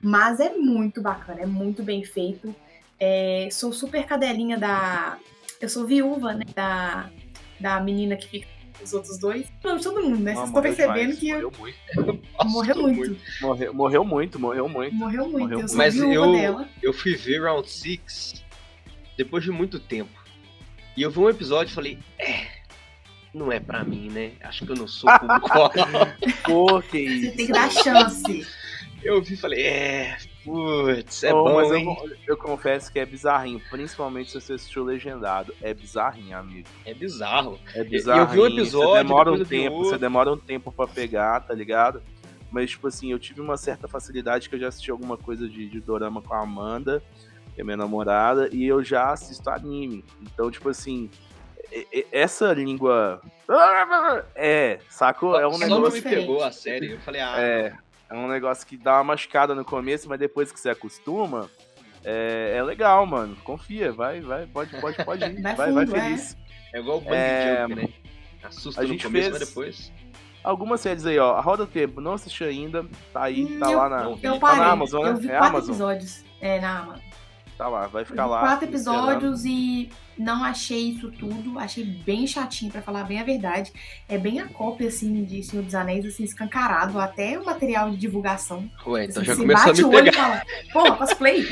Mas 0.00 0.38
é 0.38 0.54
muito 0.56 1.02
bacana, 1.02 1.40
é 1.40 1.46
muito 1.46 1.82
bem 1.82 2.04
feito. 2.04 2.54
É, 3.00 3.48
sou 3.50 3.72
super 3.72 4.04
cadelinha 4.06 4.56
da. 4.56 5.18
Eu 5.60 5.68
sou 5.68 5.84
viúva, 5.84 6.32
né? 6.32 6.44
Da, 6.54 7.10
da 7.58 7.80
menina 7.80 8.14
que 8.16 8.28
fica 8.28 8.46
com 8.78 8.84
os 8.84 8.92
outros 8.92 9.18
dois. 9.18 9.48
Não, 9.64 9.80
todo 9.80 10.00
mundo, 10.00 10.20
né? 10.20 10.34
Vocês 10.34 10.46
estão 10.46 10.62
percebendo 10.62 11.16
demais, 11.16 11.18
que 11.18 11.28
eu- 11.28 11.52
morreu 12.46 12.76
muito. 12.76 12.76
Nossa, 12.76 12.76
morreu 12.76 12.76
tô 12.76 12.82
muito. 12.88 13.20
Morreu, 13.40 13.74
morreu 13.74 14.04
muito, 14.04 14.38
morreu 14.38 14.68
muito. 14.68 14.94
Morreu 14.94 15.24
muito. 15.28 15.38
Morreu 15.40 15.60
eu 15.60 15.68
sou 15.68 15.76
Mas 15.76 15.94
viúva 15.94 16.14
eu- 16.14 16.32
dela. 16.32 16.68
Eu 16.80 16.92
fui 16.92 17.16
ver 17.16 17.40
Round 17.42 17.68
6 17.68 18.44
depois 19.18 19.42
de 19.42 19.50
muito 19.50 19.80
tempo. 19.80 20.10
E 20.96 21.02
eu 21.02 21.10
vi 21.10 21.18
um 21.18 21.28
episódio 21.28 21.72
e 21.72 21.74
falei, 21.74 21.98
é, 22.18 22.46
não 23.34 23.50
é 23.50 23.58
pra 23.58 23.82
mim, 23.82 24.08
né? 24.08 24.32
Acho 24.40 24.64
que 24.64 24.70
eu 24.70 24.76
não 24.76 24.86
sou 24.86 25.10
público. 25.18 25.48
Pô, 26.46 26.80
que 26.80 26.88
Você 26.88 27.26
isso. 27.26 27.36
tem 27.36 27.46
que 27.46 27.52
dar 27.52 27.70
chance. 27.70 28.46
eu 29.02 29.20
vi 29.20 29.34
e 29.34 29.36
falei, 29.36 29.66
é, 29.66 30.16
putz, 30.44 31.24
é 31.24 31.34
Ô, 31.34 31.42
bom, 31.44 31.56
mas 31.56 31.68
eu, 31.68 31.76
hein? 31.76 31.96
eu 32.28 32.36
confesso 32.36 32.92
que 32.92 32.98
é 33.00 33.04
bizarrinho, 33.04 33.60
principalmente 33.68 34.30
se 34.30 34.40
você 34.40 34.52
assistiu 34.52 34.84
legendado. 34.84 35.52
É 35.60 35.74
bizarrinho, 35.74 36.38
amigo. 36.38 36.68
É 36.84 36.94
bizarro. 36.94 37.58
É 37.74 37.82
bizarrinho. 37.82 38.28
vi 38.28 38.40
um 38.40 38.46
episódio, 38.46 38.90
Você 38.92 38.98
demora 38.98 39.32
um 39.32 39.36
eu 39.36 39.46
tempo, 39.46 39.84
você 39.84 39.98
demora 39.98 40.32
um 40.32 40.38
tempo 40.38 40.70
pra 40.70 40.86
pegar, 40.86 41.40
tá 41.40 41.52
ligado? 41.52 42.00
Mas, 42.52 42.70
tipo 42.70 42.86
assim, 42.86 43.10
eu 43.10 43.18
tive 43.18 43.40
uma 43.40 43.56
certa 43.56 43.88
facilidade 43.88 44.48
que 44.48 44.54
eu 44.54 44.60
já 44.60 44.68
assisti 44.68 44.90
alguma 44.92 45.16
coisa 45.16 45.48
de, 45.48 45.68
de 45.68 45.80
dorama 45.80 46.22
com 46.22 46.32
a 46.32 46.40
Amanda, 46.40 47.02
que 47.58 47.62
é 47.62 47.64
minha 47.64 47.76
namorada, 47.76 48.48
e 48.52 48.64
eu 48.64 48.84
já 48.84 49.10
assisto 49.10 49.50
anime. 49.50 50.04
Então, 50.22 50.48
tipo 50.48 50.68
assim, 50.68 51.10
essa 52.12 52.52
língua. 52.52 53.20
É, 54.36 54.78
sacou? 54.88 55.36
É 55.40 55.44
um 55.48 55.54
Só 55.54 55.58
negócio. 55.58 55.82
não 55.82 55.90
me 55.90 56.00
pegou 56.00 56.44
a 56.44 56.52
série. 56.52 56.92
Eu 56.92 57.00
falei, 57.00 57.20
ah, 57.20 57.34
É, 57.36 57.72
é 58.10 58.14
um 58.14 58.28
negócio 58.28 58.64
que 58.64 58.76
dá 58.76 58.94
uma 58.98 59.04
machucada 59.04 59.56
no 59.56 59.64
começo, 59.64 60.08
mas 60.08 60.20
depois 60.20 60.52
que 60.52 60.60
você 60.60 60.70
acostuma, 60.70 61.50
é, 62.04 62.54
é 62.58 62.62
legal, 62.62 63.04
mano. 63.04 63.34
Confia, 63.42 63.90
vai, 63.90 64.20
vai, 64.20 64.46
pode, 64.46 64.80
pode, 64.80 65.04
pode 65.04 65.24
ir. 65.24 65.42
Vai 65.42 65.56
Vai, 65.56 65.72
vai, 65.72 65.86
fundo, 65.86 65.96
é. 65.96 66.00
feliz. 66.00 66.36
é 66.72 66.78
igual 66.78 66.98
o 66.98 67.00
Bang 67.00 67.16
É, 67.16 67.62
Jump, 67.62 67.74
né? 67.74 67.88
Assusta 68.44 68.80
a 68.80 68.84
no 68.84 68.88
gente 68.90 69.04
começo, 69.04 69.30
fez- 69.30 69.40
mas 69.40 69.48
depois... 69.48 69.92
Algumas 70.44 70.80
séries 70.80 71.04
aí, 71.04 71.18
ó. 71.18 71.34
A 71.34 71.40
Roda 71.40 71.66
Tempo, 71.66 72.00
não 72.00 72.12
assisti 72.12 72.44
ainda. 72.44 72.86
Tá 73.12 73.24
aí, 73.24 73.44
Hum, 73.44 73.58
tá 73.58 73.72
eu- 73.72 73.78
lá 73.78 73.88
na. 73.88 74.04
Eu 74.22 74.34
tá 74.34 74.38
parei. 74.38 74.58
na 74.60 74.66
Amazon, 74.70 75.02
né? 75.04 75.10
eu 75.10 75.16
vi 75.16 75.26
é 75.26 75.30
quatro 75.36 75.46
Amazon. 75.48 75.70
episódios. 75.70 76.24
É, 76.40 76.60
na 76.60 76.78
Amazon. 76.78 77.07
Tá 77.58 77.66
lá, 77.66 77.88
vai 77.88 78.04
ficar 78.04 78.24
lá. 78.26 78.38
quatro 78.40 78.68
episódios 78.68 79.44
e 79.44 79.90
não 80.16 80.44
achei 80.44 80.90
isso 80.90 81.10
tudo. 81.10 81.58
Achei 81.58 81.84
bem 81.84 82.24
chatinho, 82.24 82.70
pra 82.70 82.80
falar 82.80 83.02
bem 83.02 83.20
a 83.20 83.24
verdade. 83.24 83.72
É 84.08 84.16
bem 84.16 84.38
a 84.40 84.46
cópia, 84.46 84.86
assim, 84.86 85.24
de 85.24 85.42
Senhor 85.42 85.64
dos 85.64 85.74
Anéis, 85.74 86.06
assim, 86.06 86.22
escancarado. 86.22 87.00
Até 87.00 87.36
o 87.36 87.44
material 87.44 87.90
de 87.90 87.96
divulgação. 87.96 88.70
Ué, 88.86 89.06
então 89.06 89.22
Assim, 89.22 89.32
já 89.32 89.36
começou 89.36 89.70
a 89.70 89.74
me 89.74 90.04
pegar. 90.04 90.12
e 90.12 90.12
fala, 90.14 90.42
porra, 90.72 90.96
cosplay. 90.98 91.44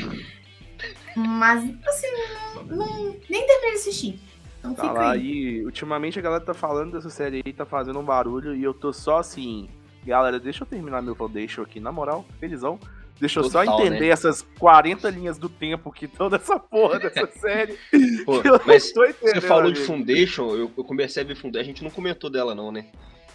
Mas, 1.15 1.63
assim, 1.87 2.07
não, 2.55 2.63
não- 2.77 3.15
nem 3.29 3.45
terminei 3.45 3.71
de 3.73 3.77
assistir. 3.79 4.19
Então 4.59 4.73
Tá 4.73 4.83
fica 4.83 4.93
lá 4.93 5.11
aí. 5.11 5.21
e 5.27 5.65
ultimamente 5.65 6.17
a 6.19 6.21
galera 6.21 6.43
tá 6.43 6.53
falando 6.53 6.93
dessa 6.93 7.09
série 7.09 7.41
aí, 7.45 7.53
tá 7.53 7.65
fazendo 7.65 7.99
um 7.99 8.03
barulho 8.03 8.55
e 8.55 8.63
eu 8.63 8.73
tô 8.73 8.93
só 8.93 9.17
assim. 9.19 9.67
Galera, 10.05 10.39
deixa 10.39 10.63
eu 10.63 10.67
terminar 10.67 11.01
meu 11.01 11.15
foundation 11.15 11.61
aqui, 11.63 11.79
na 11.79 11.91
moral, 11.91 12.25
felizão. 12.39 12.79
Deixa 13.19 13.39
eu 13.39 13.45
só 13.45 13.63
Total, 13.63 13.79
entender 13.79 14.07
né? 14.07 14.09
essas 14.09 14.43
40 14.59 15.09
linhas 15.09 15.37
do 15.37 15.49
tempo 15.49 15.91
que 15.91 16.05
estão 16.05 16.29
nessa 16.29 16.59
porra 16.59 16.99
dessa 16.99 17.25
série. 17.39 17.77
Pô, 18.25 18.41
mas 18.65 18.93
você 18.93 19.41
falou 19.41 19.71
de. 19.71 19.81
Foundation, 19.81 20.55
eu, 20.55 20.71
eu 20.77 20.83
comecei 20.83 21.23
a 21.23 21.25
ver 21.25 21.35
Foundation, 21.35 21.63
a 21.63 21.67
gente 21.67 21.83
não 21.83 21.89
comentou 21.89 22.29
dela 22.29 22.53
não, 22.53 22.71
né? 22.71 22.87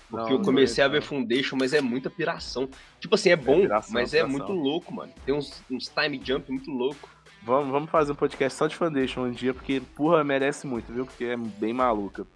Porque 0.08 0.30
Não, 0.30 0.38
eu 0.38 0.42
comecei 0.44 0.84
não 0.84 0.90
a 0.90 0.92
ver 0.92 1.02
Foundation, 1.02 1.56
mas 1.56 1.72
é 1.72 1.80
muita 1.80 2.10
piração. 2.10 2.68
Tipo 3.00 3.14
assim, 3.14 3.30
é 3.30 3.36
bom, 3.36 3.62
piração, 3.62 3.94
mas 3.94 4.12
é 4.12 4.18
piração. 4.18 4.38
muito 4.38 4.52
louco, 4.52 4.94
mano. 4.94 5.12
Tem 5.24 5.34
uns, 5.34 5.62
uns 5.70 5.88
time 5.88 6.20
jump 6.22 6.50
muito 6.50 6.70
louco. 6.70 7.08
Vamos, 7.42 7.72
vamos 7.72 7.90
fazer 7.90 8.12
um 8.12 8.14
podcast 8.14 8.56
só 8.56 8.66
de 8.66 8.76
Foundation 8.76 9.22
um 9.22 9.30
dia, 9.30 9.52
porque, 9.52 9.80
porra, 9.96 10.22
merece 10.22 10.66
muito, 10.66 10.92
viu? 10.92 11.06
Porque 11.06 11.24
é 11.24 11.36
bem 11.36 11.72
maluca. 11.72 12.26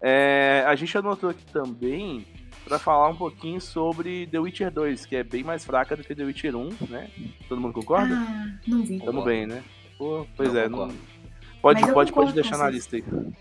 É, 0.00 0.64
a 0.66 0.74
gente 0.74 0.96
anotou 0.96 1.30
aqui 1.30 1.44
também 1.52 2.26
pra 2.66 2.78
falar 2.78 3.08
um 3.08 3.16
pouquinho 3.16 3.60
sobre 3.60 4.26
The 4.26 4.38
Witcher 4.40 4.70
2, 4.70 5.06
que 5.06 5.16
é 5.16 5.22
bem 5.22 5.44
mais 5.44 5.64
fraca 5.64 5.96
do 5.96 6.02
que 6.02 6.14
The 6.14 6.24
Witcher 6.24 6.56
1, 6.56 6.68
né? 6.90 7.10
Todo 7.48 7.60
mundo 7.60 7.72
concorda? 7.74 8.14
Ah, 8.14 8.58
não 8.66 8.82
vi. 8.82 8.98
Tamo 9.00 9.22
bem, 9.22 9.46
né? 9.46 9.62
Pô, 9.96 10.26
pois 10.36 10.52
Não, 10.52 10.60
é, 10.60 10.68
não... 10.68 10.88
pode, 11.62 11.80
Mas 11.80 11.92
pode, 11.92 12.12
pode 12.12 12.32
deixar 12.32 12.58
na 12.58 12.68
lista 12.68 12.96
aí. 12.96 13.04
Eu 13.08 13.32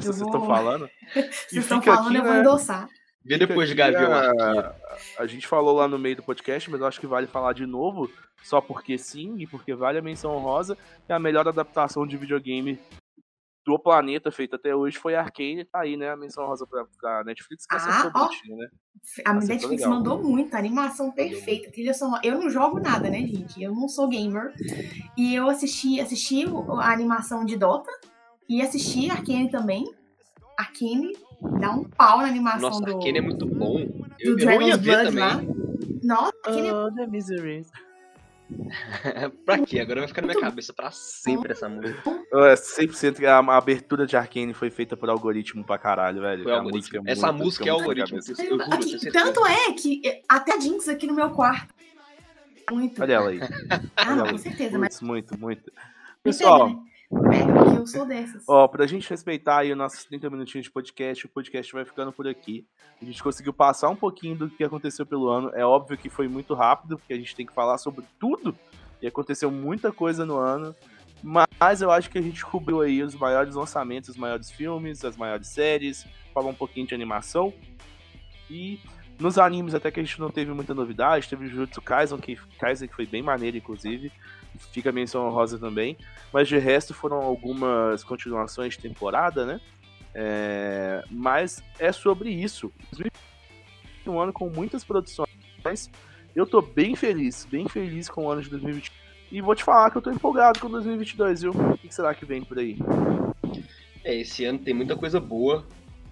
Se 0.00 0.06
vocês 0.06 0.18
vou- 0.20 0.28
estão 0.28 0.46
falando. 0.46 0.88
Vocês 1.12 1.52
E 1.52 1.58
estão 1.58 1.80
fica 1.80 1.94
falando, 1.96 2.08
aqui, 2.08 2.16
eu 2.18 2.24
vou 2.24 2.32
né? 2.34 2.40
endossar. 2.40 2.88
Vê 3.24 3.36
depois 3.36 3.68
de 3.68 3.74
Gavião 3.74 4.10
a-. 4.12 4.74
A 5.18 5.26
gente 5.26 5.46
falou 5.46 5.76
lá 5.76 5.86
no 5.88 5.98
meio 5.98 6.16
do 6.16 6.22
podcast, 6.22 6.70
mas 6.70 6.80
eu 6.80 6.86
acho 6.86 6.98
que 7.00 7.06
vale 7.06 7.26
falar 7.26 7.52
de 7.52 7.66
novo, 7.66 8.08
só 8.42 8.60
porque 8.60 8.96
sim, 8.96 9.34
e 9.38 9.46
porque 9.46 9.74
vale 9.74 9.98
a 9.98 10.02
menção 10.02 10.34
honrosa, 10.34 10.78
que 11.06 11.12
a 11.12 11.18
melhor 11.18 11.46
adaptação 11.46 12.06
de 12.06 12.16
videogame 12.16 12.78
do 13.68 13.78
planeta 13.78 14.32
feita 14.32 14.56
até 14.56 14.74
hoje 14.74 14.96
foi 14.96 15.14
Arcane, 15.14 15.62
tá 15.66 15.80
aí, 15.80 15.94
né? 15.94 16.08
A 16.10 16.16
menção 16.16 16.42
honrosa 16.44 16.66
pra, 16.66 16.86
pra 16.98 17.22
Netflix, 17.22 17.66
que 17.66 17.74
Ah, 17.74 17.76
acertou 17.76 18.10
bonitinho, 18.12 18.56
né? 18.56 18.68
A 19.26 19.32
Acertou 19.32 19.48
Netflix 19.48 19.82
legal. 19.82 19.90
mandou 19.90 20.22
muito, 20.22 20.54
a 20.54 20.58
animação 20.58 21.12
perfeita, 21.12 21.70
trilha 21.70 21.92
sonora. 21.92 22.22
Eu 22.24 22.40
não 22.40 22.48
jogo 22.48 22.80
nada, 22.80 23.10
né, 23.10 23.18
gente? 23.18 23.62
Eu 23.62 23.74
não 23.74 23.86
sou 23.86 24.08
gamer. 24.08 24.54
E 25.18 25.34
eu 25.34 25.50
assisti, 25.50 26.00
assisti 26.00 26.44
a 26.80 26.90
animação 26.90 27.44
de 27.44 27.58
Dota 27.58 27.90
e 28.48 28.62
assisti 28.62 29.10
Arkane 29.10 29.50
também. 29.50 29.84
Arkane 30.56 31.12
dá 31.60 31.70
um 31.72 31.84
pau 31.84 32.18
na 32.18 32.26
animação 32.28 32.70
Nossa, 32.70 32.80
do, 32.86 32.96
Arkane 32.96 33.18
é 33.18 33.20
muito 33.22 33.44
bom. 33.46 33.78
Eu, 34.18 34.34
do 34.34 34.42
eu 34.42 34.46
não 34.46 34.62
ia 34.62 34.76
ver 34.78 35.02
Blood 35.04 35.18
lá. 35.18 35.30
também. 35.36 36.00
Nossa, 36.02 36.32
Arkane 36.46 36.68
é 36.68 36.72
Oh, 36.72 36.90
the 36.94 37.06
miseries. 37.06 37.70
pra 39.44 39.58
quê? 39.58 39.80
Agora 39.80 40.00
vai 40.00 40.08
ficar 40.08 40.22
na 40.22 40.28
minha 40.28 40.40
cabeça 40.40 40.72
pra 40.72 40.90
sempre 40.90 41.52
essa 41.52 41.68
música. 41.68 42.02
É, 42.32 42.54
100% 42.54 43.16
que 43.16 43.26
a, 43.26 43.38
a 43.38 43.56
abertura 43.56 44.06
de 44.06 44.16
Arcane 44.16 44.54
foi 44.54 44.70
feita 44.70 44.96
por 44.96 45.08
algoritmo 45.10 45.64
pra 45.64 45.78
caralho, 45.78 46.20
velho. 46.22 46.42
Foi 46.42 46.52
algoritmo. 46.52 46.78
música 46.78 47.02
é 47.06 47.12
Essa 47.12 47.32
muito- 47.32 47.44
música 47.44 47.64
é 47.66 47.70
algoritmo. 47.70 48.18
Eu 48.18 48.34
juro, 48.36 48.62
Aqui, 48.72 49.10
tanto 49.12 49.46
é 49.46 49.72
que 49.72 50.22
até 50.28 50.54
a 50.56 50.60
Jinx 50.60 50.88
aqui 50.88 51.06
no 51.06 51.14
meu 51.14 51.30
quarto. 51.30 51.74
Muito. 52.70 53.00
Olha 53.02 53.12
ela 53.14 53.30
aí. 53.30 53.40
ah, 53.96 54.14
não, 54.14 54.28
com 54.28 54.38
certeza, 54.38 54.78
mas 54.78 55.00
Muito, 55.00 55.38
muito, 55.38 55.72
Pessoal, 56.22 56.82
porque 57.08 57.78
eu 57.78 57.86
sou 57.86 58.06
dessas. 58.06 58.44
Ó, 58.46 58.68
pra 58.68 58.86
gente 58.86 59.08
respeitar 59.08 59.58
aí 59.58 59.72
os 59.72 59.78
nossos 59.78 60.04
30 60.04 60.28
minutinhos 60.28 60.64
de 60.66 60.70
podcast, 60.70 61.24
o 61.24 61.28
podcast 61.28 61.72
vai 61.72 61.84
ficando 61.84 62.12
por 62.12 62.28
aqui. 62.28 62.66
A 63.00 63.04
gente 63.04 63.22
conseguiu 63.22 63.52
passar 63.52 63.88
um 63.88 63.96
pouquinho 63.96 64.36
do 64.36 64.50
que 64.50 64.62
aconteceu 64.62 65.06
pelo 65.06 65.28
ano. 65.28 65.50
É 65.54 65.64
óbvio 65.64 65.96
que 65.96 66.10
foi 66.10 66.28
muito 66.28 66.54
rápido, 66.54 66.98
porque 66.98 67.14
a 67.14 67.16
gente 67.16 67.34
tem 67.34 67.46
que 67.46 67.54
falar 67.54 67.78
sobre 67.78 68.04
tudo. 68.20 68.54
E 69.00 69.06
aconteceu 69.06 69.50
muita 69.50 69.90
coisa 69.90 70.26
no 70.26 70.36
ano. 70.36 70.74
Mas 71.22 71.80
eu 71.80 71.90
acho 71.90 72.10
que 72.10 72.18
a 72.18 72.22
gente 72.22 72.44
cobriu 72.44 72.80
aí 72.80 73.02
os 73.02 73.14
maiores 73.14 73.54
lançamentos, 73.54 74.10
os 74.10 74.16
maiores 74.16 74.50
filmes, 74.50 75.04
as 75.04 75.16
maiores 75.16 75.48
séries, 75.48 76.06
falou 76.34 76.50
um 76.50 76.54
pouquinho 76.54 76.86
de 76.86 76.94
animação. 76.94 77.52
E 78.50 78.80
nos 79.18 79.38
animes 79.38 79.74
até 79.74 79.90
que 79.90 79.98
a 79.98 80.02
gente 80.02 80.20
não 80.20 80.30
teve 80.30 80.52
muita 80.52 80.74
novidade, 80.74 81.28
teve 81.28 81.48
Jujutsu 81.48 81.82
Kaisen, 81.82 82.18
que, 82.18 82.36
Kaisen, 82.58 82.88
que 82.88 82.94
foi 82.94 83.06
bem 83.06 83.22
maneiro, 83.22 83.56
inclusive. 83.56 84.12
Fica 84.72 84.90
a 84.90 84.92
menção 84.92 85.26
honrosa 85.26 85.58
também. 85.58 85.96
Mas 86.32 86.48
de 86.48 86.58
resto 86.58 86.94
foram 86.94 87.18
algumas 87.18 88.04
continuações 88.04 88.74
de 88.74 88.80
temporada, 88.80 89.44
né? 89.44 89.60
É, 90.14 91.04
Mas 91.10 91.62
é 91.78 91.92
sobre 91.92 92.30
isso. 92.30 92.72
Um 94.06 94.18
ano 94.18 94.32
com 94.32 94.48
muitas 94.48 94.84
produções. 94.84 95.28
Eu 96.34 96.46
tô 96.46 96.62
bem 96.62 96.96
feliz, 96.96 97.46
bem 97.50 97.68
feliz 97.68 98.08
com 98.08 98.24
o 98.24 98.30
ano 98.30 98.42
de 98.42 98.50
2020. 98.50 98.90
E 99.30 99.42
vou 99.42 99.54
te 99.54 99.62
falar 99.62 99.90
que 99.90 99.98
eu 99.98 100.02
tô 100.02 100.10
empolgado 100.10 100.58
com 100.58 100.70
2022, 100.70 101.42
viu? 101.42 101.52
O 101.52 101.76
que 101.76 101.94
será 101.94 102.14
que 102.14 102.24
vem 102.24 102.42
por 102.42 102.58
aí? 102.58 102.78
É, 104.02 104.14
esse 104.14 104.44
ano 104.44 104.58
tem 104.58 104.72
muita 104.72 104.96
coisa 104.96 105.20
boa. 105.20 105.66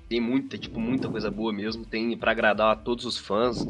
Tem 0.08 0.20
muita, 0.20 0.56
tipo, 0.56 0.78
muita 0.78 1.08
coisa 1.08 1.30
boa 1.30 1.52
mesmo. 1.52 1.84
Tem 1.84 2.16
pra 2.16 2.30
agradar 2.30 2.72
a 2.72 2.76
todos 2.76 3.04
os 3.04 3.18
fãs 3.18 3.66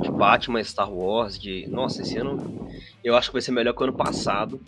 de 0.00 0.10
Batman, 0.10 0.62
Star 0.62 0.92
Wars, 0.92 1.38
de. 1.38 1.66
Nossa, 1.68 2.02
esse 2.02 2.16
ano 2.16 2.68
eu 3.02 3.16
acho 3.16 3.30
que 3.30 3.32
vai 3.34 3.42
ser 3.42 3.50
melhor 3.50 3.72
que 3.72 3.80
o 3.80 3.84
ano 3.84 3.92
passado. 3.92 4.60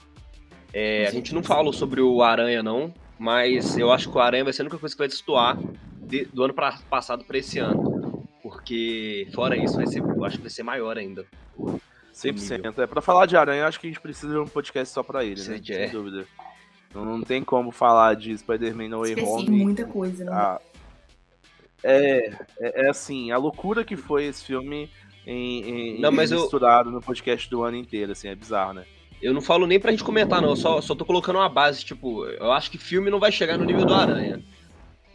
É, 0.72 1.06
a 1.06 1.10
gente 1.10 1.34
não 1.34 1.42
falou 1.42 1.72
sobre 1.72 2.00
o 2.00 2.22
Aranha, 2.22 2.62
não, 2.62 2.92
mas 3.18 3.76
eu 3.76 3.92
acho 3.92 4.10
que 4.10 4.16
o 4.16 4.20
Aranha 4.20 4.42
vai 4.42 4.52
ser 4.52 4.62
a 4.62 4.64
única 4.64 4.78
coisa 4.78 4.94
que 4.94 4.98
vai 4.98 5.08
destoar 5.08 5.58
de, 6.00 6.24
do 6.24 6.42
ano 6.42 6.54
pra, 6.54 6.78
passado 6.90 7.24
para 7.24 7.38
esse 7.38 7.58
ano. 7.58 8.26
Porque, 8.42 9.28
fora 9.32 9.56
isso, 9.56 9.76
vai 9.76 9.86
ser, 9.86 10.00
eu 10.00 10.24
acho 10.24 10.38
que 10.38 10.42
vai 10.42 10.50
ser 10.50 10.62
maior 10.62 10.98
ainda. 10.98 11.24
100%. 12.12 12.78
É, 12.78 12.86
pra 12.86 13.00
falar 13.00 13.26
de 13.26 13.36
Aranha, 13.36 13.62
eu 13.62 13.66
acho 13.66 13.78
que 13.78 13.86
a 13.86 13.90
gente 13.90 14.00
precisa 14.00 14.32
de 14.32 14.38
um 14.38 14.46
podcast 14.46 14.92
só 14.92 15.02
pra 15.02 15.24
ele, 15.24 15.40
né? 15.40 15.60
Sem 15.62 15.76
é. 15.76 15.88
dúvida. 15.88 16.26
Não, 16.94 17.04
não 17.04 17.22
tem 17.22 17.42
como 17.42 17.70
falar 17.70 18.14
de 18.14 18.36
Spider-Man 18.36 18.88
No 18.88 19.00
Way 19.00 19.12
Esqueci 19.12 19.30
Home. 19.30 19.64
muita 19.64 19.84
coisa, 19.86 20.24
né? 20.24 20.32
Ah, 20.32 20.60
é, 21.82 22.30
é, 22.58 22.86
é 22.86 22.90
assim, 22.90 23.30
a 23.30 23.36
loucura 23.36 23.84
que 23.84 23.96
foi 23.96 24.24
esse 24.24 24.44
filme 24.44 24.90
em, 25.26 25.96
em, 25.96 26.00
Não, 26.00 26.10
mas 26.12 26.30
eu- 26.32 26.40
misturado 26.40 26.90
no 26.90 27.00
podcast 27.00 27.48
do 27.48 27.62
ano 27.62 27.76
inteiro, 27.76 28.12
assim, 28.12 28.28
é 28.28 28.34
bizarro, 28.34 28.74
né? 28.74 28.84
Eu 29.20 29.32
não 29.32 29.40
falo 29.40 29.66
nem 29.68 29.78
pra 29.78 29.92
gente 29.92 30.02
comentar, 30.02 30.42
não. 30.42 30.50
Eu 30.50 30.56
só, 30.56 30.80
só 30.80 30.94
tô 30.96 31.04
colocando 31.04 31.36
uma 31.36 31.48
base, 31.48 31.84
tipo, 31.84 32.24
eu 32.26 32.50
acho 32.50 32.68
que 32.70 32.76
filme 32.76 33.08
não 33.08 33.20
vai 33.20 33.30
chegar 33.30 33.56
no 33.56 33.64
nível 33.64 33.84
do 33.84 33.94
Aranha. 33.94 34.42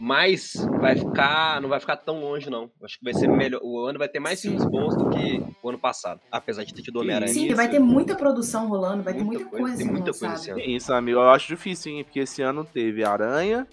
Mas 0.00 0.54
vai 0.80 0.96
ficar. 0.96 1.60
Não 1.60 1.68
vai 1.68 1.80
ficar 1.80 1.96
tão 1.96 2.20
longe, 2.20 2.48
não. 2.48 2.70
Eu 2.80 2.86
Acho 2.86 2.98
que 2.98 3.04
vai 3.04 3.12
ser 3.12 3.26
melhor. 3.28 3.60
O 3.64 3.84
ano 3.84 3.98
vai 3.98 4.08
ter 4.08 4.20
mais 4.20 4.40
filmes 4.40 4.64
bons 4.64 4.96
do 4.96 5.10
que 5.10 5.42
o 5.62 5.68
ano 5.68 5.78
passado. 5.78 6.20
Apesar 6.30 6.62
de 6.64 6.72
ter 6.72 6.82
tido 6.82 7.00
Homem-Aranha. 7.00 7.32
Sim, 7.32 7.52
vai 7.52 7.68
ter 7.68 7.80
muita 7.80 8.14
produção 8.14 8.68
rolando, 8.68 9.02
vai 9.02 9.12
ter 9.12 9.24
Muita 9.24 9.42
muita 9.42 9.50
coisa, 9.50 9.66
coisa 9.66 9.76
tem 9.82 9.92
muita 9.92 10.12
coisa 10.12 10.34
esse 10.36 10.50
ano. 10.50 10.60
Isso, 10.60 10.92
amigo, 10.92 11.18
eu 11.18 11.30
acho 11.30 11.48
difícil, 11.48 11.92
hein? 11.92 12.04
Porque 12.04 12.20
esse 12.20 12.40
ano 12.40 12.64
teve 12.64 13.04
Aranha, 13.04 13.66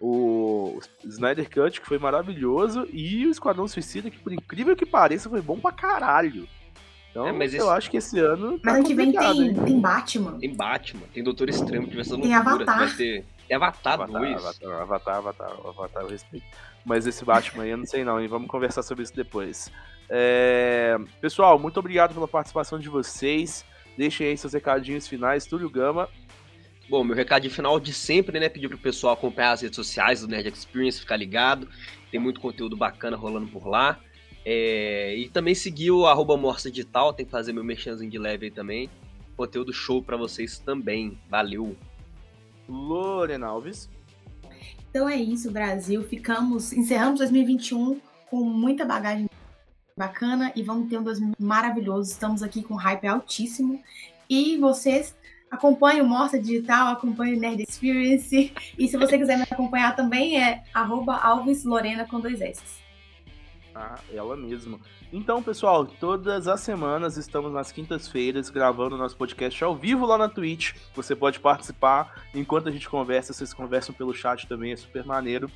o 0.00 0.80
Snyder 1.04 1.48
Cut, 1.50 1.80
que 1.80 1.86
foi 1.86 1.98
maravilhoso, 1.98 2.86
e 2.92 3.26
o 3.26 3.30
Esquadrão 3.30 3.68
Suicida, 3.68 4.10
que 4.10 4.18
por 4.18 4.32
incrível 4.32 4.74
que 4.74 4.86
pareça, 4.86 5.28
foi 5.28 5.42
bom 5.42 5.58
pra 5.58 5.72
caralho. 5.72 6.48
Então, 7.10 7.26
É, 7.26 7.32
mas 7.32 7.52
eu 7.52 7.60
esse- 7.64 7.70
acho 7.70 7.90
que 7.90 7.96
esse 7.96 8.18
ano. 8.20 8.52
Tá 8.60 8.70
Mas 8.70 8.74
ano 8.76 8.84
que 8.86 8.94
vem 8.94 9.12
tem, 9.12 9.42
hein? 9.42 9.54
tem 9.64 9.80
Batman. 9.80 10.38
Tem 10.38 10.54
Batman, 10.54 11.02
tem 11.12 11.22
Doutor 11.24 11.48
Extremo, 11.48 11.88
que 11.88 11.94
vai 11.96 12.04
ser 12.04 12.10
Tem 12.20 12.20
loucura. 12.34 12.38
Avatar. 12.54 12.78
Vai 12.78 12.96
ter. 12.96 13.24
Tem 13.48 13.56
Avatar, 13.56 13.94
Avatar, 13.94 14.20
2. 14.20 14.36
Avatar, 14.36 14.80
Avatar, 14.80 15.16
Avatar, 15.16 15.50
Avatar, 15.66 16.02
eu 16.04 16.08
respeito. 16.08 16.46
Mas 16.84 17.06
esse 17.06 17.24
Batman 17.24 17.64
aí 17.64 17.70
eu 17.70 17.76
não 17.76 17.84
sei 17.84 18.04
não, 18.04 18.20
hein? 18.20 18.28
Vamos 18.28 18.48
conversar 18.48 18.82
sobre 18.84 19.02
isso 19.02 19.14
depois. 19.14 19.70
É, 20.08 20.96
Pessoal, 21.20 21.58
muito 21.58 21.78
obrigado 21.80 22.14
pela 22.14 22.28
participação 22.28 22.78
de 22.78 22.88
vocês. 22.88 23.64
Deixem 23.98 24.28
aí 24.28 24.36
seus 24.36 24.52
recadinhos 24.52 25.08
finais, 25.08 25.44
Túlio 25.46 25.68
Gama. 25.68 26.08
Bom, 26.90 27.04
meu 27.04 27.14
recado 27.14 27.42
de 27.42 27.50
final 27.50 27.78
de 27.78 27.92
sempre, 27.92 28.40
né? 28.40 28.48
Pedir 28.48 28.68
pro 28.68 28.76
pessoal 28.76 29.14
acompanhar 29.14 29.52
as 29.52 29.60
redes 29.60 29.76
sociais 29.76 30.22
do 30.22 30.26
Nerd 30.26 30.48
Experience, 30.48 30.98
ficar 30.98 31.16
ligado. 31.16 31.68
Tem 32.10 32.18
muito 32.18 32.40
conteúdo 32.40 32.76
bacana 32.76 33.16
rolando 33.16 33.46
por 33.46 33.64
lá. 33.68 34.00
É, 34.44 35.14
e 35.16 35.28
também 35.28 35.54
seguir 35.54 35.92
o 35.92 36.04
arroba 36.04 36.36
Morsa 36.36 36.68
Digital, 36.68 37.12
tem 37.12 37.24
que 37.24 37.30
fazer 37.30 37.52
meu 37.52 37.62
merchanzinho 37.62 38.10
de 38.10 38.18
leve 38.18 38.46
aí 38.46 38.50
também. 38.50 38.90
Conteúdo 39.36 39.72
show 39.72 40.02
pra 40.02 40.16
vocês 40.16 40.58
também. 40.58 41.16
Valeu! 41.28 41.76
Lorena 42.68 43.46
Alves. 43.46 43.88
Então 44.90 45.08
é 45.08 45.14
isso, 45.14 45.48
Brasil. 45.52 46.02
Ficamos, 46.02 46.72
encerramos 46.72 47.20
2021 47.20 48.00
com 48.28 48.42
muita 48.42 48.84
bagagem 48.84 49.30
bacana 49.96 50.52
e 50.56 50.62
vamos 50.64 50.88
ter 50.90 50.98
um 50.98 51.04
2000 51.04 51.34
maravilhoso. 51.38 52.10
Estamos 52.10 52.42
aqui 52.42 52.64
com 52.64 52.74
hype 52.74 53.06
altíssimo. 53.06 53.80
E 54.28 54.56
vocês 54.58 55.14
acompanhem 55.50 56.02
o 56.02 56.06
Morsa 56.06 56.38
Digital, 56.38 56.88
acompanhem 56.88 57.36
o 57.36 57.40
Nerd 57.40 57.62
Experience. 57.62 58.52
E 58.78 58.88
se 58.88 58.96
você 58.96 59.18
quiser 59.18 59.36
me 59.36 59.44
acompanhar 59.50 59.96
também 59.96 60.40
é 60.40 60.62
arroba 60.72 61.16
Alves 61.16 61.64
Lorena 61.64 62.06
com 62.06 62.20
dois 62.20 62.40
S. 62.40 62.80
Ah, 63.74 63.98
ela 64.12 64.36
mesma. 64.36 64.80
Então, 65.12 65.42
pessoal, 65.42 65.86
todas 65.86 66.46
as 66.48 66.60
semanas 66.60 67.16
estamos 67.16 67.52
nas 67.52 67.72
quintas-feiras 67.72 68.50
gravando 68.50 68.96
nosso 68.96 69.16
podcast 69.16 69.62
ao 69.62 69.76
vivo 69.76 70.06
lá 70.06 70.18
na 70.18 70.28
Twitch. 70.28 70.74
Você 70.94 71.14
pode 71.16 71.40
participar 71.40 72.24
enquanto 72.34 72.68
a 72.68 72.72
gente 72.72 72.88
conversa, 72.88 73.32
vocês 73.32 73.54
conversam 73.54 73.94
pelo 73.94 74.14
chat 74.14 74.46
também, 74.46 74.72
é 74.72 74.76
super 74.76 75.04
maneiro. 75.04 75.50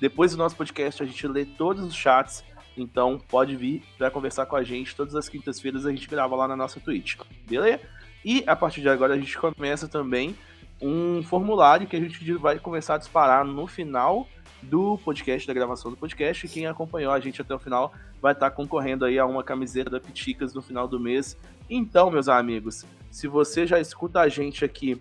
Depois 0.00 0.32
do 0.32 0.38
nosso 0.38 0.56
podcast, 0.56 1.02
a 1.02 1.06
gente 1.06 1.26
lê 1.26 1.44
todos 1.44 1.84
os 1.84 1.94
chats, 1.94 2.44
então 2.76 3.18
pode 3.28 3.56
vir 3.56 3.82
para 3.96 4.10
conversar 4.10 4.46
com 4.46 4.56
a 4.56 4.62
gente. 4.62 4.94
Todas 4.94 5.14
as 5.14 5.28
quintas-feiras 5.28 5.84
a 5.84 5.90
gente 5.90 6.08
grava 6.08 6.36
lá 6.36 6.48
na 6.48 6.56
nossa 6.56 6.80
Twitch, 6.80 7.16
beleza? 7.46 7.80
E 8.24 8.42
a 8.46 8.56
partir 8.56 8.80
de 8.80 8.88
agora 8.88 9.14
a 9.14 9.18
gente 9.18 9.36
começa 9.36 9.88
também 9.88 10.36
um 10.80 11.22
formulário 11.22 11.86
que 11.86 11.96
a 11.96 12.00
gente 12.00 12.32
vai 12.34 12.58
começar 12.58 12.94
a 12.94 12.98
disparar 12.98 13.44
no 13.44 13.66
final 13.66 14.26
do 14.62 14.98
podcast, 14.98 15.46
da 15.46 15.54
gravação 15.54 15.90
do 15.90 15.96
podcast. 15.96 16.46
E 16.46 16.48
quem 16.48 16.66
acompanhou 16.66 17.12
a 17.12 17.20
gente 17.20 17.40
até 17.40 17.54
o 17.54 17.58
final 17.58 17.92
vai 18.20 18.32
estar 18.32 18.50
concorrendo 18.50 19.04
aí 19.04 19.18
a 19.18 19.26
uma 19.26 19.44
camiseta 19.44 19.90
da 19.90 20.00
Piticas 20.00 20.52
no 20.54 20.62
final 20.62 20.88
do 20.88 20.98
mês. 20.98 21.36
Então, 21.70 22.10
meus 22.10 22.28
amigos, 22.28 22.84
se 23.10 23.28
você 23.28 23.66
já 23.66 23.80
escuta 23.80 24.20
a 24.20 24.28
gente 24.28 24.64
aqui 24.64 25.00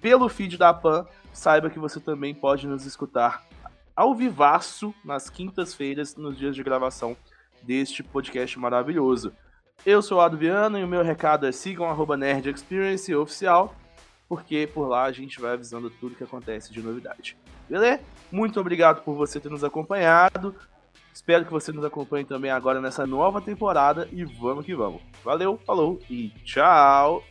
pelo 0.00 0.28
feed 0.28 0.56
da 0.56 0.72
PAN, 0.72 1.06
saiba 1.32 1.70
que 1.70 1.78
você 1.78 2.00
também 2.00 2.34
pode 2.34 2.66
nos 2.66 2.84
escutar 2.84 3.46
ao 3.94 4.14
vivaço 4.14 4.94
nas 5.04 5.28
quintas-feiras, 5.28 6.14
nos 6.16 6.38
dias 6.38 6.54
de 6.54 6.62
gravação 6.62 7.16
deste 7.62 8.02
podcast 8.02 8.58
maravilhoso. 8.58 9.32
Eu 9.86 10.02
sou 10.02 10.18
o 10.18 10.20
Adriano 10.20 10.78
e 10.78 10.84
o 10.84 10.88
meu 10.88 11.02
recado 11.02 11.46
é 11.46 11.52
sigam 11.52 11.88
arroba 11.88 12.16
Nerd 12.16 12.50
Experience 12.50 13.14
oficial, 13.14 13.74
porque 14.28 14.68
por 14.72 14.88
lá 14.88 15.04
a 15.04 15.12
gente 15.12 15.40
vai 15.40 15.52
avisando 15.52 15.88
tudo 15.88 16.16
que 16.16 16.24
acontece 16.24 16.72
de 16.72 16.82
novidade. 16.82 17.36
Beleza? 17.68 18.00
Muito 18.30 18.60
obrigado 18.60 19.02
por 19.02 19.14
você 19.14 19.38
ter 19.38 19.48
nos 19.48 19.62
acompanhado. 19.62 20.54
Espero 21.12 21.44
que 21.44 21.52
você 21.52 21.72
nos 21.72 21.84
acompanhe 21.84 22.24
também 22.24 22.50
agora 22.50 22.80
nessa 22.80 23.06
nova 23.06 23.40
temporada 23.40 24.08
e 24.12 24.24
vamos 24.24 24.66
que 24.66 24.74
vamos. 24.74 25.00
Valeu, 25.24 25.58
falou 25.64 25.98
e 26.10 26.30
tchau! 26.44 27.22